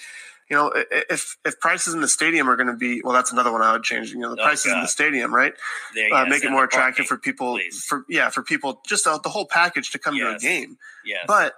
you 0.49 0.57
know, 0.57 0.71
if 0.75 1.38
if 1.45 1.59
prices 1.59 1.93
in 1.93 2.01
the 2.01 2.07
stadium 2.07 2.49
are 2.49 2.55
going 2.55 2.67
to 2.67 2.75
be 2.75 3.01
well, 3.03 3.13
that's 3.13 3.31
another 3.31 3.51
one 3.51 3.62
I 3.62 3.71
would 3.71 3.83
change. 3.83 4.12
You 4.12 4.19
know, 4.19 4.35
the 4.35 4.41
oh, 4.41 4.45
prices 4.45 4.71
God. 4.71 4.77
in 4.77 4.81
the 4.81 4.88
stadium, 4.88 5.33
right? 5.33 5.53
There, 5.93 6.13
uh, 6.13 6.25
make 6.25 6.43
it 6.43 6.49
more 6.49 6.63
attractive 6.63 7.05
for 7.05 7.17
people. 7.17 7.53
Please. 7.53 7.83
For 7.83 8.03
yeah, 8.09 8.29
for 8.29 8.41
people 8.41 8.81
just 8.88 9.03
the, 9.03 9.19
the 9.19 9.29
whole 9.29 9.45
package 9.45 9.91
to 9.91 9.99
come 9.99 10.15
yes. 10.15 10.41
to 10.41 10.47
a 10.47 10.49
game. 10.49 10.77
Yeah. 11.05 11.17
But 11.27 11.53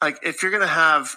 like, 0.00 0.18
if 0.22 0.42
you're 0.42 0.50
going 0.50 0.62
to 0.62 0.66
have 0.66 1.16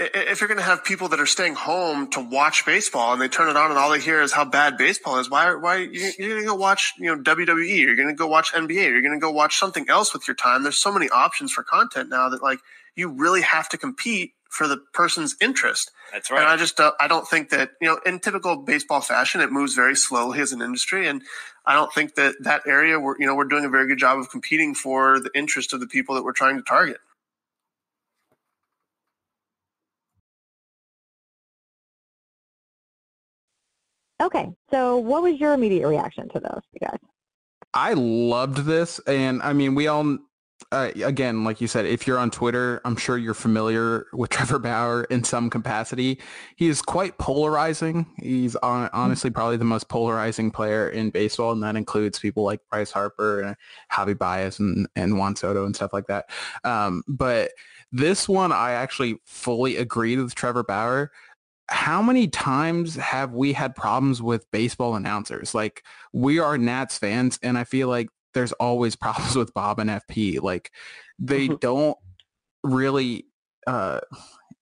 if 0.00 0.40
you're 0.40 0.48
going 0.48 0.58
to 0.58 0.64
have 0.64 0.82
people 0.82 1.08
that 1.08 1.20
are 1.20 1.26
staying 1.26 1.54
home 1.54 2.08
to 2.10 2.20
watch 2.20 2.64
baseball 2.64 3.12
and 3.12 3.20
they 3.20 3.28
turn 3.28 3.50
it 3.50 3.56
on 3.56 3.70
and 3.70 3.78
all 3.78 3.90
they 3.90 4.00
hear 4.00 4.22
is 4.22 4.32
how 4.32 4.46
bad 4.46 4.78
baseball 4.78 5.18
is, 5.18 5.28
why, 5.28 5.54
why 5.54 5.76
you're 5.76 6.12
going 6.16 6.40
to 6.40 6.46
go 6.46 6.54
watch, 6.54 6.94
you 6.98 7.14
know, 7.14 7.22
WWE, 7.22 7.80
you're 7.80 7.96
going 7.96 8.08
to 8.08 8.14
go 8.14 8.26
watch 8.26 8.52
NBA, 8.52 8.70
you're 8.70 9.02
going 9.02 9.12
to 9.12 9.20
go 9.20 9.30
watch 9.30 9.58
something 9.58 9.84
else 9.90 10.14
with 10.14 10.26
your 10.26 10.34
time. 10.34 10.62
There's 10.62 10.78
so 10.78 10.90
many 10.90 11.10
options 11.10 11.52
for 11.52 11.62
content 11.62 12.08
now 12.08 12.30
that 12.30 12.42
like 12.42 12.60
you 12.94 13.10
really 13.10 13.42
have 13.42 13.68
to 13.70 13.76
compete 13.76 14.32
for 14.50 14.68
the 14.68 14.78
person's 14.92 15.36
interest. 15.40 15.90
That's 16.12 16.30
right. 16.30 16.40
And 16.40 16.48
I 16.48 16.56
just 16.56 16.78
uh, 16.78 16.92
I 17.00 17.08
don't 17.08 17.26
think 17.26 17.50
that 17.50 17.70
you 17.80 17.88
know 17.88 18.00
in 18.04 18.18
typical 18.18 18.56
baseball 18.56 19.00
fashion 19.00 19.40
it 19.40 19.50
moves 19.50 19.74
very 19.74 19.96
slowly 19.96 20.40
as 20.40 20.52
an 20.52 20.60
industry, 20.60 21.08
and 21.08 21.22
I 21.64 21.74
don't 21.74 21.92
think 21.92 22.16
that 22.16 22.34
that 22.40 22.62
area 22.66 23.00
we're 23.00 23.18
you 23.18 23.26
know 23.26 23.34
we're 23.34 23.44
doing 23.44 23.64
a 23.64 23.70
very 23.70 23.86
good 23.86 23.98
job 23.98 24.18
of 24.18 24.30
competing 24.30 24.74
for 24.74 25.20
the 25.20 25.30
interest 25.34 25.72
of 25.72 25.80
the 25.80 25.86
people 25.86 26.14
that 26.16 26.24
we're 26.24 26.32
trying 26.32 26.56
to 26.56 26.62
target. 26.62 26.98
Okay, 34.20 34.50
so 34.70 34.98
what 34.98 35.22
was 35.22 35.40
your 35.40 35.54
immediate 35.54 35.88
reaction 35.88 36.28
to 36.28 36.40
those, 36.40 36.60
you 36.72 36.86
guys? 36.86 36.98
I 37.72 37.94
loved 37.94 38.58
this, 38.66 38.98
and 39.06 39.40
I 39.42 39.54
mean, 39.54 39.74
we 39.74 39.86
all 39.86 40.18
uh, 40.72 40.90
again, 41.04 41.44
like 41.44 41.60
you 41.60 41.66
said, 41.66 41.86
if 41.86 42.06
you're 42.06 42.18
on 42.18 42.30
Twitter, 42.30 42.80
I'm 42.84 42.96
sure 42.96 43.16
you're 43.18 43.34
familiar 43.34 44.06
with 44.12 44.30
Trevor 44.30 44.58
Bauer 44.58 45.04
in 45.04 45.24
some 45.24 45.50
capacity. 45.50 46.20
He 46.56 46.68
is 46.68 46.82
quite 46.82 47.18
polarizing. 47.18 48.06
He's 48.18 48.56
on, 48.56 48.88
honestly 48.92 49.30
probably 49.30 49.56
the 49.56 49.64
most 49.64 49.88
polarizing 49.88 50.50
player 50.50 50.88
in 50.88 51.10
baseball, 51.10 51.52
and 51.52 51.62
that 51.62 51.76
includes 51.76 52.18
people 52.18 52.44
like 52.44 52.60
Bryce 52.70 52.90
Harper 52.90 53.40
and 53.40 53.56
Javi 53.92 54.16
Baez 54.16 54.58
and, 54.58 54.88
and 54.96 55.18
Juan 55.18 55.36
Soto 55.36 55.64
and 55.64 55.74
stuff 55.74 55.92
like 55.92 56.06
that. 56.06 56.30
Um, 56.64 57.02
but 57.08 57.50
this 57.92 58.28
one, 58.28 58.52
I 58.52 58.72
actually 58.72 59.16
fully 59.24 59.76
agreed 59.76 60.18
with 60.18 60.34
Trevor 60.34 60.62
Bauer 60.62 61.10
how 61.72 62.02
many 62.02 62.26
times 62.26 62.96
have 62.96 63.32
we 63.32 63.52
had 63.52 63.76
problems 63.76 64.20
with 64.20 64.50
baseball 64.50 64.96
announcers? 64.96 65.54
Like 65.54 65.84
we 66.12 66.40
are 66.40 66.58
Nats 66.58 66.98
fans 66.98 67.38
and 67.44 67.56
I 67.56 67.62
feel 67.62 67.86
like 67.86 68.08
there's 68.34 68.52
always 68.52 68.96
problems 68.96 69.36
with 69.36 69.54
Bob 69.54 69.78
and 69.78 69.90
FP. 69.90 70.40
Like 70.42 70.70
they 71.18 71.48
mm-hmm. 71.48 71.56
don't 71.56 71.98
really 72.62 73.26
uh, 73.66 74.00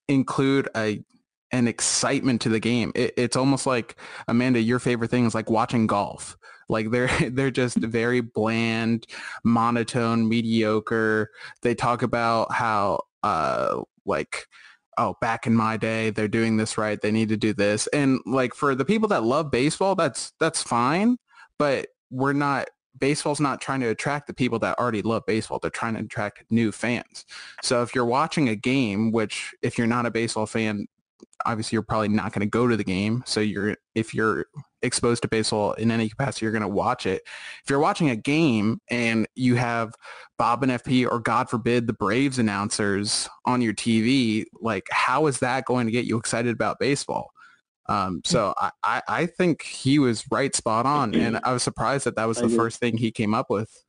include 0.07 0.69
a 0.75 1.03
an 1.51 1.67
excitement 1.67 2.41
to 2.41 2.49
the 2.49 2.59
game. 2.59 2.91
It, 2.93 3.13
it's 3.17 3.35
almost 3.35 3.65
like 3.65 3.95
Amanda, 4.27 4.61
your 4.61 4.79
favorite 4.79 5.09
thing 5.09 5.25
is 5.25 5.33
like 5.33 5.49
watching 5.49 5.87
golf. 5.87 6.37
Like 6.67 6.91
they're 6.91 7.09
they're 7.31 7.51
just 7.51 7.77
very 7.79 8.21
bland, 8.21 9.05
monotone, 9.43 10.27
mediocre. 10.29 11.31
They 11.61 11.75
talk 11.75 12.01
about 12.01 12.51
how 12.51 13.03
uh 13.23 13.81
like 14.05 14.47
oh 14.97 15.15
back 15.21 15.45
in 15.47 15.53
my 15.53 15.77
day 15.77 16.09
they're 16.09 16.27
doing 16.27 16.55
this 16.55 16.77
right 16.77 17.01
they 17.01 17.11
need 17.11 17.29
to 17.29 17.37
do 17.37 17.53
this 17.53 17.85
and 17.87 18.19
like 18.25 18.53
for 18.53 18.75
the 18.75 18.85
people 18.85 19.09
that 19.09 19.23
love 19.23 19.51
baseball 19.51 19.93
that's 19.93 20.31
that's 20.39 20.63
fine 20.63 21.17
but 21.57 21.87
we're 22.09 22.33
not 22.33 22.69
baseball's 22.99 23.39
not 23.39 23.61
trying 23.61 23.79
to 23.81 23.87
attract 23.87 24.27
the 24.27 24.33
people 24.33 24.59
that 24.59 24.77
already 24.79 25.01
love 25.01 25.25
baseball. 25.25 25.59
They're 25.59 25.71
trying 25.71 25.95
to 25.95 26.01
attract 26.01 26.43
new 26.49 26.71
fans. 26.71 27.25
So 27.63 27.81
if 27.81 27.95
you're 27.95 28.05
watching 28.05 28.49
a 28.49 28.55
game, 28.55 29.11
which 29.11 29.53
if 29.61 29.77
you're 29.77 29.87
not 29.87 30.05
a 30.05 30.11
baseball 30.11 30.45
fan, 30.45 30.87
obviously 31.45 31.75
you're 31.75 31.83
probably 31.83 32.09
not 32.09 32.33
going 32.33 32.41
to 32.41 32.49
go 32.49 32.67
to 32.67 32.77
the 32.77 32.83
game. 32.83 33.23
So 33.25 33.39
you're 33.39 33.75
if 33.95 34.13
you're 34.13 34.45
exposed 34.81 35.21
to 35.23 35.27
baseball 35.27 35.73
in 35.73 35.91
any 35.91 36.09
capacity, 36.09 36.45
you're 36.45 36.51
going 36.51 36.61
to 36.61 36.67
watch 36.67 37.05
it. 37.05 37.21
If 37.63 37.69
you're 37.69 37.79
watching 37.79 38.09
a 38.09 38.15
game 38.15 38.79
and 38.89 39.27
you 39.35 39.55
have 39.55 39.93
Bob 40.37 40.63
and 40.63 40.71
FP 40.71 41.09
or 41.09 41.19
God 41.19 41.49
forbid 41.49 41.87
the 41.87 41.93
Braves 41.93 42.39
announcers 42.39 43.29
on 43.45 43.61
your 43.61 43.73
TV, 43.73 44.45
like 44.61 44.87
how 44.91 45.27
is 45.27 45.39
that 45.39 45.65
going 45.65 45.85
to 45.85 45.91
get 45.91 46.05
you 46.05 46.17
excited 46.17 46.53
about 46.53 46.79
baseball? 46.79 47.31
Um, 47.89 48.21
so 48.23 48.53
I, 48.55 48.71
I, 48.83 49.01
I 49.07 49.25
think 49.25 49.63
he 49.63 49.97
was 49.97 50.23
right 50.29 50.53
spot 50.55 50.85
on. 50.85 51.15
And 51.15 51.39
I 51.43 51.51
was 51.51 51.63
surprised 51.63 52.05
that 52.05 52.15
that 52.15 52.27
was 52.27 52.37
the 52.37 52.47
first 52.49 52.79
thing 52.79 52.97
he 52.97 53.11
came 53.11 53.33
up 53.33 53.49
with. 53.49 53.83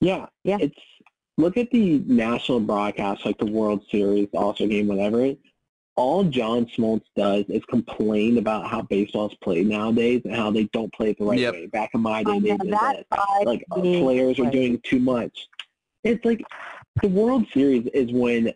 Yeah. 0.00 0.26
Yeah. 0.44 0.58
It's 0.60 0.78
look 1.38 1.56
at 1.56 1.70
the 1.70 2.02
national 2.06 2.60
broadcast, 2.60 3.24
like 3.24 3.38
the 3.38 3.46
World 3.46 3.82
Series, 3.90 4.28
All-Star 4.34 4.68
Game, 4.68 4.86
whatever. 4.86 5.32
All 5.96 6.24
John 6.24 6.66
Smoltz 6.66 7.04
does 7.16 7.46
is 7.48 7.64
complain 7.70 8.36
about 8.36 8.66
how 8.66 8.82
baseball 8.82 9.30
is 9.30 9.36
played 9.42 9.66
nowadays 9.66 10.20
and 10.26 10.36
how 10.36 10.50
they 10.50 10.64
don't 10.64 10.92
play 10.92 11.10
it 11.10 11.18
the 11.18 11.24
right 11.24 11.38
yep. 11.38 11.54
way. 11.54 11.66
Back 11.68 11.90
in 11.94 12.02
my 12.02 12.22
day, 12.22 12.38
they 12.38 12.54
did 12.58 12.70
that. 12.70 13.06
Like 13.44 13.64
players 13.72 14.38
are 14.38 14.50
doing 14.50 14.78
too 14.84 14.98
much. 14.98 15.48
It's 16.04 16.22
like 16.22 16.44
the 17.00 17.08
World 17.08 17.46
Series 17.54 17.86
is 17.94 18.12
when 18.12 18.52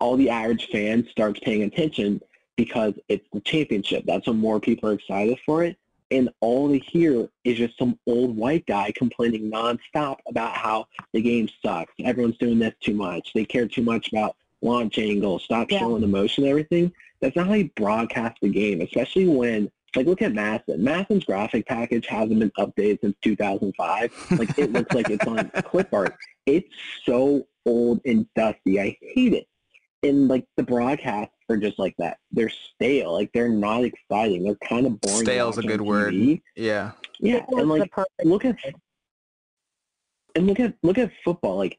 all 0.00 0.16
the 0.16 0.30
average 0.30 0.68
fan 0.68 1.06
starts 1.10 1.40
paying 1.40 1.62
attention 1.62 2.20
because 2.56 2.94
it's 3.08 3.26
the 3.32 3.40
championship. 3.40 4.04
That's 4.06 4.26
when 4.26 4.38
more 4.38 4.60
people 4.60 4.90
are 4.90 4.94
excited 4.94 5.38
for 5.46 5.64
it. 5.64 5.76
And 6.10 6.30
all 6.40 6.68
they 6.68 6.78
hear 6.78 7.28
is 7.44 7.58
just 7.58 7.78
some 7.78 7.98
old 8.06 8.36
white 8.36 8.66
guy 8.66 8.92
complaining 8.96 9.50
nonstop 9.50 10.16
about 10.26 10.52
how 10.54 10.86
the 11.12 11.20
game 11.20 11.48
sucks. 11.62 11.92
Everyone's 12.02 12.38
doing 12.38 12.58
this 12.58 12.74
too 12.80 12.94
much. 12.94 13.32
They 13.34 13.44
care 13.44 13.68
too 13.68 13.82
much 13.82 14.08
about 14.08 14.36
launch 14.62 14.98
angles. 14.98 15.44
Stop 15.44 15.70
yeah. 15.70 15.80
showing 15.80 16.02
emotion 16.02 16.44
and 16.44 16.50
everything. 16.50 16.92
That's 17.20 17.36
not 17.36 17.46
how 17.46 17.54
you 17.54 17.70
broadcast 17.76 18.38
the 18.40 18.48
game, 18.48 18.80
especially 18.80 19.28
when 19.28 19.70
like 19.94 20.06
look 20.06 20.22
at 20.22 20.32
MASN. 20.32 20.80
MASN's 20.80 21.24
graphic 21.24 21.66
package 21.66 22.06
hasn't 22.06 22.38
been 22.38 22.52
updated 22.58 23.00
since 23.02 23.16
2005. 23.22 24.12
Like 24.38 24.58
it 24.58 24.72
looks 24.72 24.94
like 24.94 25.10
it's 25.10 25.26
on 25.26 25.50
clip 25.64 25.92
art. 25.92 26.16
It's 26.46 26.74
so 27.04 27.46
old 27.66 28.00
and 28.04 28.26
dusty. 28.34 28.80
I 28.80 28.96
hate 29.02 29.34
it 29.34 29.46
and 30.02 30.28
like 30.28 30.44
the 30.56 30.62
broadcasts 30.62 31.34
are 31.48 31.56
just 31.56 31.78
like 31.78 31.94
that. 31.98 32.18
They're 32.30 32.50
stale. 32.50 33.12
Like 33.12 33.30
they're 33.32 33.48
not 33.48 33.84
exciting. 33.84 34.44
They're 34.44 34.54
kind 34.56 34.86
of 34.86 35.00
boring. 35.00 35.24
Stale 35.24 35.48
is 35.50 35.58
a 35.58 35.62
good 35.62 35.80
word. 35.80 36.14
Yeah. 36.56 36.92
Yeah, 37.20 37.44
and 37.48 37.68
like 37.68 37.90
look 38.22 38.44
at 38.44 38.56
and 40.34 40.46
look 40.46 40.60
at 40.60 40.74
look 40.82 40.98
at 40.98 41.10
football. 41.24 41.56
Like 41.56 41.78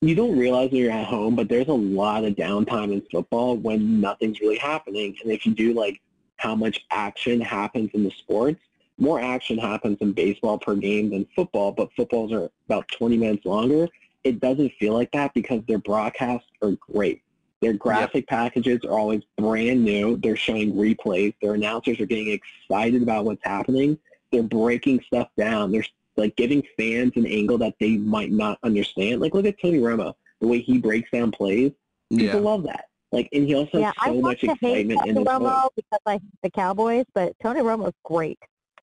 you 0.00 0.14
don't 0.14 0.36
realize 0.36 0.70
when 0.70 0.80
you're 0.80 0.92
at 0.92 1.06
home, 1.06 1.36
but 1.36 1.48
there's 1.48 1.68
a 1.68 1.72
lot 1.72 2.24
of 2.24 2.34
downtime 2.34 2.92
in 2.92 3.02
football 3.12 3.56
when 3.56 4.00
nothing's 4.00 4.40
really 4.40 4.58
happening. 4.58 5.16
And 5.22 5.30
if 5.30 5.46
you 5.46 5.54
do 5.54 5.72
like 5.72 6.00
how 6.36 6.54
much 6.56 6.84
action 6.90 7.40
happens 7.40 7.90
in 7.94 8.02
the 8.02 8.10
sports, 8.10 8.60
more 8.98 9.20
action 9.20 9.56
happens 9.56 9.98
in 10.00 10.12
baseball 10.12 10.58
per 10.58 10.74
game 10.74 11.10
than 11.10 11.26
football, 11.36 11.70
but 11.70 11.92
footballs 11.94 12.32
are 12.32 12.50
about 12.66 12.88
20 12.88 13.16
minutes 13.18 13.46
longer 13.46 13.88
it 14.24 14.40
doesn't 14.40 14.72
feel 14.78 14.94
like 14.94 15.10
that 15.12 15.32
because 15.34 15.62
their 15.66 15.78
broadcasts 15.78 16.48
are 16.62 16.72
great. 16.92 17.22
Their 17.60 17.72
graphic 17.74 18.24
yep. 18.24 18.28
packages 18.28 18.84
are 18.84 18.98
always 18.98 19.22
brand 19.36 19.84
new. 19.84 20.16
They're 20.16 20.36
showing 20.36 20.72
replays. 20.74 21.34
Their 21.42 21.54
announcers 21.54 22.00
are 22.00 22.06
getting 22.06 22.30
excited 22.30 23.02
about 23.02 23.24
what's 23.26 23.44
happening. 23.44 23.98
They're 24.32 24.42
breaking 24.42 25.02
stuff 25.06 25.28
down. 25.36 25.70
They're 25.70 25.84
like 26.16 26.36
giving 26.36 26.62
fans 26.78 27.12
an 27.16 27.26
angle 27.26 27.58
that 27.58 27.74
they 27.78 27.96
might 27.96 28.32
not 28.32 28.58
understand. 28.62 29.20
Like 29.20 29.34
look 29.34 29.46
at 29.46 29.60
Tony 29.60 29.78
Romo, 29.78 30.14
the 30.40 30.46
way 30.46 30.60
he 30.60 30.78
breaks 30.78 31.10
down 31.10 31.30
plays. 31.32 31.72
People 32.10 32.26
yeah. 32.26 32.36
love 32.36 32.62
that. 32.64 32.86
Like, 33.12 33.28
and 33.32 33.46
he 33.46 33.54
also 33.54 33.78
yeah, 33.78 33.92
has 33.96 34.14
so 34.14 34.20
much 34.20 34.44
excitement 34.44 35.06
in 35.06 35.14
Tony 35.14 35.24
the 35.24 35.30
Romo 35.30 35.68
because 35.74 36.00
I 36.06 36.12
hate 36.12 36.22
the 36.42 36.50
Cowboys, 36.50 37.04
but 37.12 37.34
Tony 37.42 37.60
Romo's 37.60 37.94
great. 38.04 38.38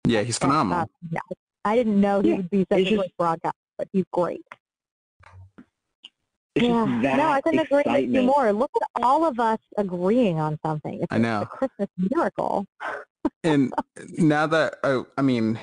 Yeah, 0.06 0.22
he's 0.22 0.38
phenomenal. 0.38 0.84
Uh, 0.84 0.86
yeah. 1.12 1.20
I 1.64 1.76
didn't 1.76 2.00
know 2.00 2.22
he 2.22 2.30
yeah. 2.30 2.36
would 2.36 2.50
be 2.50 2.66
such 2.70 2.80
it's 2.80 2.92
a 2.92 2.96
great 2.96 3.18
broadcast, 3.18 3.56
but 3.78 3.88
he's 3.92 4.06
great. 4.12 4.46
It's 6.58 6.66
yeah. 6.66 7.16
no, 7.16 7.30
I 7.30 7.42
couldn't 7.42 7.60
excitement. 7.60 7.98
agree 7.98 8.08
with 8.08 8.16
you 8.16 8.22
more. 8.24 8.52
Look 8.52 8.72
at 8.82 9.04
all 9.04 9.26
of 9.26 9.40
us 9.40 9.60
agreeing 9.78 10.40
on 10.40 10.58
something. 10.66 10.96
It's 10.96 11.08
I 11.12 11.18
know. 11.18 11.42
a 11.42 11.46
Christmas 11.46 11.90
miracle. 11.98 12.66
and 13.44 13.74
now 14.18 14.48
that 14.48 14.76
I, 14.84 15.04
I 15.18 15.22
mean, 15.22 15.60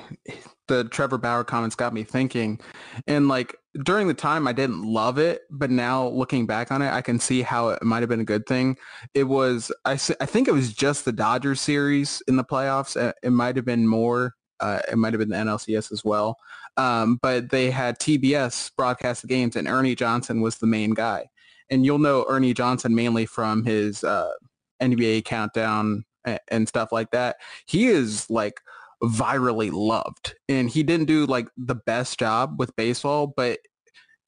the 0.67 0.85
Trevor 0.85 1.17
Bauer 1.17 1.43
comments 1.43 1.75
got 1.75 1.93
me 1.93 2.03
thinking, 2.03 2.59
and 3.07 3.27
like 3.27 3.55
during 3.83 4.07
the 4.07 4.13
time 4.13 4.47
I 4.47 4.53
didn't 4.53 4.83
love 4.83 5.17
it, 5.17 5.41
but 5.49 5.69
now 5.69 6.07
looking 6.07 6.45
back 6.45 6.71
on 6.71 6.81
it, 6.81 6.91
I 6.91 7.01
can 7.01 7.19
see 7.19 7.41
how 7.41 7.69
it 7.69 7.83
might 7.83 8.01
have 8.01 8.09
been 8.09 8.21
a 8.21 8.25
good 8.25 8.45
thing. 8.45 8.77
It 9.13 9.25
was 9.25 9.71
I, 9.83 9.93
I 9.93 10.25
think 10.25 10.47
it 10.47 10.53
was 10.53 10.73
just 10.73 11.05
the 11.05 11.11
Dodgers 11.11 11.61
series 11.61 12.21
in 12.27 12.37
the 12.37 12.45
playoffs. 12.45 12.95
It 13.21 13.31
might 13.31 13.55
have 13.55 13.65
been 13.65 13.87
more. 13.87 14.33
Uh, 14.59 14.79
it 14.91 14.97
might 14.97 15.13
have 15.13 15.19
been 15.19 15.29
the 15.29 15.35
NLCS 15.35 15.91
as 15.91 16.03
well. 16.03 16.37
Um, 16.77 17.19
but 17.21 17.49
they 17.49 17.71
had 17.71 17.99
TBS 17.99 18.71
broadcast 18.75 19.21
the 19.21 19.27
games, 19.27 19.55
and 19.55 19.67
Ernie 19.67 19.95
Johnson 19.95 20.41
was 20.41 20.57
the 20.57 20.67
main 20.67 20.93
guy. 20.93 21.29
And 21.69 21.85
you'll 21.85 21.99
know 21.99 22.25
Ernie 22.29 22.53
Johnson 22.53 22.93
mainly 22.93 23.25
from 23.25 23.63
his 23.63 24.03
uh, 24.03 24.31
NBA 24.81 25.25
countdown 25.25 26.05
and, 26.25 26.39
and 26.49 26.67
stuff 26.67 26.91
like 26.91 27.11
that. 27.11 27.37
He 27.65 27.87
is 27.87 28.29
like 28.29 28.61
virally 29.01 29.71
loved, 29.71 30.35
and 30.49 30.69
he 30.69 30.83
didn't 30.83 31.07
do 31.07 31.25
like 31.25 31.47
the 31.57 31.75
best 31.75 32.19
job 32.19 32.55
with 32.59 32.75
baseball, 32.75 33.27
but 33.27 33.59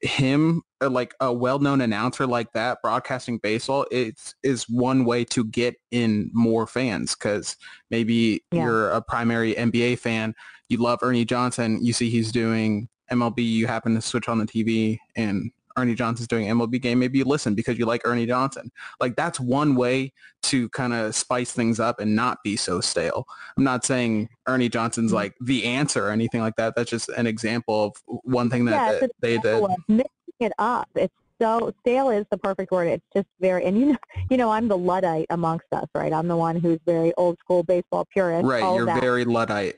him 0.02 0.62
uh, 0.82 0.90
like 0.90 1.16
a 1.20 1.34
well-known 1.34 1.82
announcer 1.82 2.28
like 2.28 2.52
that 2.54 2.80
broadcasting 2.84 3.40
baseball 3.40 3.84
it's 3.90 4.36
is 4.44 4.70
one 4.70 5.06
way 5.06 5.26
to 5.26 5.44
get 5.46 5.76
in 5.90 6.30
more 6.34 6.68
fans 6.68 7.16
because 7.16 7.58
maybe 7.90 8.44
yeah. 8.52 8.64
you're 8.64 8.92
a 8.92 9.02
primary 9.02 9.56
nba 9.56 9.98
fan 9.98 10.36
you 10.70 10.78
love 10.78 11.00
Ernie 11.02 11.26
Johnson, 11.26 11.80
you 11.84 11.94
see 11.94 12.10
he's 12.10 12.32
doing 12.32 12.90
MLB, 13.12 13.40
you 13.40 13.68
happen 13.68 13.96
to 13.96 14.02
switch 14.02 14.28
on 14.28 14.38
the 14.38 14.46
TV 14.46 14.98
and 15.16 15.52
Ernie 15.78 15.96
Johnson's 15.96 16.28
doing 16.28 16.48
MLB 16.48 16.82
game, 16.82 17.00
maybe 17.00 17.20
you 17.20 17.26
listen 17.26 17.56
because 17.56 17.78
you 17.78 17.86
like 17.86 18.02
Ernie 18.06 18.26
Johnson. 18.26 18.72
Like 19.00 19.16
that's 19.16 19.40
one 19.40 19.76
way 19.76 20.12
to 20.44 20.70
kind 20.70 20.94
of 20.94 21.16
spice 21.16 21.52
things 21.52 21.80
up 21.80 22.00
and 22.00 22.16
not 22.16 22.40
be 22.44 22.56
so 22.56 22.82
stale. 22.82 23.26
I'm 23.58 23.64
not 23.64 23.86
saying 23.86 24.30
Ernie 24.48 24.70
Johnson's 24.70 25.10
mm-hmm. 25.10 25.16
like 25.16 25.36
the 25.40 25.66
answer 25.66 26.08
or 26.08 26.12
anything 26.12 26.42
like 26.42 26.56
that. 26.58 26.76
That's 26.76 26.90
just 26.90 27.10
an 27.10 27.28
example 27.28 27.86
of 27.86 28.22
one 28.24 28.50
thing 28.50 28.66
that, 28.66 28.94
yeah, 28.94 29.00
that 29.00 29.12
they 29.20 29.38
did. 29.38 29.64
Mixing 29.88 30.10
it 30.40 30.54
up. 30.58 30.90
It's 30.96 31.14
so 31.40 31.72
stale 31.82 32.10
is 32.10 32.26
the 32.32 32.38
perfect 32.38 32.72
word. 32.72 32.88
It's 32.88 33.06
just 33.16 33.28
very, 33.40 33.66
and 33.66 33.80
you 33.80 33.86
know, 33.88 33.98
you 34.32 34.38
know, 34.38 34.52
I'm 34.52 34.68
the 34.68 34.78
luddite 34.78 35.28
amongst 35.30 35.68
us, 35.72 35.88
right? 35.94 36.12
I'm 36.12 36.28
the 36.28 36.38
one 36.38 36.56
who's 36.60 36.80
very 36.86 37.14
old 37.18 37.38
school 37.40 37.64
baseball 37.64 38.06
purist. 38.12 38.46
Right, 38.46 38.62
you're 38.62 38.86
very 38.86 39.26
luddite. 39.26 39.76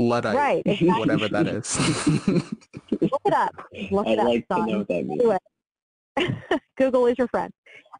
Luddite, 0.00 0.36
right, 0.36 0.62
exactly. 0.64 0.88
whatever 0.88 1.28
that 1.28 1.46
is. 1.46 1.78
Look 3.00 3.20
it 3.26 3.32
up. 3.32 3.54
Look 3.90 4.06
I'd 4.06 4.18
it 4.18 4.24
like 4.24 4.46
up, 4.50 4.58
to 4.58 4.66
know 4.66 4.78
what 4.78 4.88
that 4.88 5.06
means. 5.06 6.60
Google 6.78 7.06
is 7.06 7.16
your 7.18 7.28
friend. 7.28 7.52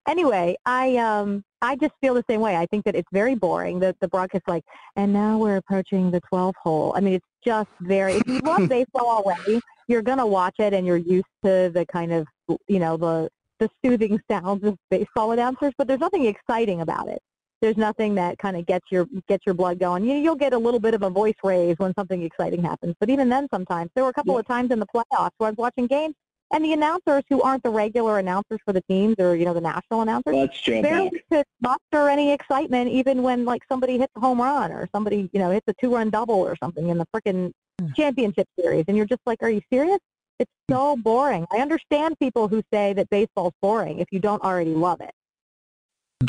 Anyway, 0.09 0.57
I 0.65 0.97
um 0.97 1.45
I 1.63 1.77
just 1.77 1.93
feel 2.01 2.15
the 2.15 2.25
same 2.29 2.41
way. 2.41 2.57
I 2.57 2.67
think 2.67 2.85
that 2.87 2.97
it's 2.97 3.09
very 3.13 3.35
boring. 3.35 3.79
The 3.79 3.95
the 4.01 4.09
broadcast 4.09 4.45
like, 4.49 4.65
and 4.97 5.13
now 5.13 5.37
we're 5.39 5.57
approaching 5.57 6.11
the 6.11 6.21
12 6.29 6.55
hole. 6.63 6.93
I 6.97 7.01
mean, 7.01 7.15
it's 7.15 7.27
just 7.45 7.69
very. 7.83 8.15
If 8.15 8.27
you 8.27 8.39
love 8.41 8.69
baseball 8.69 9.07
already, 9.09 9.61
you're 9.89 10.03
gonna 10.03 10.27
watch 10.27 10.57
it, 10.59 10.73
and 10.73 10.87
you're 10.87 10.97
used 10.97 11.27
to 11.45 11.71
the 11.75 11.85
kind 11.93 12.13
of 12.13 12.27
you 12.67 12.79
know 12.79 12.97
the 12.97 13.29
the 13.59 13.69
soothing 13.85 14.19
sounds 14.31 14.65
of 14.65 14.77
baseball 14.91 15.33
announcers. 15.33 15.73
But 15.77 15.87
there's 15.87 16.01
nothing 16.01 16.25
exciting 16.25 16.81
about 16.81 17.09
it 17.09 17.21
there's 17.61 17.77
nothing 17.77 18.15
that 18.15 18.39
kind 18.39 18.57
of 18.57 18.67
gets 18.67 18.87
your 18.91 19.07
gets 19.29 19.45
your 19.47 19.55
blood 19.55 19.79
going. 19.79 20.05
You, 20.05 20.15
you'll 20.15 20.37
get 20.37 20.53
a 20.53 20.59
little 20.59 20.81
bit 20.81 20.95
of 20.95 21.03
a 21.03 21.11
voice 21.11 21.35
raise 21.45 21.77
when 21.79 21.95
something 21.95 22.23
exciting 22.23 22.63
happens, 22.63 22.95
but 23.01 23.11
even 23.11 23.29
then, 23.29 23.49
sometimes 23.53 23.91
there 23.95 24.05
were 24.05 24.11
a 24.11 24.15
couple 24.15 24.35
yeah. 24.35 24.41
of 24.41 24.47
times 24.47 24.71
in 24.71 24.79
the 24.79 24.87
playoffs 24.87 25.31
where 25.39 25.49
I 25.49 25.51
was 25.51 25.57
watching 25.57 25.87
games, 25.87 26.15
and 26.53 26.65
the 26.65 26.73
announcers 26.73 27.23
who 27.29 27.43
aren't 27.43 27.63
the 27.63 27.71
regular 27.71 28.19
announcers 28.19 28.59
for 28.65 28.73
the 28.73 28.83
teams 28.83 29.17
or 29.19 29.37
you 29.37 29.45
know 29.45 29.55
the 29.55 29.61
national 29.61 30.03
announcers, 30.03 30.49
true. 30.63 30.83
barely 30.83 31.23
could 31.31 31.45
muster 31.61 32.09
any 32.09 32.33
excitement, 32.33 32.91
even 32.91 33.23
when 33.23 33.45
like 33.45 33.63
somebody 33.69 33.99
hits 33.99 34.13
a 34.17 34.21
home 34.21 34.41
run 34.41 34.73
or 34.73 34.89
somebody 34.95 35.29
you 35.33 35.39
know 35.39 35.51
hits 35.51 35.67
a 35.69 35.75
two 35.81 35.95
run 35.95 36.11
double 36.11 36.37
or 36.37 36.57
something 36.63 36.89
in 36.89 36.99
the 36.99 37.07
freaking 37.15 37.53
hmm. 37.81 37.87
championship 37.95 38.49
series, 38.59 38.85
and 38.89 38.97
you're 38.97 39.07
just 39.07 39.23
like, 39.27 39.43
are 39.43 39.51
you 39.51 39.61
serious? 39.73 39.99
It's 40.39 40.51
so 40.71 40.97
boring. 40.97 41.47
I 41.53 41.59
understand 41.59 42.19
people 42.19 42.49
who 42.49 42.63
say 42.73 42.95
that 42.95 43.11
baseball's 43.11 43.53
boring 43.61 43.99
if 43.99 44.09
you 44.11 44.19
don't 44.19 44.43
already 44.43 44.75
love 44.75 45.03
it. 45.03 45.13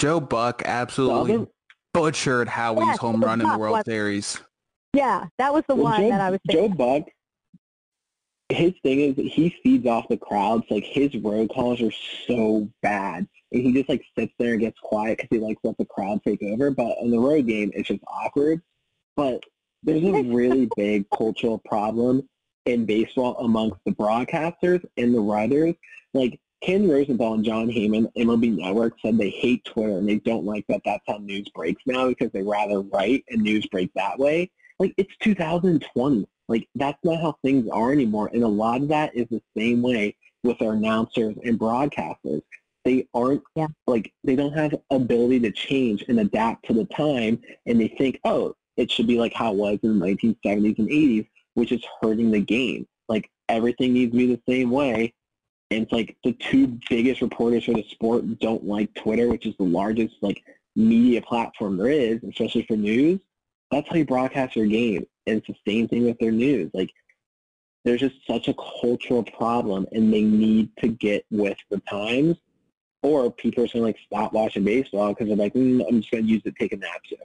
Joe 0.02 0.20
Buck 0.20 0.64
absolutely 0.66 1.36
other- 1.36 1.48
butchered 1.94 2.48
Howie's 2.48 2.88
Yes, 2.88 2.98
home 2.98 3.22
run 3.24 3.40
in 3.40 3.48
the 3.48 3.56
World 3.58 3.78
was- 3.78 3.86
Series. 3.86 4.40
Yeah, 4.94 5.28
that 5.38 5.54
was 5.54 5.64
the 5.68 5.76
Well, 5.76 5.84
one 5.86 6.02
Joe, 6.02 6.10
that 6.10 6.22
I 6.22 6.32
was 6.32 6.40
thinking. 6.48 6.70
Joe. 6.72 6.76
Buck, 6.76 7.08
his 8.50 8.74
thing 8.82 9.00
is 9.02 9.16
that 9.18 9.28
he 9.28 9.50
feeds 9.64 9.86
off 9.86 10.08
the 10.10 10.18
crowds. 10.18 10.66
Like 10.72 10.84
his 10.84 11.16
road 11.18 11.52
calls 11.54 11.82
are 11.82 11.92
so 12.28 12.68
bad, 12.82 13.28
and 13.52 13.62
he 13.64 13.72
just 13.74 13.90
like 13.90 14.04
sits 14.18 14.34
there 14.40 14.54
and 14.54 14.60
gets 14.62 14.80
quiet 14.80 15.20
because 15.20 15.30
he 15.30 15.38
likes 15.40 15.62
to 15.62 15.68
let 15.68 15.78
the 15.78 15.86
crowd 15.86 16.20
take 16.24 16.42
over. 16.42 16.72
But 16.72 16.98
in 17.02 17.12
the 17.12 17.20
road 17.20 17.46
game, 17.46 17.72
it's 17.76 17.88
just 17.90 18.02
awkward. 18.08 18.62
But 19.16 19.44
there's 19.84 20.04
a 20.04 20.24
really 20.24 20.68
big 20.76 21.06
cultural 21.16 21.60
problem 21.64 22.28
in 22.66 22.86
baseball 22.86 23.38
amongst 23.38 23.78
the 23.86 23.92
broadcasters 23.92 24.84
and 24.98 25.14
the 25.14 25.22
writers. 25.22 25.76
Like 26.16 26.40
Ken 26.62 26.88
Rosenthal 26.88 27.34
and 27.34 27.44
Jon 27.44 27.68
Heyman, 27.68 28.12
MLB 28.16 28.56
Network 28.56 28.94
said 29.02 29.18
they 29.18 29.32
hate 29.32 29.66
Twitter 29.66 29.98
and 29.98 30.08
they 30.08 30.20
don't 30.20 30.46
like 30.46 30.66
that 30.68 30.82
that's 30.86 31.04
how 31.08 31.18
news 31.18 31.50
breaks 31.50 31.82
now 31.86 32.08
because 32.08 32.32
they 32.32 32.44
rather 32.44 32.82
write 32.82 33.24
and 33.30 33.42
news 33.42 33.66
break 33.68 33.92
that 33.96 34.18
way. 34.20 34.50
Like 34.80 34.94
it's 34.98 35.16
2020. 35.22 36.28
Like 36.48 36.68
that's 36.76 37.00
not 37.04 37.22
how 37.22 37.38
things 37.44 37.68
are 37.72 37.92
anymore. 37.92 38.30
And 38.34 38.44
a 38.44 38.48
lot 38.48 38.82
of 38.82 38.90
that 38.90 39.16
is 39.16 39.28
the 39.30 39.42
same 39.58 39.82
way 39.82 40.16
with 40.44 40.62
our 40.62 40.74
announcers 40.74 41.36
and 41.44 41.60
broadcasters. 41.60 42.42
They 42.86 43.08
aren't 43.14 43.44
Yeah. 43.56 43.68
like 43.88 44.14
they 44.24 44.36
don't 44.36 44.54
have 44.54 44.76
ability 44.92 45.40
to 45.42 45.52
change 45.52 46.04
and 46.10 46.20
adapt 46.20 46.66
to 46.68 46.74
the 46.74 46.86
time 46.86 47.42
and 47.66 47.80
they 47.80 47.88
think, 47.88 48.20
oh, 48.24 48.56
it 48.78 48.92
should 48.92 49.08
be 49.08 49.18
like 49.18 49.34
how 49.34 49.52
it 49.52 49.58
was 49.58 49.80
in 49.84 50.00
the 50.00 50.06
1970s 50.06 50.80
and 50.80 50.90
80s, 50.90 51.28
which 51.56 51.72
is 51.72 51.84
hurting 52.02 52.32
the 52.32 52.40
game. 52.40 52.88
Like 53.10 53.30
everything 53.50 53.94
needs 53.94 54.12
to 54.12 54.18
be 54.18 54.28
the 54.28 54.42
same 54.48 54.70
way. 54.72 55.14
And 55.72 55.84
it's 55.84 55.92
like 55.94 56.18
the 56.24 56.34
two 56.34 56.78
biggest 56.90 57.22
reporters 57.22 57.64
for 57.64 57.74
the 57.74 57.86
sport 57.90 58.40
don't 58.40 58.66
like 58.66 58.94
Twitter, 58.94 59.30
which 59.30 59.46
is 59.46 59.56
the 59.58 59.64
largest 59.64 60.16
like 60.22 60.44
media 60.76 61.22
platform 61.22 61.78
there 61.78 61.88
is, 61.88 62.20
especially 62.30 62.64
for 62.64 62.76
news. 62.76 63.20
That's 63.72 63.88
how 63.88 63.96
you 63.96 64.06
broadcast 64.06 64.58
your 64.58 64.68
game. 64.68 65.08
And 65.28 65.38
it's 65.38 65.48
the 65.48 65.56
same 65.66 65.88
thing 65.88 66.06
with 66.06 66.20
their 66.20 66.34
news. 66.34 66.72
Like 66.74 66.92
there's 67.86 68.02
just 68.02 68.16
such 68.28 68.50
a 68.50 68.56
cultural 68.82 69.24
problem 69.24 69.88
and 69.94 70.14
they 70.14 70.24
need 70.24 70.70
to 70.80 70.90
get 70.90 71.26
with 71.32 71.58
the 71.70 71.80
times 71.90 72.36
or 73.02 73.32
people 73.32 73.64
are 73.64 73.68
going 73.68 73.82
to 73.82 73.84
like 73.84 73.98
stop 74.06 74.34
watching 74.34 74.66
baseball 74.66 75.10
because 75.10 75.28
they're 75.28 75.38
like, 75.38 75.54
mm, 75.54 75.84
I'm 75.88 76.02
just 76.02 76.12
going 76.12 76.26
to 76.26 76.30
use 76.30 76.42
it 76.44 76.52
to 76.52 76.60
take 76.60 76.74
a 76.74 76.78
nap 76.78 77.02
soon. 77.08 77.20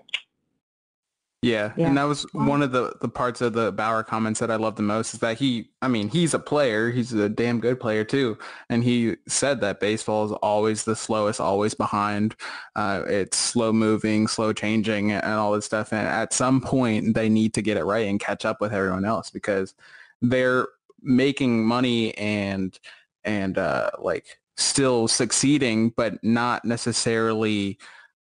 Yeah, 1.47 1.73
Yeah. 1.77 1.87
and 1.89 1.97
that 1.97 2.05
was 2.05 2.25
one 2.33 2.63
of 2.63 2.73
the, 2.73 2.95
the 3.01 3.09
parts 3.09 3.41
of 3.41 3.53
the 3.53 3.71
Bauer 3.73 4.03
comments 4.03 4.41
that 4.41 4.51
I 4.51 4.57
love 4.57 4.77
the 4.77 4.83
most 4.83 5.15
is 5.15 5.21
that 5.21 5.39
he, 5.39 5.71
I 5.81 5.89
mean, 5.89 6.09
he's 6.09 6.35
a 6.35 6.39
player. 6.39 6.91
He's 6.91 7.13
a 7.13 7.29
damn 7.29 7.61
good 7.61 7.79
player 7.79 8.05
too. 8.05 8.37
And 8.69 8.83
he 8.83 9.17
said 9.29 9.61
that 9.61 9.79
baseball 9.81 10.25
is 10.27 10.33
always 10.33 10.85
the 10.85 10.97
slowest, 10.97 11.41
always 11.41 11.75
behind. 11.75 12.35
Uh, 12.75 13.03
it's 13.07 13.37
slow 13.37 13.73
moving, 13.73 14.27
slow 14.29 14.53
changing 14.53 15.13
and 15.13 15.25
all 15.35 15.53
this 15.53 15.65
stuff. 15.67 15.93
And 15.93 16.07
at 16.07 16.33
some 16.33 16.61
point 16.61 17.15
they 17.15 17.29
need 17.29 17.55
to 17.55 17.63
get 17.63 17.77
it 17.77 17.85
right 17.85 18.07
and 18.09 18.19
catch 18.19 18.45
up 18.45 18.61
with 18.61 18.73
everyone 18.73 19.05
else 19.05 19.31
because 19.31 19.75
they're 20.23 20.67
making 21.03 21.65
money 21.65 22.17
and, 22.19 22.79
and 23.25 23.59
uh, 23.59 23.91
like 24.01 24.39
still 24.57 25.07
succeeding, 25.07 25.91
but 25.91 26.23
not 26.25 26.65
necessarily 26.65 27.79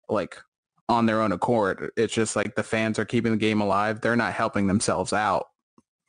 like 0.08 0.36
on 0.90 1.06
their 1.06 1.22
own 1.22 1.30
accord. 1.30 1.92
It's 1.96 2.12
just 2.12 2.34
like 2.34 2.56
the 2.56 2.64
fans 2.64 2.98
are 2.98 3.04
keeping 3.04 3.30
the 3.30 3.38
game 3.38 3.60
alive. 3.60 4.00
They're 4.00 4.16
not 4.16 4.34
helping 4.34 4.66
themselves 4.66 5.12
out 5.12 5.46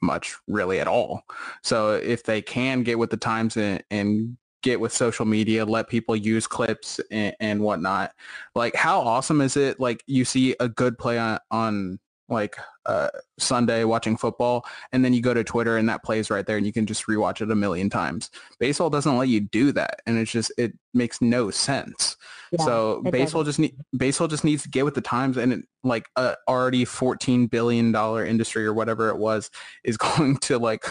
much 0.02 0.36
really 0.48 0.80
at 0.80 0.88
all. 0.88 1.22
So 1.64 1.92
if 1.92 2.24
they 2.24 2.42
can 2.42 2.82
get 2.82 2.98
with 2.98 3.12
the 3.12 3.18
times 3.18 3.56
and, 3.58 3.84
and 3.92 4.38
get 4.64 4.80
with 4.80 4.92
social 4.92 5.26
media, 5.26 5.66
let 5.66 5.88
people 5.88 6.16
use 6.16 6.48
clips 6.48 7.00
and, 7.12 7.36
and 7.40 7.62
whatnot. 7.62 8.12
Like 8.56 8.76
how 8.76 9.00
awesome 9.02 9.40
is 9.40 9.56
it? 9.56 9.80
Like 9.80 10.04
you 10.08 10.26
see 10.26 10.56
a 10.60 10.68
good 10.68 10.98
play 10.98 11.20
on, 11.20 11.38
on 11.52 12.00
like 12.28 12.58
uh, 12.88 13.10
Sunday 13.38 13.84
watching 13.84 14.18
football 14.18 14.66
and 14.92 15.06
then 15.06 15.14
you 15.14 15.22
go 15.22 15.36
to 15.36 15.44
Twitter 15.44 15.78
and 15.78 15.88
that 15.90 16.04
plays 16.04 16.32
right 16.32 16.48
there 16.48 16.58
and 16.58 16.66
you 16.66 16.74
can 16.74 16.88
just 16.88 17.06
rewatch 17.06 17.42
it 17.42 17.52
a 17.52 17.56
million 17.56 17.88
times. 17.88 18.32
Baseball 18.60 18.90
doesn't 18.90 19.18
let 19.18 19.28
you 19.28 19.42
do 19.42 19.72
that. 19.74 20.02
And 20.08 20.18
it's 20.18 20.32
just, 20.32 20.52
it 20.58 20.74
makes 20.96 21.22
no 21.22 21.52
sense. 21.52 22.18
Yeah, 22.52 22.66
so 22.66 23.02
it 23.06 23.12
baseball 23.12 23.46
just 23.46 23.60
need 23.60 23.76
baseball 23.96 24.28
just 24.28 24.44
needs 24.44 24.64
to 24.64 24.70
get 24.70 24.84
with 24.84 24.94
the 24.94 25.02
times 25.02 25.38
and 25.38 25.54
it, 25.54 25.66
like 25.86 26.10
a 26.18 26.36
already 26.50 26.84
14 26.84 27.48
billion 27.48 27.94
dollar 27.94 28.26
industry 28.26 28.66
or 28.66 28.74
whatever 28.74 29.08
it 29.10 29.18
was 29.18 29.50
is 29.86 29.96
going 29.96 30.36
to 30.40 30.60
like 30.60 30.86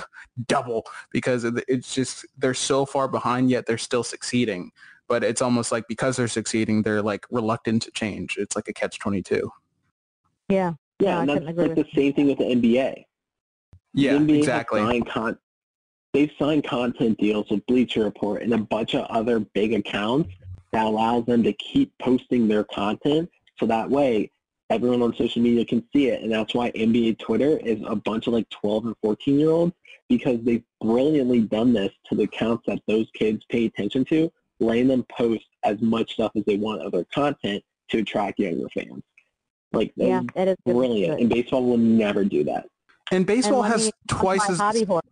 double 0.47 0.87
because 1.13 1.45
it's 1.45 1.95
just 1.95 2.25
they're 2.39 2.55
so 2.55 2.87
far 2.87 3.09
behind 3.09 3.51
yet 3.51 3.67
they're 3.67 3.77
still 3.79 4.03
succeeding. 4.03 4.71
But 5.07 5.23
it's 5.23 5.43
almost 5.43 5.71
like 5.71 5.85
because 5.89 6.17
they're 6.17 6.29
succeeding 6.29 6.83
they're 6.83 7.03
like 7.03 7.27
reluctant 7.31 7.83
to 7.83 7.91
change. 7.91 8.37
It's 8.39 8.57
like 8.57 8.69
a 8.69 8.73
catch 8.73 8.99
22 8.99 9.51
Yeah. 10.49 10.73
Yeah, 10.99 11.09
Yeah, 11.09 11.19
I 11.19 11.21
and 11.21 11.29
that's 11.29 11.39
couldn't 11.41 11.49
agree 11.51 11.67
like 11.75 11.77
the 11.77 11.95
same 11.95 12.13
thing 12.15 12.27
with 12.29 12.39
the 12.39 12.45
NBA. 12.45 13.05
yeah 13.93 14.13
the 14.15 14.19
NBA 14.19 14.39
exactly. 14.39 14.81
signed 14.81 15.09
con- 15.11 15.39
they've 16.15 16.31
signed 16.39 16.65
content 16.65 17.19
deals 17.19 17.51
with 17.51 17.67
Bleacher 17.67 18.05
Report 18.05 18.41
and 18.43 18.55
a 18.55 18.59
bunch 18.59 18.95
of 18.95 19.05
other 19.11 19.41
big 19.41 19.75
accounts 19.75 20.31
that 20.73 20.87
allows 20.87 21.27
them 21.27 21.43
to 21.43 21.53
keep 21.55 21.93
posting 21.99 22.49
their 22.49 22.65
content 22.65 23.29
so 23.59 23.67
that 23.67 23.89
way 23.91 24.31
everyone 24.71 25.03
on 25.03 25.15
social 25.17 25.43
media 25.43 25.65
can 25.65 25.85
see 25.93 26.07
it. 26.09 26.23
And 26.23 26.31
that's 26.31 26.55
why 26.55 26.71
NBA 26.73 27.19
Twitter 27.19 27.59
is 27.59 27.81
a 27.87 27.97
bunch 27.97 28.27
of 28.29 28.33
like 28.35 28.49
12 28.51 28.87
and 28.87 28.95
14 29.03 29.39
year 29.39 29.51
olds 29.51 29.75
because 30.09 30.39
they've 30.43 30.63
brilliantly 30.81 31.41
done 31.41 31.73
this 31.73 31.93
to 32.09 32.15
the 32.15 32.23
accounts 32.25 32.65
that 32.67 32.81
those 32.87 33.07
kids 33.15 33.45
pay 33.49 33.67
attention 33.67 34.05
to, 34.07 34.31
letting 34.61 34.89
them 34.89 35.05
post 35.17 35.45
as 35.65 35.81
much 35.81 36.13
stuff 36.15 36.33
as 36.37 36.45
they 36.47 36.57
want 36.57 36.83
of 36.83 36.93
their 36.93 37.05
content 37.13 37.63
to 37.91 37.99
attract 37.99 38.39
younger 38.39 38.69
fans. 38.71 39.03
Like, 39.73 39.93
that's 39.97 40.09
Yeah, 40.09 40.43
it 40.43 40.49
is 40.49 40.57
good. 40.67 40.75
brilliant. 40.75 41.13
good. 41.15 41.21
And 41.21 41.31
baseball 41.31 41.65
will 41.65 41.79
never 41.79 42.25
do 42.25 42.45
that. 42.45 42.67
and 43.13 43.27
baseball 43.27 43.61
let 43.61 43.73
has 43.73 43.87
me- 43.87 43.93
twice 44.09 44.47
my 44.49 44.53
as 44.55 44.59
hobby 44.61 44.85
horse. 44.85 45.03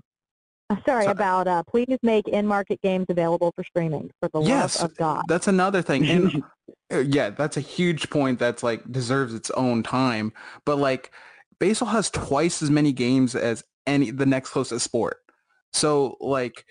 Uh, 0.71 0.77
Sorry, 0.85 1.05
Sorry. 1.05 1.13
about 1.13 1.49
uh, 1.49 1.63
please 1.63 1.99
make 2.03 2.29
in-market 2.29 2.81
games 2.83 3.07
available 3.09 3.53
for 3.57 3.65
streaming 3.65 4.11
for 4.21 4.29
the 4.29 4.41
yes 4.41 4.81
love 4.81 4.91
of 4.91 4.97
God. 4.97 5.23
that's 5.29 5.49
another 5.49 5.83
thing 5.83 6.07
and 6.09 6.45
Uh, 6.93 6.99
yeah, 7.01 7.31
that's 7.31 7.57
a 7.57 7.61
huge 7.61 8.09
point 8.11 8.39
that's 8.39 8.63
like 8.63 8.91
deserves 8.91 9.35
its 9.35 9.51
own 9.51 9.83
time. 9.83 10.33
But 10.65 10.77
like 10.77 11.13
baseball 11.59 11.89
has 11.89 12.11
twice 12.11 12.63
as 12.63 12.71
many 12.71 12.93
games 12.93 13.35
as 13.35 13.63
any 13.87 14.11
the 14.11 14.27
next 14.27 14.51
closest 14.51 14.85
sport. 14.85 15.19
So 15.73 16.17
like 16.21 16.65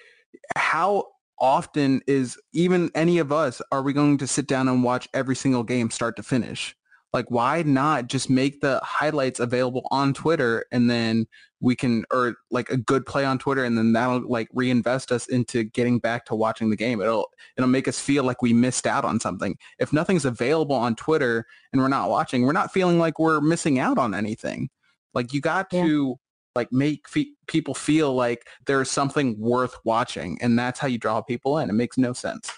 how 0.56 1.06
often 1.40 2.02
is 2.08 2.38
even 2.54 2.90
any 2.96 3.20
of 3.20 3.32
us 3.32 3.62
are 3.72 3.84
we 3.84 3.94
going 3.94 4.18
to 4.20 4.28
sit 4.28 4.48
down 4.48 4.68
and 4.68 4.84
watch 4.84 5.08
every 5.14 5.36
single 5.36 5.64
game 5.64 5.92
start 5.92 6.16
to 6.16 6.24
finish? 6.24 6.76
Like 7.18 7.32
why 7.32 7.64
not 7.64 8.10
just 8.10 8.30
make 8.30 8.62
the 8.62 8.80
highlights 8.84 9.40
available 9.40 9.88
on 9.90 10.14
Twitter 10.14 10.66
and 10.72 10.88
then 10.88 11.26
we 11.60 11.76
can 11.76 12.06
or 12.14 12.36
like 12.52 12.70
a 12.70 12.78
good 12.78 13.08
play 13.08 13.26
on 13.26 13.40
Twitter 13.40 13.64
and 13.64 13.76
then 13.76 13.92
that'll 13.92 14.22
like 14.30 14.48
reinvest 14.54 15.12
us 15.12 15.26
into 15.26 15.64
getting 15.64 15.98
back 15.98 16.26
to 16.28 16.36
watching 16.36 16.70
the 16.70 16.76
game. 16.76 17.02
It'll 17.02 17.28
it'll 17.58 17.72
make 17.72 17.88
us 17.88 18.00
feel 18.00 18.24
like 18.24 18.44
we 18.44 18.54
missed 18.54 18.86
out 18.86 19.04
on 19.04 19.20
something. 19.20 19.58
If 19.80 19.92
nothing's 19.92 20.26
available 20.26 20.76
on 20.76 20.96
Twitter 20.96 21.48
and 21.74 21.82
we're 21.82 21.88
not 21.88 22.12
watching, 22.12 22.44
we're 22.44 22.52
not 22.52 22.72
feeling 22.72 23.00
like 23.00 23.18
we're 23.18 23.42
missing 23.42 23.80
out 23.80 23.98
on 23.98 24.14
anything. 24.14 24.70
Like 25.16 25.34
you 25.34 25.42
got 25.42 25.74
Yeah. 25.74 25.86
to 25.88 26.20
like 26.56 26.72
make 26.72 27.10
fe- 27.10 27.34
people 27.48 27.74
feel 27.74 28.14
like 28.14 28.48
there's 28.68 28.92
something 28.92 29.40
worth 29.40 29.74
watching 29.84 30.38
and 30.40 30.60
that's 30.60 30.80
how 30.80 30.88
you 30.88 31.00
draw 31.00 31.22
people 31.22 31.58
in. 31.58 31.68
It 31.72 31.74
makes 31.74 31.98
no 31.98 32.14
sense. 32.14 32.52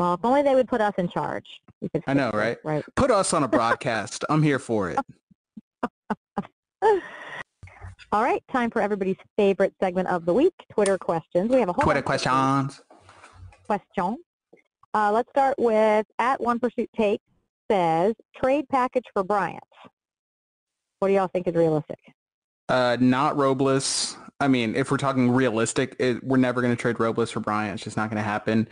Well, 0.00 0.14
if 0.14 0.24
only 0.24 0.42
they 0.42 0.56
would 0.56 0.66
put 0.66 0.80
us 0.80 0.94
in 0.98 1.08
charge. 1.08 1.46
I 2.06 2.14
know, 2.14 2.30
this, 2.32 2.58
Right. 2.64 2.84
Put 2.94 3.10
us 3.10 3.32
on 3.32 3.42
a 3.42 3.48
broadcast. 3.48 4.24
I'm 4.28 4.42
here 4.42 4.58
for 4.58 4.90
it. 4.90 4.98
All 8.12 8.22
right, 8.22 8.42
time 8.52 8.70
for 8.70 8.80
everybody's 8.80 9.16
favorite 9.36 9.74
segment 9.82 10.08
of 10.08 10.24
the 10.24 10.32
week, 10.32 10.54
Twitter 10.72 10.96
questions. 10.96 11.50
We 11.50 11.58
have 11.60 11.68
a 11.68 11.72
whole 11.72 11.82
Twitter 11.82 12.02
questions. 12.02 12.80
questions. 13.66 14.18
Uh, 14.94 15.10
let's 15.12 15.28
start 15.30 15.54
with 15.58 16.06
at 16.18 16.40
One 16.40 16.58
Pursuit 16.58 16.88
Take 16.96 17.20
says 17.70 18.14
trade 18.36 18.66
package 18.70 19.04
for 19.12 19.24
Bryant. 19.24 19.62
What 21.00 21.08
do 21.08 21.14
y'all 21.14 21.28
think 21.28 21.46
is 21.46 21.54
realistic? 21.54 21.98
Uh, 22.68 22.96
not 23.00 23.36
Robles. 23.36 24.16
I 24.38 24.48
mean, 24.48 24.74
if 24.74 24.90
we're 24.90 24.98
talking 24.98 25.30
realistic, 25.30 25.96
it, 25.98 26.22
we're 26.22 26.36
never 26.36 26.60
going 26.60 26.74
to 26.74 26.80
trade 26.80 27.00
Robles 27.00 27.30
for 27.30 27.40
Bryant. 27.40 27.74
It's 27.74 27.84
just 27.84 27.96
not 27.96 28.10
going 28.10 28.22
to 28.22 28.28
happen. 28.28 28.68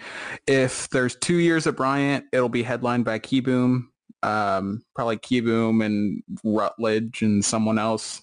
If 0.47 0.91
there's 0.91 1.17
two 1.17 1.37
years 1.37 1.67
of 1.67 1.77
Bryant, 1.77 2.27
it'll 2.33 2.51
be 2.51 2.63
headlined 2.63 3.07
by 3.07 3.19
Kieboom, 3.19 3.85
um, 4.23 4.83
probably 4.95 5.17
Kieboom 5.17 5.85
and 5.85 6.23
Rutledge 6.45 7.23
and 7.23 7.43
someone 7.43 7.79
else. 7.79 8.21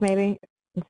Maybe? 0.00 0.38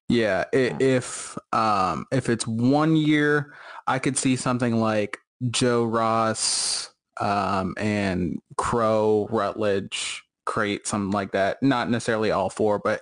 Yeah, 0.09 0.45
if 0.53 1.39
um, 1.53 2.05
if 2.13 2.29
it's 2.29 2.47
one 2.47 2.95
year, 2.95 3.55
I 3.87 3.99
could 3.99 4.19
see 4.19 4.37
something 4.37 4.81
like 4.81 5.17
Joe 5.51 5.85
Ross 5.85 6.91
um, 7.19 7.75
and 7.79 8.39
Crow, 8.59 9.27
Rutledge, 9.31 10.23
Cate, 10.53 10.87
something 10.87 11.13
like 11.13 11.33
that. 11.33 11.63
Not 11.63 11.89
necessarily 11.89 12.31
all 12.31 12.51
four, 12.51 12.79
but 12.79 13.01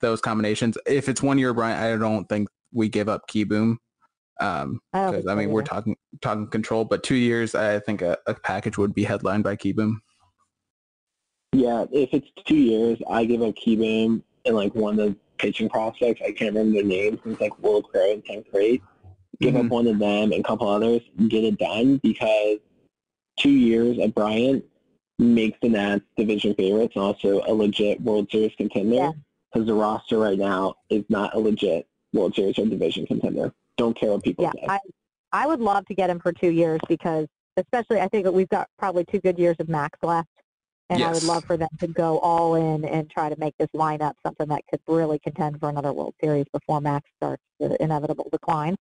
those 0.00 0.20
combinations. 0.20 0.76
If 0.86 1.08
it's 1.08 1.22
one 1.22 1.38
year, 1.38 1.52
Bryant, 1.54 1.80
I 1.80 1.96
don't 1.96 2.28
think 2.28 2.48
we 2.72 2.88
give 2.88 3.08
up 3.08 3.28
Kieboom. 3.28 3.76
Um, 4.40 4.80
I 4.92 4.98
don't 5.00 5.10
because 5.10 5.24
think 5.24 5.26
I 5.26 5.32
so 5.32 5.36
mean 5.36 5.50
we're 5.50 5.62
talking 5.62 5.96
talking 6.20 6.46
control, 6.46 6.84
but 6.84 7.02
two 7.02 7.16
years, 7.16 7.54
I 7.54 7.80
think 7.80 8.02
a, 8.02 8.16
a 8.26 8.34
package 8.34 8.78
would 8.78 8.94
be 8.94 9.04
headlined 9.04 9.44
by 9.44 9.56
Kieboom. 9.56 9.96
Yeah, 11.52 11.86
if 11.90 12.10
it's 12.12 12.28
two 12.44 12.56
years, 12.56 12.98
I 13.10 13.24
give 13.24 13.42
up 13.42 13.54
Kieboom 13.56 14.22
and 14.44 14.54
like 14.56 14.74
one 14.74 14.98
of 15.00 15.08
the 15.08 15.16
pitching 15.38 15.68
prospects. 15.68 16.20
I 16.24 16.32
can't 16.32 16.54
remember 16.54 16.74
their 16.74 16.84
names. 16.84 17.18
It's 17.24 17.40
like 17.40 17.60
Wil 17.62 17.82
Crowe 17.82 18.12
and 18.12 18.24
Tim 18.24 18.44
Cate. 18.52 18.82
Give 19.40 19.56
up 19.56 19.66
Mhm. 19.66 19.70
one 19.70 19.86
of 19.86 19.98
them 19.98 20.32
and 20.32 20.40
a 20.40 20.42
couple 20.42 20.68
others. 20.68 21.00
Get 21.28 21.44
it 21.44 21.58
done 21.58 21.98
because 22.02 22.58
two 23.38 23.50
years 23.50 23.98
at 24.00 24.14
Bryant 24.14 24.64
makes 25.18 25.58
the 25.62 25.68
Nats 25.68 26.04
division 26.16 26.54
favorites 26.54 26.94
and 26.96 27.04
also 27.04 27.40
a 27.46 27.52
legit 27.52 28.00
World 28.00 28.30
Series 28.30 28.54
contender. 28.56 28.94
Yeah. 28.96 29.12
Because 29.52 29.66
the 29.66 29.74
roster 29.74 30.18
right 30.18 30.38
now 30.38 30.74
is 30.90 31.04
not 31.08 31.34
a 31.34 31.38
legit 31.38 31.86
World 32.12 32.34
Series 32.34 32.58
or 32.58 32.66
division 32.66 33.06
contender. 33.06 33.52
Don't 33.76 33.96
care 33.98 34.10
what 34.10 34.22
people 34.22 34.44
Yeah, 34.44 34.52
say. 34.52 34.66
I, 34.68 34.78
I 35.32 35.46
would 35.46 35.60
love 35.60 35.86
to 35.86 35.94
get 35.94 36.10
him 36.10 36.18
for 36.20 36.32
two 36.32 36.50
years 36.50 36.80
because, 36.88 37.26
especially, 37.56 38.00
I 38.00 38.08
think 38.08 38.24
that 38.24 38.32
we've 38.32 38.48
got 38.48 38.68
probably 38.78 39.04
two 39.04 39.20
good 39.20 39.38
years 39.38 39.56
of 39.58 39.68
Max 39.68 39.98
left, 40.02 40.28
and 40.90 41.02
I 41.02 41.12
would 41.12 41.22
love 41.22 41.44
for 41.44 41.56
them 41.56 41.68
to 41.80 41.86
go 41.86 42.18
all 42.18 42.54
in 42.56 42.84
and 42.84 43.08
try 43.10 43.28
to 43.28 43.38
make 43.38 43.54
this 43.58 43.68
lineup 43.74 44.14
something 44.24 44.48
that 44.48 44.62
could 44.70 44.80
really 44.86 45.18
contend 45.18 45.60
for 45.60 45.68
another 45.68 45.92
World 45.92 46.14
Series 46.22 46.46
before 46.52 46.80
Max 46.80 47.08
starts 47.16 47.42
the 47.60 47.80
inevitable 47.82 48.28
decline. 48.32 48.76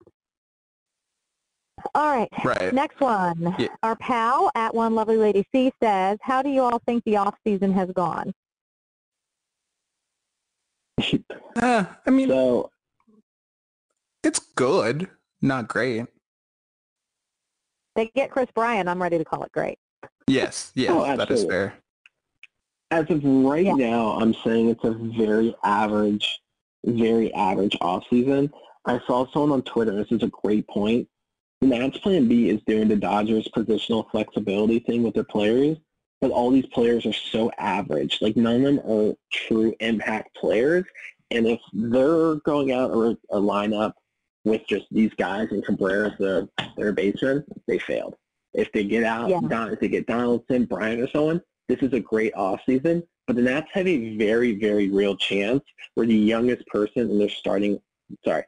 All 1.96 2.16
right, 2.16 2.30
Right. 2.46 2.74
next 2.74 3.02
one. 3.02 3.56
Yeah. 3.58 3.68
Our 3.84 3.96
pal 3.96 4.52
at 4.56 4.74
One 4.74 4.96
Lovely 4.96 5.18
Lady 5.18 5.46
C 5.54 5.74
says, 5.82 6.18
"How 6.22 6.42
do 6.42 6.50
you 6.50 6.62
all 6.62 6.80
think 6.86 7.04
the 7.04 7.18
off 7.18 7.36
season 7.46 7.74
has 7.74 7.90
gone?" 7.92 8.32
Uh, 11.56 11.86
I 12.06 12.10
mean, 12.10 12.30
so 12.30 12.72
it's 14.24 14.40
good, 14.56 15.08
not 15.42 15.68
great. 15.68 16.06
They 17.96 18.12
get 18.16 18.32
Kris 18.32 18.48
Bryant. 18.56 18.90
I'm 18.90 19.00
ready 19.02 19.20
to 19.20 19.24
call 19.24 19.44
it 19.44 19.52
great. 19.52 19.78
Yes, 20.28 20.72
yes, 20.76 20.90
Oh, 20.92 21.16
that 21.16 21.30
is 21.30 21.46
fair. 21.46 21.76
As 22.90 23.06
of 23.12 23.24
right 23.24 23.66
Yeah. 23.66 23.76
now, 23.76 24.14
I'm 24.20 24.34
saying 24.44 24.70
it's 24.70 24.84
a 24.84 24.92
very 24.94 25.56
average, 25.64 26.40
very 26.86 27.32
average 27.36 27.78
off 27.82 28.04
season. 28.10 28.52
I 28.86 29.00
saw 29.06 29.28
someone 29.32 29.52
on 29.52 29.62
Twitter. 29.62 29.96
This 29.96 30.12
is 30.12 30.24
a 30.24 30.28
great 30.28 30.68
point. 30.68 31.08
The 31.62 31.68
Nats 31.68 32.00
Plan 32.00 32.28
B 32.28 32.50
is 32.50 32.62
doing 32.66 32.88
the 32.88 32.96
Dodgers 32.96 33.48
positional 33.56 34.10
flexibility 34.12 34.80
thing 34.80 35.04
with 35.04 35.14
their 35.14 35.24
players, 35.24 35.78
but 36.24 36.32
all 36.32 36.50
these 36.50 36.66
players 36.68 37.06
are 37.06 37.12
so 37.12 37.52
average. 37.58 38.20
Like 38.22 38.38
none 38.38 38.56
of 38.56 38.62
them 38.62 38.80
are 38.90 39.14
true 39.30 39.76
impact 39.82 40.34
players. 40.38 40.86
And 41.32 41.46
if 41.46 41.60
they're 41.74 42.36
going 42.36 42.72
out 42.72 42.92
or 42.92 43.18
a 43.30 43.36
lineup 43.36 43.92
with 44.46 44.62
just 44.66 44.86
these 44.90 45.12
guys 45.18 45.50
and 45.52 45.66
Cabrera's 45.66 46.18
their 46.18 46.48
their 46.78 46.94
baseman, 46.94 47.44
they 47.68 47.78
failed. 47.78 48.16
If 48.54 48.72
they 48.72 48.86
get 48.86 49.04
out, 49.04 49.32
Yeah. 49.32 49.42
Don, 49.50 49.74
if 49.74 49.82
they 49.82 49.90
get 49.90 50.08
Donaldson, 50.08 50.64
Bryant, 50.64 51.02
or 51.02 51.10
someone, 51.10 51.42
this 51.68 51.80
is 51.80 51.92
a 51.92 52.00
great 52.00 52.34
offseason. 52.36 53.04
But 53.28 53.36
the 53.36 53.42
Nats 53.42 53.68
have 53.74 53.88
a 53.88 54.16
very, 54.16 54.56
very 54.56 54.90
real 54.90 55.18
chance 55.18 55.62
where 55.96 56.08
the 56.08 56.16
youngest 56.16 56.66
person 56.68 57.12
in 57.12 57.20
their 57.20 57.28
starting, 57.28 57.82
sorry, 58.24 58.46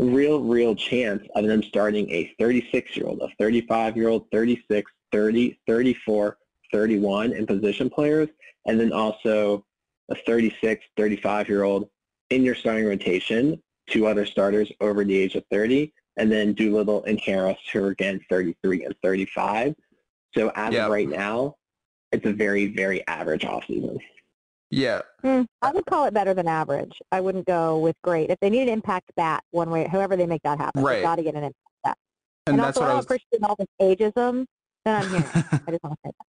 real, 0.00 0.40
real 0.42 0.74
chance 0.74 1.22
of 1.36 1.44
them 1.44 1.62
starting 1.62 2.10
a 2.10 2.34
36-year-old, 2.40 3.22
a 3.22 3.30
35-year-old, 3.40 4.26
36, 4.32 4.90
30, 5.12 5.60
34, 5.68 6.36
31 6.82 7.32
in 7.32 7.46
position 7.46 7.88
players, 7.90 8.28
and 8.66 8.78
then 8.80 8.92
also 8.92 9.64
a 10.10 10.14
36, 10.26 10.84
35-year-old 10.98 11.88
in 12.30 12.42
your 12.42 12.54
starting 12.54 12.86
rotation, 12.86 13.62
two 13.88 14.06
other 14.06 14.24
starters 14.26 14.70
over 14.80 15.04
the 15.04 15.16
age 15.16 15.34
of 15.34 15.44
30, 15.50 15.92
and 16.16 16.30
then 16.30 16.52
Doolittle 16.54 17.04
and 17.04 17.20
Harris, 17.20 17.58
who 17.72 17.84
are 17.84 17.88
again 17.88 18.20
33 18.30 18.84
and 18.84 18.94
35. 19.02 19.74
So 20.34 20.50
as 20.54 20.72
Yeah. 20.74 20.86
of 20.86 20.90
right 20.92 21.08
now, 21.08 21.56
it's 22.10 22.24
a 22.26 22.32
very, 22.32 22.66
very 22.66 23.06
average 23.06 23.42
offseason. 23.42 23.98
Yeah, 24.70 25.02
Hmm, 25.20 25.42
I 25.60 25.70
would 25.70 25.84
call 25.84 26.06
it 26.06 26.14
better 26.14 26.32
than 26.32 26.48
average. 26.48 26.98
I 27.12 27.20
wouldn't 27.20 27.46
go 27.46 27.78
with 27.78 27.94
great. 28.02 28.30
If 28.30 28.40
they 28.40 28.48
need 28.48 28.62
an 28.62 28.68
impact 28.70 29.10
bat, 29.16 29.44
one 29.50 29.68
way, 29.70 29.86
however 29.86 30.16
they 30.16 30.26
make 30.26 30.42
that 30.44 30.58
happen, 30.58 30.82
Right. 30.82 30.94
they've 30.96 31.02
got 31.04 31.16
to 31.16 31.22
get 31.22 31.34
an 31.34 31.44
impact 31.44 31.56
bat. 31.84 31.98
and, 32.46 32.54
And, 32.54 32.64
that's 32.64 32.78
also, 32.78 32.86
what 32.86 32.90
I 32.90 32.92
I 32.94 32.96
was. 32.96 33.04
appreciate 33.04 33.42
all 33.42 33.54
this 33.56 33.68
ageism 33.80 34.46
that 34.86 35.04
I'm 35.04 35.10
hearing. 35.10 35.30
I 35.68 35.70
just 35.72 35.82
want 35.84 35.94
to 36.02 36.08
say 36.08 36.12
that. 36.18 36.26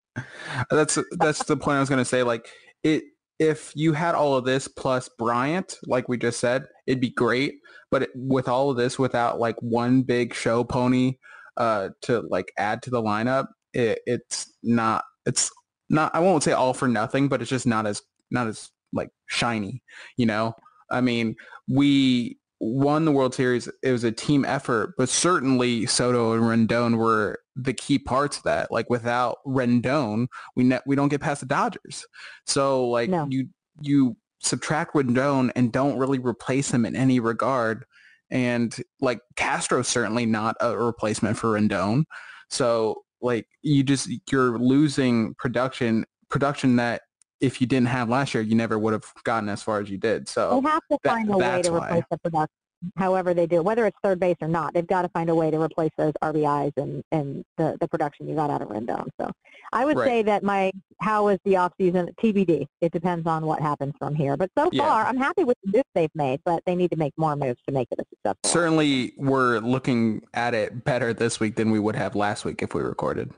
That's 0.70 0.98
that's 1.12 1.44
the 1.46 1.58
point 1.58 1.78
I 1.78 1.80
was 1.80 1.90
gonna 1.90 2.06
say. 2.06 2.24
Like 2.24 2.50
it, 2.84 3.04
if 3.40 3.72
you 3.76 3.94
had 3.94 4.14
all 4.14 4.36
of 4.36 4.46
this 4.46 4.68
plus 4.68 5.10
Bryant, 5.18 5.78
like 5.88 6.08
we 6.08 6.18
just 6.18 6.40
said, 6.40 6.68
it'd 6.86 7.02
be 7.02 7.10
great. 7.10 7.56
But 7.90 8.04
it, 8.04 8.10
with 8.16 8.48
all 8.48 8.70
of 8.70 8.78
this, 8.78 9.00
without 9.00 9.40
like 9.40 9.56
one 9.62 10.04
big 10.04 10.34
show 10.34 10.64
pony 10.64 11.16
uh, 11.58 11.90
to 12.04 12.22
like 12.30 12.52
add 12.58 12.84
to 12.84 12.90
the 12.90 13.02
lineup, 13.02 13.48
it, 13.74 14.00
it's 14.06 14.52
not. 14.64 15.04
It's 15.26 15.52
not. 15.90 16.14
I 16.14 16.20
won't 16.20 16.44
say 16.44 16.52
all 16.52 16.74
for 16.74 16.88
nothing, 16.88 17.28
but 17.28 17.42
it's 17.42 17.50
just 17.50 17.68
not 17.68 17.88
as 17.88 18.02
not 18.30 18.48
as 18.48 18.70
like 18.94 19.10
shiny. 19.28 19.82
You 20.18 20.28
know. 20.28 20.54
I 20.92 21.02
mean, 21.02 21.36
we 21.70 22.38
won 22.64 23.06
the 23.06 23.12
World 23.12 23.34
Series. 23.34 23.68
It 23.82 23.92
was 23.92 24.04
a 24.04 24.12
team 24.12 24.46
effort, 24.46 24.94
but 24.96 25.10
certainly 25.10 25.88
Soto 25.88 26.34
and 26.34 26.44
Rendon 26.44 26.98
were 26.98 27.40
the 27.56 27.74
key 27.74 27.98
parts 27.98 28.38
of 28.38 28.44
that. 28.44 28.72
Like 28.72 28.90
without 28.90 29.40
Rendon, 29.46 30.28
we 30.56 30.64
ne- 30.64 30.80
we 30.86 30.96
don't 30.96 31.10
get 31.10 31.22
past 31.22 31.42
the 31.42 31.48
Dodgers. 31.48 32.06
So 32.46 32.88
like 32.88 33.10
No. 33.10 33.28
you 33.30 33.48
you 33.82 34.16
subtract 34.40 34.94
Rendon 34.94 35.52
and 35.56 35.72
don't 35.72 35.98
really 35.98 36.20
replace 36.20 36.72
him 36.72 36.86
in 36.86 36.96
any 36.96 37.20
regard. 37.20 37.84
And 38.30 38.76
like 39.02 39.20
Castro's 39.36 39.88
certainly 39.88 40.26
not 40.28 40.56
a 40.62 40.78
replacement 40.78 41.38
for 41.38 41.60
Rendon. 41.60 42.04
So 42.50 43.02
like 43.22 43.48
you 43.64 43.84
just 43.84 44.08
you're 44.32 44.60
losing 44.60 45.34
production 45.40 46.06
production 46.30 46.76
that 46.76 47.02
if 47.42 47.60
you 47.60 47.68
didn't 47.68 47.88
have 47.88 48.08
last 48.10 48.34
year, 48.34 48.44
you 48.44 48.56
never 48.56 48.78
would 48.80 48.94
have 48.94 49.06
gotten 49.24 49.50
as 49.50 49.62
far 49.64 49.80
as 49.80 49.90
you 49.90 49.98
did. 49.98 50.28
So 50.30 50.62
They 50.62 50.70
have 50.70 50.82
to 50.90 50.96
Oh, 50.96 51.00
that- 51.04 51.10
find 51.12 51.30
a 51.30 51.38
way 51.38 51.62
to 51.64 51.72
why. 51.72 51.88
replace 51.88 52.04
the 52.12 52.18
production, 52.20 52.56
however 52.98 53.34
they 53.34 53.48
do, 53.48 53.58
it. 53.58 53.64
whether 53.66 53.86
it's 53.86 53.98
third 54.04 54.20
base 54.20 54.38
or 54.42 54.48
not. 54.48 54.74
They've 54.74 54.86
got 54.88 55.02
to 55.02 55.10
find 55.10 55.30
a 55.30 55.36
way 55.36 55.52
to 55.52 55.60
replace 55.62 55.92
those 55.98 56.14
RBIs 56.22 56.72
and, 56.78 57.04
and 57.12 57.44
the, 57.58 57.78
the 57.80 57.88
production 57.88 58.28
you 58.28 58.36
got 58.36 58.50
out 58.50 58.62
of 58.62 58.70
Rendon. 58.70 59.08
So 59.20 59.32
I 59.74 59.86
would 59.86 59.98
Right. 59.98 60.08
say 60.08 60.24
that 60.24 60.44
my 60.44 60.72
how 61.02 61.30
is 61.30 61.40
the 61.46 61.58
off 61.58 61.74
season 61.80 62.10
TBD. 62.22 62.68
It 62.82 62.92
depends 62.92 63.26
on 63.26 63.46
what 63.46 63.60
happens 63.60 63.94
from 63.98 64.14
here. 64.14 64.38
But 64.38 64.52
so 64.58 64.70
Yeah. 64.72 64.84
far, 64.86 65.06
I'm 65.06 65.18
happy 65.18 65.44
with 65.44 65.58
the 65.64 65.72
moves 65.78 65.88
they've 65.96 66.16
made, 66.16 66.42
but 66.46 66.62
they 66.66 66.76
need 66.76 66.92
to 66.92 66.98
make 66.98 67.14
more 67.18 67.36
moves 67.36 67.60
to 67.68 67.74
make 67.74 67.88
it 67.92 68.00
a 68.00 68.06
success. 68.10 68.36
certainly 68.46 69.14
we're 69.18 69.60
looking 69.60 70.22
at 70.36 70.54
it 70.54 70.84
better 70.84 71.14
this 71.14 71.40
week 71.40 71.56
than 71.56 71.72
we 71.72 71.80
would 71.80 71.96
have 71.96 72.16
last 72.16 72.46
week 72.46 72.62
if 72.62 72.74
we 72.76 72.82
recorded. 72.82 73.32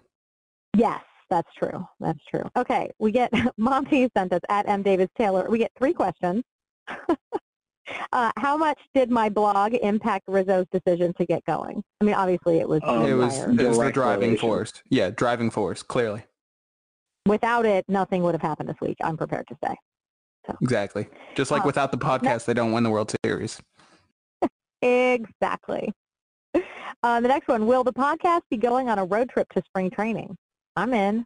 Yes, 0.76 1.02
that's 1.34 1.50
true. 1.58 1.84
That's 2.00 2.20
true. 2.30 2.44
Okay, 2.56 2.92
we 3.00 3.12
get 3.12 3.32
Monty 3.58 4.08
sent 4.16 4.34
us 4.34 4.42
at 4.50 4.68
M 4.70 4.84
Davis 4.84 5.10
Taylor. 5.18 5.50
We 5.50 5.58
get 5.58 5.72
three 5.78 5.94
questions. 5.94 6.44
uh, 8.12 8.32
how 8.38 8.56
much 8.56 8.78
did 8.94 9.10
my 9.10 9.30
blog 9.30 9.74
impact 9.74 10.26
Rizzo's 10.28 10.68
decision 10.72 11.12
to 11.18 11.26
get 11.26 11.44
going? 11.46 11.82
I 12.00 12.06
mean, 12.06 12.14
obviously 12.14 12.60
it 12.60 12.70
was. 12.70 12.82
Um, 12.84 13.06
it 13.06 13.14
was 13.14 13.40
it 13.40 13.68
was 13.68 13.80
the 13.80 13.92
driving 13.92 14.38
correlation. 14.38 14.38
force. 14.38 14.84
Yeah, 14.90 15.10
driving 15.10 15.50
force, 15.50 15.82
clearly. 15.82 16.24
Without 17.26 17.66
it, 17.66 17.84
nothing 17.88 18.22
would 18.22 18.36
have 18.36 18.42
happened 18.42 18.70
this 18.70 18.80
week. 18.82 18.98
I'm 19.02 19.18
prepared 19.18 19.48
to 19.48 19.58
say. 19.66 19.76
Exactly. 20.62 21.08
Just 21.36 21.52
like 21.52 21.64
Oh, 21.64 21.68
without 21.68 21.92
the 21.92 21.98
podcast, 21.98 22.46
they 22.46 22.54
don't 22.54 22.74
win 22.74 22.84
the 22.84 22.90
World 22.92 23.14
Series. 23.26 23.62
Exactly. 24.82 25.94
Uh, 26.54 27.22
the 27.22 27.28
next 27.30 27.48
one: 27.48 27.66
Will 27.66 27.86
the 27.86 27.94
podcast 27.94 28.42
be 28.50 28.58
going 28.58 28.90
on 28.90 29.00
a 29.00 29.06
road 29.06 29.30
trip 29.30 29.48
to 29.54 29.64
spring 29.66 29.90
training? 29.90 30.36
I'm 30.76 30.94
in. 30.94 31.26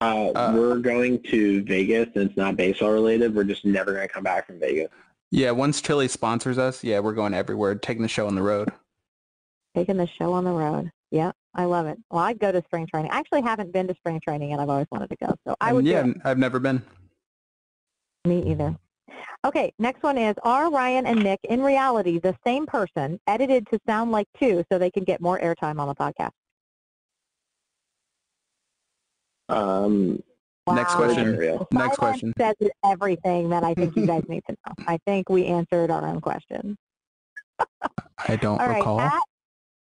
Uh, 0.00 0.30
Uh, 0.30 0.52
we're 0.54 0.78
going 0.78 1.22
to 1.24 1.62
Vegas, 1.64 2.08
and 2.14 2.28
it's 2.28 2.36
not 2.36 2.56
baseball 2.56 2.90
related. 2.90 3.34
We're 3.34 3.44
just 3.44 3.64
never 3.64 3.92
going 3.92 4.06
to 4.06 4.12
come 4.12 4.22
back 4.22 4.46
from 4.46 4.60
Vegas. 4.60 4.88
Yeah, 5.30 5.50
once 5.50 5.80
Chili 5.80 6.08
sponsors 6.08 6.56
us, 6.56 6.82
yeah, 6.82 7.00
we're 7.00 7.12
going 7.12 7.34
everywhere, 7.34 7.74
taking 7.74 8.02
the 8.02 8.08
show 8.08 8.26
on 8.26 8.34
the 8.34 8.42
road. 8.42 8.70
Taking 9.74 9.96
the 9.96 10.06
show 10.06 10.32
on 10.32 10.44
the 10.44 10.52
road. 10.52 10.90
Yeah, 11.10 11.32
I 11.54 11.64
love 11.64 11.86
it. 11.86 11.98
Well, 12.10 12.22
I'd 12.24 12.38
go 12.38 12.52
to 12.52 12.62
spring 12.64 12.86
training. 12.86 13.10
I 13.10 13.18
actually 13.18 13.42
haven't 13.42 13.72
been 13.72 13.88
to 13.88 13.94
spring 13.94 14.20
training, 14.26 14.52
and 14.52 14.60
I've 14.60 14.68
always 14.68 14.86
wanted 14.90 15.10
to 15.10 15.16
go. 15.16 15.34
So 15.46 15.56
I 15.60 15.72
would. 15.72 15.84
yeah, 15.84 16.06
it. 16.06 16.16
I've 16.24 16.38
never 16.38 16.58
been. 16.58 16.82
Me 18.24 18.50
either. 18.50 18.76
Okay, 19.44 19.72
next 19.78 20.02
one 20.02 20.18
is, 20.18 20.34
are 20.42 20.70
Ryan 20.70 21.06
and 21.06 21.22
Nick 21.22 21.40
in 21.44 21.62
reality 21.62 22.18
the 22.18 22.36
same 22.44 22.66
person, 22.66 23.20
edited 23.26 23.66
to 23.68 23.78
sound 23.86 24.10
like 24.10 24.26
two 24.38 24.64
so 24.70 24.78
they 24.78 24.90
can 24.90 25.04
get 25.04 25.20
more 25.20 25.38
airtime 25.38 25.78
on 25.78 25.88
the 25.88 25.94
podcast? 25.94 26.32
Um, 29.48 30.22
Next 30.66 30.94
question. 30.94 31.34
Ariel. 31.34 31.66
Next 31.72 31.96
silence 31.96 31.96
question. 31.96 32.32
says 32.38 32.54
everything 32.84 33.48
that 33.50 33.64
I 33.64 33.72
think 33.74 33.96
you 33.96 34.06
guys 34.06 34.22
need 34.28 34.42
to 34.48 34.56
know. 34.66 34.74
I 34.86 34.98
think 35.06 35.28
we 35.30 35.46
answered 35.46 35.90
our 35.90 36.06
own 36.06 36.20
question. 36.20 36.76
I 38.28 38.36
don't 38.36 38.60
All 38.60 38.68
right, 38.68 38.76
recall. 38.78 39.00
at 39.00 39.22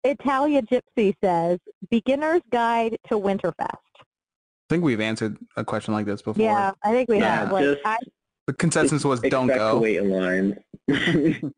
Italia 0.04 0.62
Gypsy 0.64 1.14
says, 1.24 1.60
beginner's 1.92 2.42
guide 2.52 2.98
to 3.10 3.16
Winterfest. 3.16 3.54
I 4.00 4.70
think 4.70 4.84
we've 4.84 5.02
answered 5.02 5.38
a 5.56 5.64
question 5.64 5.94
like 5.94 6.06
this 6.06 6.22
before. 6.22 6.42
Yeah, 6.44 6.72
I 6.84 6.92
think 6.92 7.10
we 7.10 7.20
Yeah, 7.20 7.36
have. 7.42 7.52
Like, 7.52 7.64
just- 7.66 7.82
I, 7.86 7.98
The 8.48 8.54
consensus 8.54 9.04
was 9.06 9.20
don't 9.20 9.48
go. 9.48 9.74
to 9.76 9.80
wait 9.80 9.98
in 9.98 10.10
line. 10.10 10.58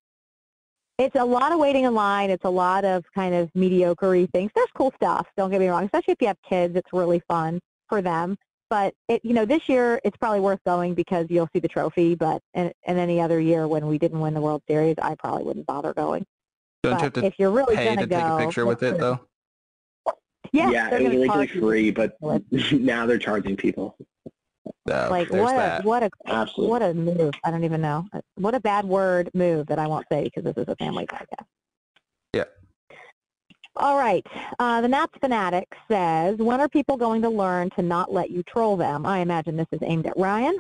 it's 0.98 1.16
a 1.16 1.24
lot 1.24 1.52
of 1.52 1.60
waiting 1.60 1.86
in 1.86 1.94
line. 1.94 2.30
It's 2.30 2.44
a 2.46 2.50
lot 2.50 2.84
of 2.86 3.06
kind 3.16 3.34
of 3.34 3.50
mediocre 3.56 4.26
things. 4.28 4.52
There's 4.54 4.68
cool 4.76 4.92
stuff. 4.96 5.28
Don't 5.38 5.50
get 5.52 5.60
me 5.62 5.68
wrong. 5.70 5.86
Especially 5.86 6.12
if 6.12 6.18
you 6.22 6.28
have 6.28 6.38
kids, 6.48 6.76
it's 6.76 6.92
really 6.92 7.22
fun 7.28 7.60
for 7.94 8.02
them. 8.02 8.38
But 8.70 8.96
it, 9.08 9.24
you 9.24 9.34
know, 9.34 9.46
this 9.46 9.70
year 9.70 10.02
it's 10.04 10.18
probably 10.18 10.40
worth 10.40 10.60
going 10.66 10.96
because 10.96 11.28
you'll 11.30 11.50
see 11.54 11.60
the 11.60 11.68
trophy. 11.68 12.16
But 12.16 12.42
in, 12.56 12.72
in 12.88 12.98
any 12.98 13.22
other 13.22 13.40
year 13.40 13.68
when 13.68 13.86
we 13.86 14.00
didn't 14.00 14.20
win 14.20 14.34
the 14.34 14.42
World 14.42 14.64
Series, 14.68 14.96
I 15.00 15.14
probably 15.16 15.44
wouldn't 15.44 15.68
bother 15.68 15.94
going. 15.94 16.26
Don't 16.82 16.94
but 16.94 17.00
you 17.00 17.04
have 17.04 17.14
to 17.14 17.26
if 17.26 17.36
you're 17.38 17.52
really 17.52 17.76
pay 17.76 17.94
gonna 17.94 18.08
go, 18.08 18.16
take 18.16 18.26
a 18.26 18.38
picture 18.48 18.66
with 18.66 18.82
it 18.82 18.98
though? 18.98 19.20
Yeah, 20.52 20.72
yeah, 20.72 20.88
it 20.90 21.04
was 21.04 21.12
gonna 21.12 21.20
originally 21.20 21.48
free, 21.48 21.92
but 21.92 22.18
now 22.72 23.06
they're 23.06 23.20
charging 23.20 23.56
people. 23.56 23.96
No, 24.88 25.08
like 25.10 25.30
what 25.30 25.56
that. 25.56 25.84
a 25.84 25.88
what 25.88 26.04
a 26.04 26.10
Absolutely. 26.26 26.70
what 26.72 26.82
a 26.82 26.94
move. 26.94 27.34
I 27.44 27.52
don't 27.52 27.64
even 27.64 27.82
know. 27.82 28.06
What 28.36 28.56
a 28.56 28.60
bad 28.60 28.86
word 28.86 29.30
move 29.34 29.68
that 29.68 29.78
I 29.78 29.88
won't 29.88 30.06
say 30.12 30.24
because 30.24 30.44
this 30.44 30.58
is 30.58 30.68
a 30.68 30.76
family 30.78 31.06
podcast. 31.06 31.46
Yeah. 32.34 32.46
All 33.76 33.98
right. 33.98 34.26
Uh, 34.60 34.82
the 34.82 34.88
Nats 34.88 35.14
fanatic 35.20 35.68
says, 35.90 36.38
when 36.38 36.62
are 36.62 36.70
people 36.70 36.96
going 36.96 37.22
to 37.24 37.30
learn 37.30 37.70
to 37.72 37.82
not 37.82 38.14
let 38.14 38.30
you 38.30 38.44
troll 38.44 38.78
them? 38.78 39.06
I 39.06 39.20
imagine 39.20 39.56
this 39.56 39.68
is 39.72 39.80
aimed 39.82 40.06
at 40.06 40.14
Ryan. 40.16 40.58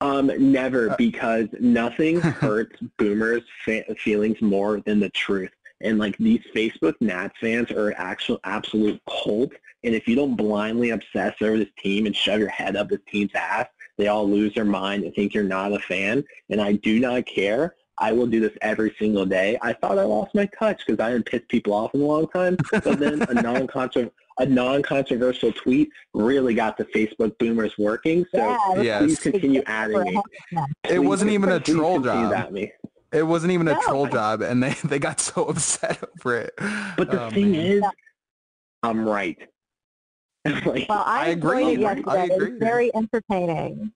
Um, 0.00 0.32
never, 0.52 0.90
Uh, 0.90 0.96
because 0.96 1.48
nothing 1.60 2.20
hurts 2.20 2.76
boomers' 2.98 3.42
fa- 3.64 3.94
feelings 3.96 4.40
more 4.40 4.80
than 4.80 5.00
the 5.00 5.10
truth. 5.10 5.50
And 5.80 5.98
like 5.98 6.16
these 6.18 6.42
Facebook 6.54 6.94
Nats 7.00 7.34
fans 7.40 7.70
are 7.72 7.92
actual 7.96 8.38
absolute 8.44 9.00
cult. 9.08 9.52
And 9.84 9.94
if 9.94 10.06
you 10.06 10.14
don't 10.14 10.36
blindly 10.36 10.90
obsess 10.90 11.34
over 11.40 11.58
this 11.58 11.68
team 11.82 12.06
and 12.06 12.14
shove 12.14 12.38
your 12.38 12.48
head 12.48 12.76
up 12.76 12.88
this 12.88 13.00
team's 13.10 13.32
ass, 13.34 13.66
they 13.98 14.06
all 14.06 14.28
lose 14.28 14.54
their 14.54 14.64
mind 14.64 15.02
and 15.04 15.12
think 15.14 15.34
you're 15.34 15.42
not 15.42 15.72
a 15.72 15.80
fan. 15.80 16.24
And 16.50 16.60
I 16.60 16.74
do 16.74 17.00
not 17.00 17.26
care. 17.26 17.74
I 18.02 18.10
will 18.10 18.26
do 18.26 18.40
this 18.40 18.52
every 18.62 18.94
single 18.98 19.24
day. 19.24 19.56
I 19.62 19.72
thought 19.72 19.96
I 19.96 20.02
lost 20.02 20.34
my 20.34 20.46
touch 20.58 20.84
because 20.84 20.98
I 21.00 21.10
hadn't 21.10 21.26
pissed 21.26 21.48
people 21.48 21.72
off 21.72 21.94
in 21.94 22.00
a 22.00 22.04
long 22.04 22.26
time. 22.28 22.56
But 22.84 22.98
then 22.98 23.22
a 23.28 23.34
non-controversial 23.42 24.12
a 24.38 24.46
non-controversial 24.46 25.52
tweet 25.52 25.90
really 26.14 26.54
got 26.54 26.76
the 26.78 26.84
Facebook 26.86 27.38
boomers 27.38 27.76
working. 27.78 28.26
So 28.34 28.38
yeah, 28.74 28.82
Yeah. 28.82 28.98
please 28.98 29.20
continue 29.20 29.62
adding 29.66 30.02
me. 30.02 30.20
It 30.88 30.98
wasn't 30.98 31.30
even 31.30 31.50
a 31.50 31.60
troll 31.60 32.00
job. 32.00 32.32
At 32.32 32.52
me. 32.52 32.72
It 33.12 33.22
wasn't 33.22 33.52
even 33.52 33.68
a 33.68 33.74
No. 33.74 33.80
troll 33.80 34.06
job, 34.06 34.40
and 34.40 34.62
they 34.62 34.72
they 34.84 34.98
got 34.98 35.20
so 35.20 35.44
upset 35.48 36.02
over 36.02 36.38
it. 36.38 36.54
But 36.96 37.10
the 37.10 37.26
Oh, 37.26 37.30
thing 37.30 37.52
man. 37.52 37.66
is, 37.66 37.84
I'm 38.82 39.06
right. 39.08 39.38
like, 40.44 40.88
Well, 40.88 41.04
I, 41.06 41.26
I 41.26 41.28
agree. 41.28 41.74
enjoyed 41.74 41.98
it 41.98 42.08
I 42.08 42.24
agree. 42.24 42.50
was 42.50 42.58
very 42.58 42.94
entertaining. 42.96 43.92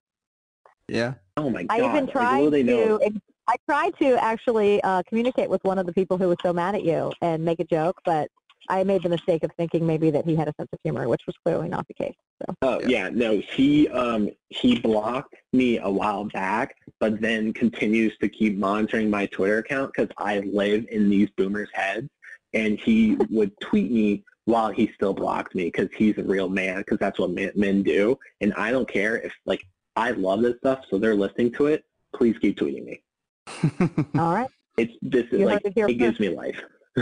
yeah, 0.86 1.14
oh 1.38 1.50
my 1.50 1.64
god! 1.64 1.80
I 1.80 1.88
even 1.88 2.07
tried 2.07 2.40
will 2.40 2.50
they 2.50 2.62
know? 2.62 2.98
to. 2.98 3.20
I 3.49 3.57
tried 3.68 3.97
to 4.01 4.22
actually 4.22 4.82
uh, 4.82 5.03
communicate 5.09 5.49
with 5.49 5.62
one 5.64 5.78
of 5.78 5.86
the 5.86 5.92
people 5.92 6.18
who 6.18 6.28
was 6.28 6.38
so 6.44 6.53
mad 6.53 6.74
at 6.74 6.84
you 6.84 7.12
and 7.20 7.44
make 7.44 7.61
a 7.61 7.64
joke, 7.64 8.01
but 8.05 8.28
I 8.68 8.82
made 8.82 9.05
the 9.05 9.09
mistake 9.09 9.44
of 9.44 9.53
thinking 9.57 9.86
maybe 9.86 10.11
that 10.11 10.24
he 10.24 10.34
had 10.34 10.49
a 10.49 10.53
sense 10.59 10.68
of 10.72 10.80
humor, 10.82 11.09
which 11.09 11.22
was 11.26 11.36
clearly 11.44 11.68
not 11.68 11.86
the 11.86 11.94
case. 11.94 12.16
So 12.44 12.55
Oh 12.62 12.80
Yeah. 12.88 13.09
no, 13.09 13.38
he 13.38 13.88
um 13.88 14.30
he 14.49 14.80
blocked 14.80 15.34
me 15.53 15.78
a 15.78 15.88
while 15.88 16.24
back, 16.24 16.74
but 16.99 17.20
then 17.20 17.53
continues 17.53 18.16
to 18.18 18.28
keep 18.28 18.57
monitoring 18.59 19.09
my 19.09 19.26
Twitter 19.26 19.59
account 19.59 19.92
because 19.94 20.11
I 20.18 20.40
live 20.40 20.84
in 20.90 21.09
these 21.09 21.28
boomers' 21.36 21.68
heads, 21.72 22.09
and 22.53 22.80
he 22.80 23.16
would 23.30 23.53
tweet 23.61 23.92
me 23.92 24.24
while 24.47 24.70
he 24.70 24.90
still 24.94 25.14
blocked 25.14 25.55
me 25.55 25.64
because 25.64 25.88
he's 25.97 26.18
a 26.18 26.22
real 26.24 26.49
man 26.49 26.78
because 26.78 26.99
that's 26.99 27.18
what 27.20 27.30
men, 27.30 27.53
men 27.55 27.84
do, 27.84 28.18
and 28.40 28.53
I 28.55 28.72
don't 28.72 28.88
care 28.88 29.18
if 29.18 29.32
like 29.44 29.64
I 29.94 30.11
love 30.11 30.42
this 30.42 30.57
stuff, 30.59 30.80
so 30.90 30.99
they're 30.99 31.14
listening 31.14 31.53
to 31.53 31.66
it. 31.66 31.84
Please 32.12 32.36
keep 32.38 32.59
tweeting 32.59 32.84
me. 32.84 33.03
all 34.18 34.34
right, 34.34 34.49
It's 34.76 34.92
this 35.03 35.24
is 35.32 35.40
You 35.40 35.47
like 35.47 35.62
heard 35.62 35.66
it 35.66 35.72
here 35.74 35.88
it 35.88 35.94
gives 35.94 36.18
me 36.20 36.30
life. 36.30 36.61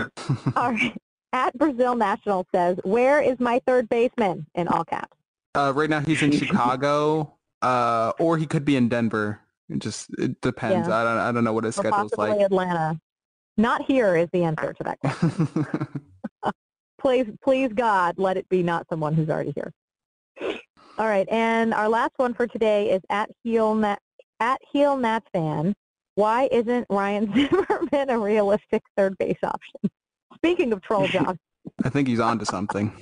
all 0.57 0.73
right. 0.73 0.97
At 1.33 1.57
Brazil 1.59 1.95
National 1.97 2.47
says, 2.55 2.79
"Where 2.85 3.21
is 3.21 3.39
my 3.41 3.61
third 3.67 3.89
baseman?" 3.89 4.47
in 4.55 4.69
all 4.69 4.85
caps. 4.85 5.17
uh, 5.55 5.73
right 5.75 5.91
now 5.91 6.01
he's 6.01 6.23
in 6.23 6.31
Chicago, 6.43 7.35
uh, 7.63 8.13
or 8.19 8.39
he 8.39 8.47
could 8.47 8.65
be 8.65 8.77
in 8.77 8.89
Denver. 8.89 9.41
It 9.69 9.79
just 9.81 10.11
it 10.19 10.41
depends. 10.41 10.87
Yeah. 10.89 10.97
I 10.97 11.05
don't 11.05 11.19
I 11.19 11.33
don't 11.33 11.43
know 11.45 11.53
what 11.53 11.65
his 11.65 11.77
Or 11.79 11.83
schedule's 11.83 12.13
possibly 12.13 12.31
like. 12.31 12.41
Atlanta. 12.41 13.01
Not 13.57 13.83
here 13.87 14.17
is 14.17 14.29
the 14.33 14.45
answer 14.45 14.73
to 14.73 14.83
that 14.85 14.99
question. 15.01 16.03
please, 17.01 17.27
please 17.43 17.71
God, 17.73 18.15
let 18.19 18.37
it 18.37 18.49
be 18.49 18.63
not 18.63 18.87
someone 18.89 19.15
who's 19.15 19.29
already 19.31 19.53
here. 19.55 19.73
All 20.99 21.07
right, 21.07 21.27
and 21.31 21.73
our 21.75 21.89
last 21.89 22.13
one 22.17 22.35
for 22.35 22.47
today 22.47 22.91
is 22.91 23.01
at 23.11 23.31
heel 23.43 23.75
Nat, 23.75 23.99
at 24.41 24.61
heel 24.73 24.97
Nats 24.97 25.27
fan. 25.33 25.75
Why 26.15 26.49
isn't 26.53 26.87
Ryan 26.91 27.33
Zimmerman 27.35 28.11
a 28.11 28.19
realistic 28.19 28.83
third 28.97 29.17
base 29.19 29.39
option? 29.43 29.91
Speaking 30.37 30.73
of 30.73 30.83
troll 30.83 31.07
jobs, 31.09 31.39
I 31.85 31.89
think 31.89 32.09
he's 32.09 32.21
on 32.21 32.39
to 32.39 32.47
something. 32.47 32.93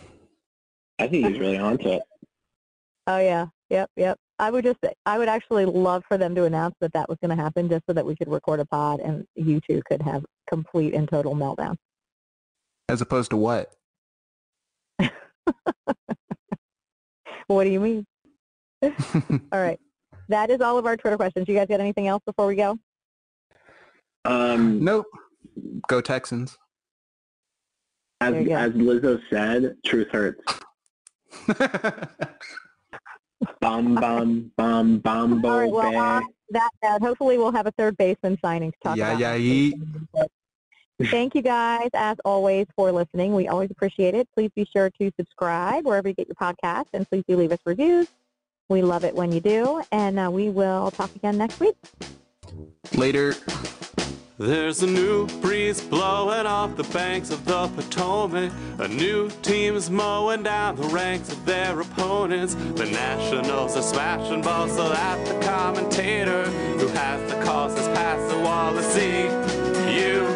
I 0.99 1.09
think 1.09 1.27
he's 1.29 1.39
really 1.39 1.59
onto 1.59 1.89
it. 1.89 2.03
oh 3.07 3.19
yeah, 3.19 3.47
yep, 3.71 3.91
yep. 3.97 4.19
I 4.39 4.51
would 4.51 4.65
just, 4.65 4.79
I 5.07 5.19
would 5.19 5.29
actually 5.29 5.65
love 5.65 6.03
for 6.09 6.19
them 6.19 6.35
to 6.35 6.45
announce 6.45 6.75
that 6.81 6.93
that 6.95 7.09
was 7.09 7.19
going 7.21 7.37
to 7.37 7.43
happen, 7.43 7.69
just 7.69 7.85
so 7.87 7.93
that 7.93 8.05
we 8.05 8.17
could 8.17 8.29
record 8.29 8.61
a 8.61 8.65
pod 8.65 9.01
and 9.01 9.25
you 9.37 9.61
two 9.69 9.83
could 9.89 10.03
have 10.03 10.25
complete 10.49 10.95
and 10.95 11.09
total 11.09 11.35
meltdown. 11.35 11.77
As 12.89 13.01
opposed 13.01 13.31
to 13.31 13.37
what? 13.37 13.73
What 17.49 17.65
do 17.65 17.71
you 17.71 17.81
mean? 17.81 18.07
All 18.83 19.61
right. 19.61 19.79
That 20.29 20.51
is 20.51 20.61
all 20.61 20.79
of 20.79 20.87
our 20.87 20.97
Twitter 20.97 21.17
questions. 21.17 21.47
You 21.49 21.55
guys 21.55 21.67
got 21.69 21.81
anything 21.81 22.07
else 22.07 22.23
before 22.25 22.47
we 22.47 22.55
go? 22.57 22.79
Um, 24.25 24.83
nope. 24.85 25.07
Go 25.89 26.01
Texans. 26.01 26.57
as 28.21 28.33
go. 28.33 28.55
as 28.55 28.73
Lizzo 28.73 29.21
said, 29.31 29.77
truth 29.85 30.09
hurts. 30.13 30.41
Bum 33.61 33.97
bum 33.97 34.53
bum 34.57 34.99
bum 34.99 35.45
All 35.45 35.59
right, 35.61 35.69
bo 35.71 35.75
well, 35.77 35.91
be. 35.91 35.97
on 35.97 36.23
that 36.51 36.71
note, 36.85 37.01
hopefully 37.03 37.39
we'll 37.39 37.51
have 37.53 37.67
a 37.67 37.73
third 37.73 37.97
baseman 37.97 38.39
signing 38.41 38.71
to 38.71 38.79
talk 38.85 38.97
Yeah, 38.97 39.09
about. 39.09 39.21
yeah, 39.21 39.31
next 39.33 39.43
ye- 39.43 39.75
week. 41.01 41.11
Thank 41.11 41.35
you 41.35 41.43
guys, 41.43 41.91
as 41.95 42.17
always, 42.25 42.67
for 42.77 42.93
listening. 42.93 43.35
We 43.35 43.49
always 43.49 43.71
appreciate 43.73 44.15
it. 44.15 44.29
Please 44.37 44.51
be 44.55 44.65
sure 44.65 44.91
to 45.01 45.11
subscribe 45.19 45.85
wherever 45.85 46.07
you 46.07 46.15
get 46.15 46.29
your 46.29 46.37
podcasts, 46.37 46.91
and 46.93 47.09
please 47.11 47.25
do 47.27 47.37
leave 47.37 47.51
us 47.51 47.59
reviews. 47.65 48.07
We 48.69 48.83
love 48.83 49.03
it 49.05 49.13
when 49.15 49.33
you 49.33 49.41
do, 49.41 49.83
and 49.91 50.21
uh, 50.21 50.31
we 50.31 50.49
will 50.49 50.93
talk 50.93 51.13
again 51.17 51.37
next 51.37 51.59
week. 51.59 51.75
Later. 52.95 53.35
There's 54.43 54.83
a 54.83 54.89
new 54.89 55.29
breeze 55.41 55.81
blowing 55.81 56.47
off 56.47 56.75
the 56.75 56.83
banks 56.83 57.31
of 57.31 57.45
the 57.45 57.69
Potomac. 57.69 58.51
A 58.81 58.89
new 58.89 59.31
team's 59.41 59.89
mowing 59.89 60.43
down 60.43 60.75
the 60.75 60.89
ranks 60.89 61.31
of 61.31 61.47
their 61.47 61.79
opponents. 61.79 62.55
The 62.57 62.87
Nationals 62.87 63.77
are 63.77 63.83
smashing 63.83 64.43
balls 64.43 64.75
so 64.75 64.89
that 64.89 65.25
the 65.29 65.47
commentator 65.47 66.43
who 66.51 66.89
has 66.89 67.33
the 67.33 67.41
calls 67.45 67.79
has 67.79 67.87
passed 67.97 68.35
the 68.35 68.41
wall 68.41 68.73
to 68.73 68.83
see 68.83 69.27
you 69.97 70.32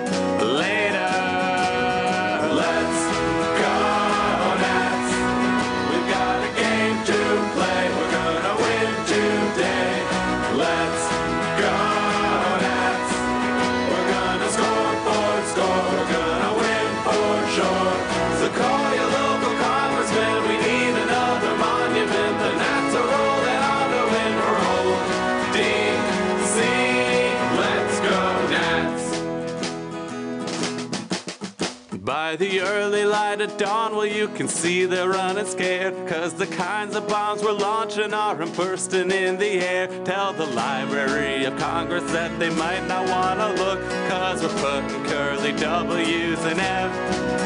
By 32.26 32.34
the 32.34 32.60
early 32.60 33.04
light 33.04 33.40
of 33.40 33.56
dawn, 33.56 33.94
well, 33.94 34.04
you 34.04 34.26
can 34.26 34.48
see 34.48 34.84
they're 34.84 35.10
running 35.10 35.46
scared. 35.46 35.94
Cause 36.08 36.34
the 36.34 36.48
kinds 36.48 36.96
of 36.96 37.06
bombs 37.06 37.40
we're 37.40 37.52
launching 37.52 38.12
are 38.12 38.34
bursting 38.34 39.12
in 39.12 39.38
the 39.38 39.60
air. 39.60 39.86
Tell 40.04 40.32
the 40.32 40.46
Library 40.46 41.44
of 41.44 41.56
Congress 41.56 42.02
that 42.10 42.36
they 42.40 42.50
might 42.50 42.84
not 42.88 43.08
wanna 43.08 43.52
look. 43.62 43.80
Cause 44.10 44.42
we're 44.42 44.60
putting 44.60 45.04
curly 45.04 45.52
W's 45.52 46.44
in 46.46 46.58
every 46.58 47.45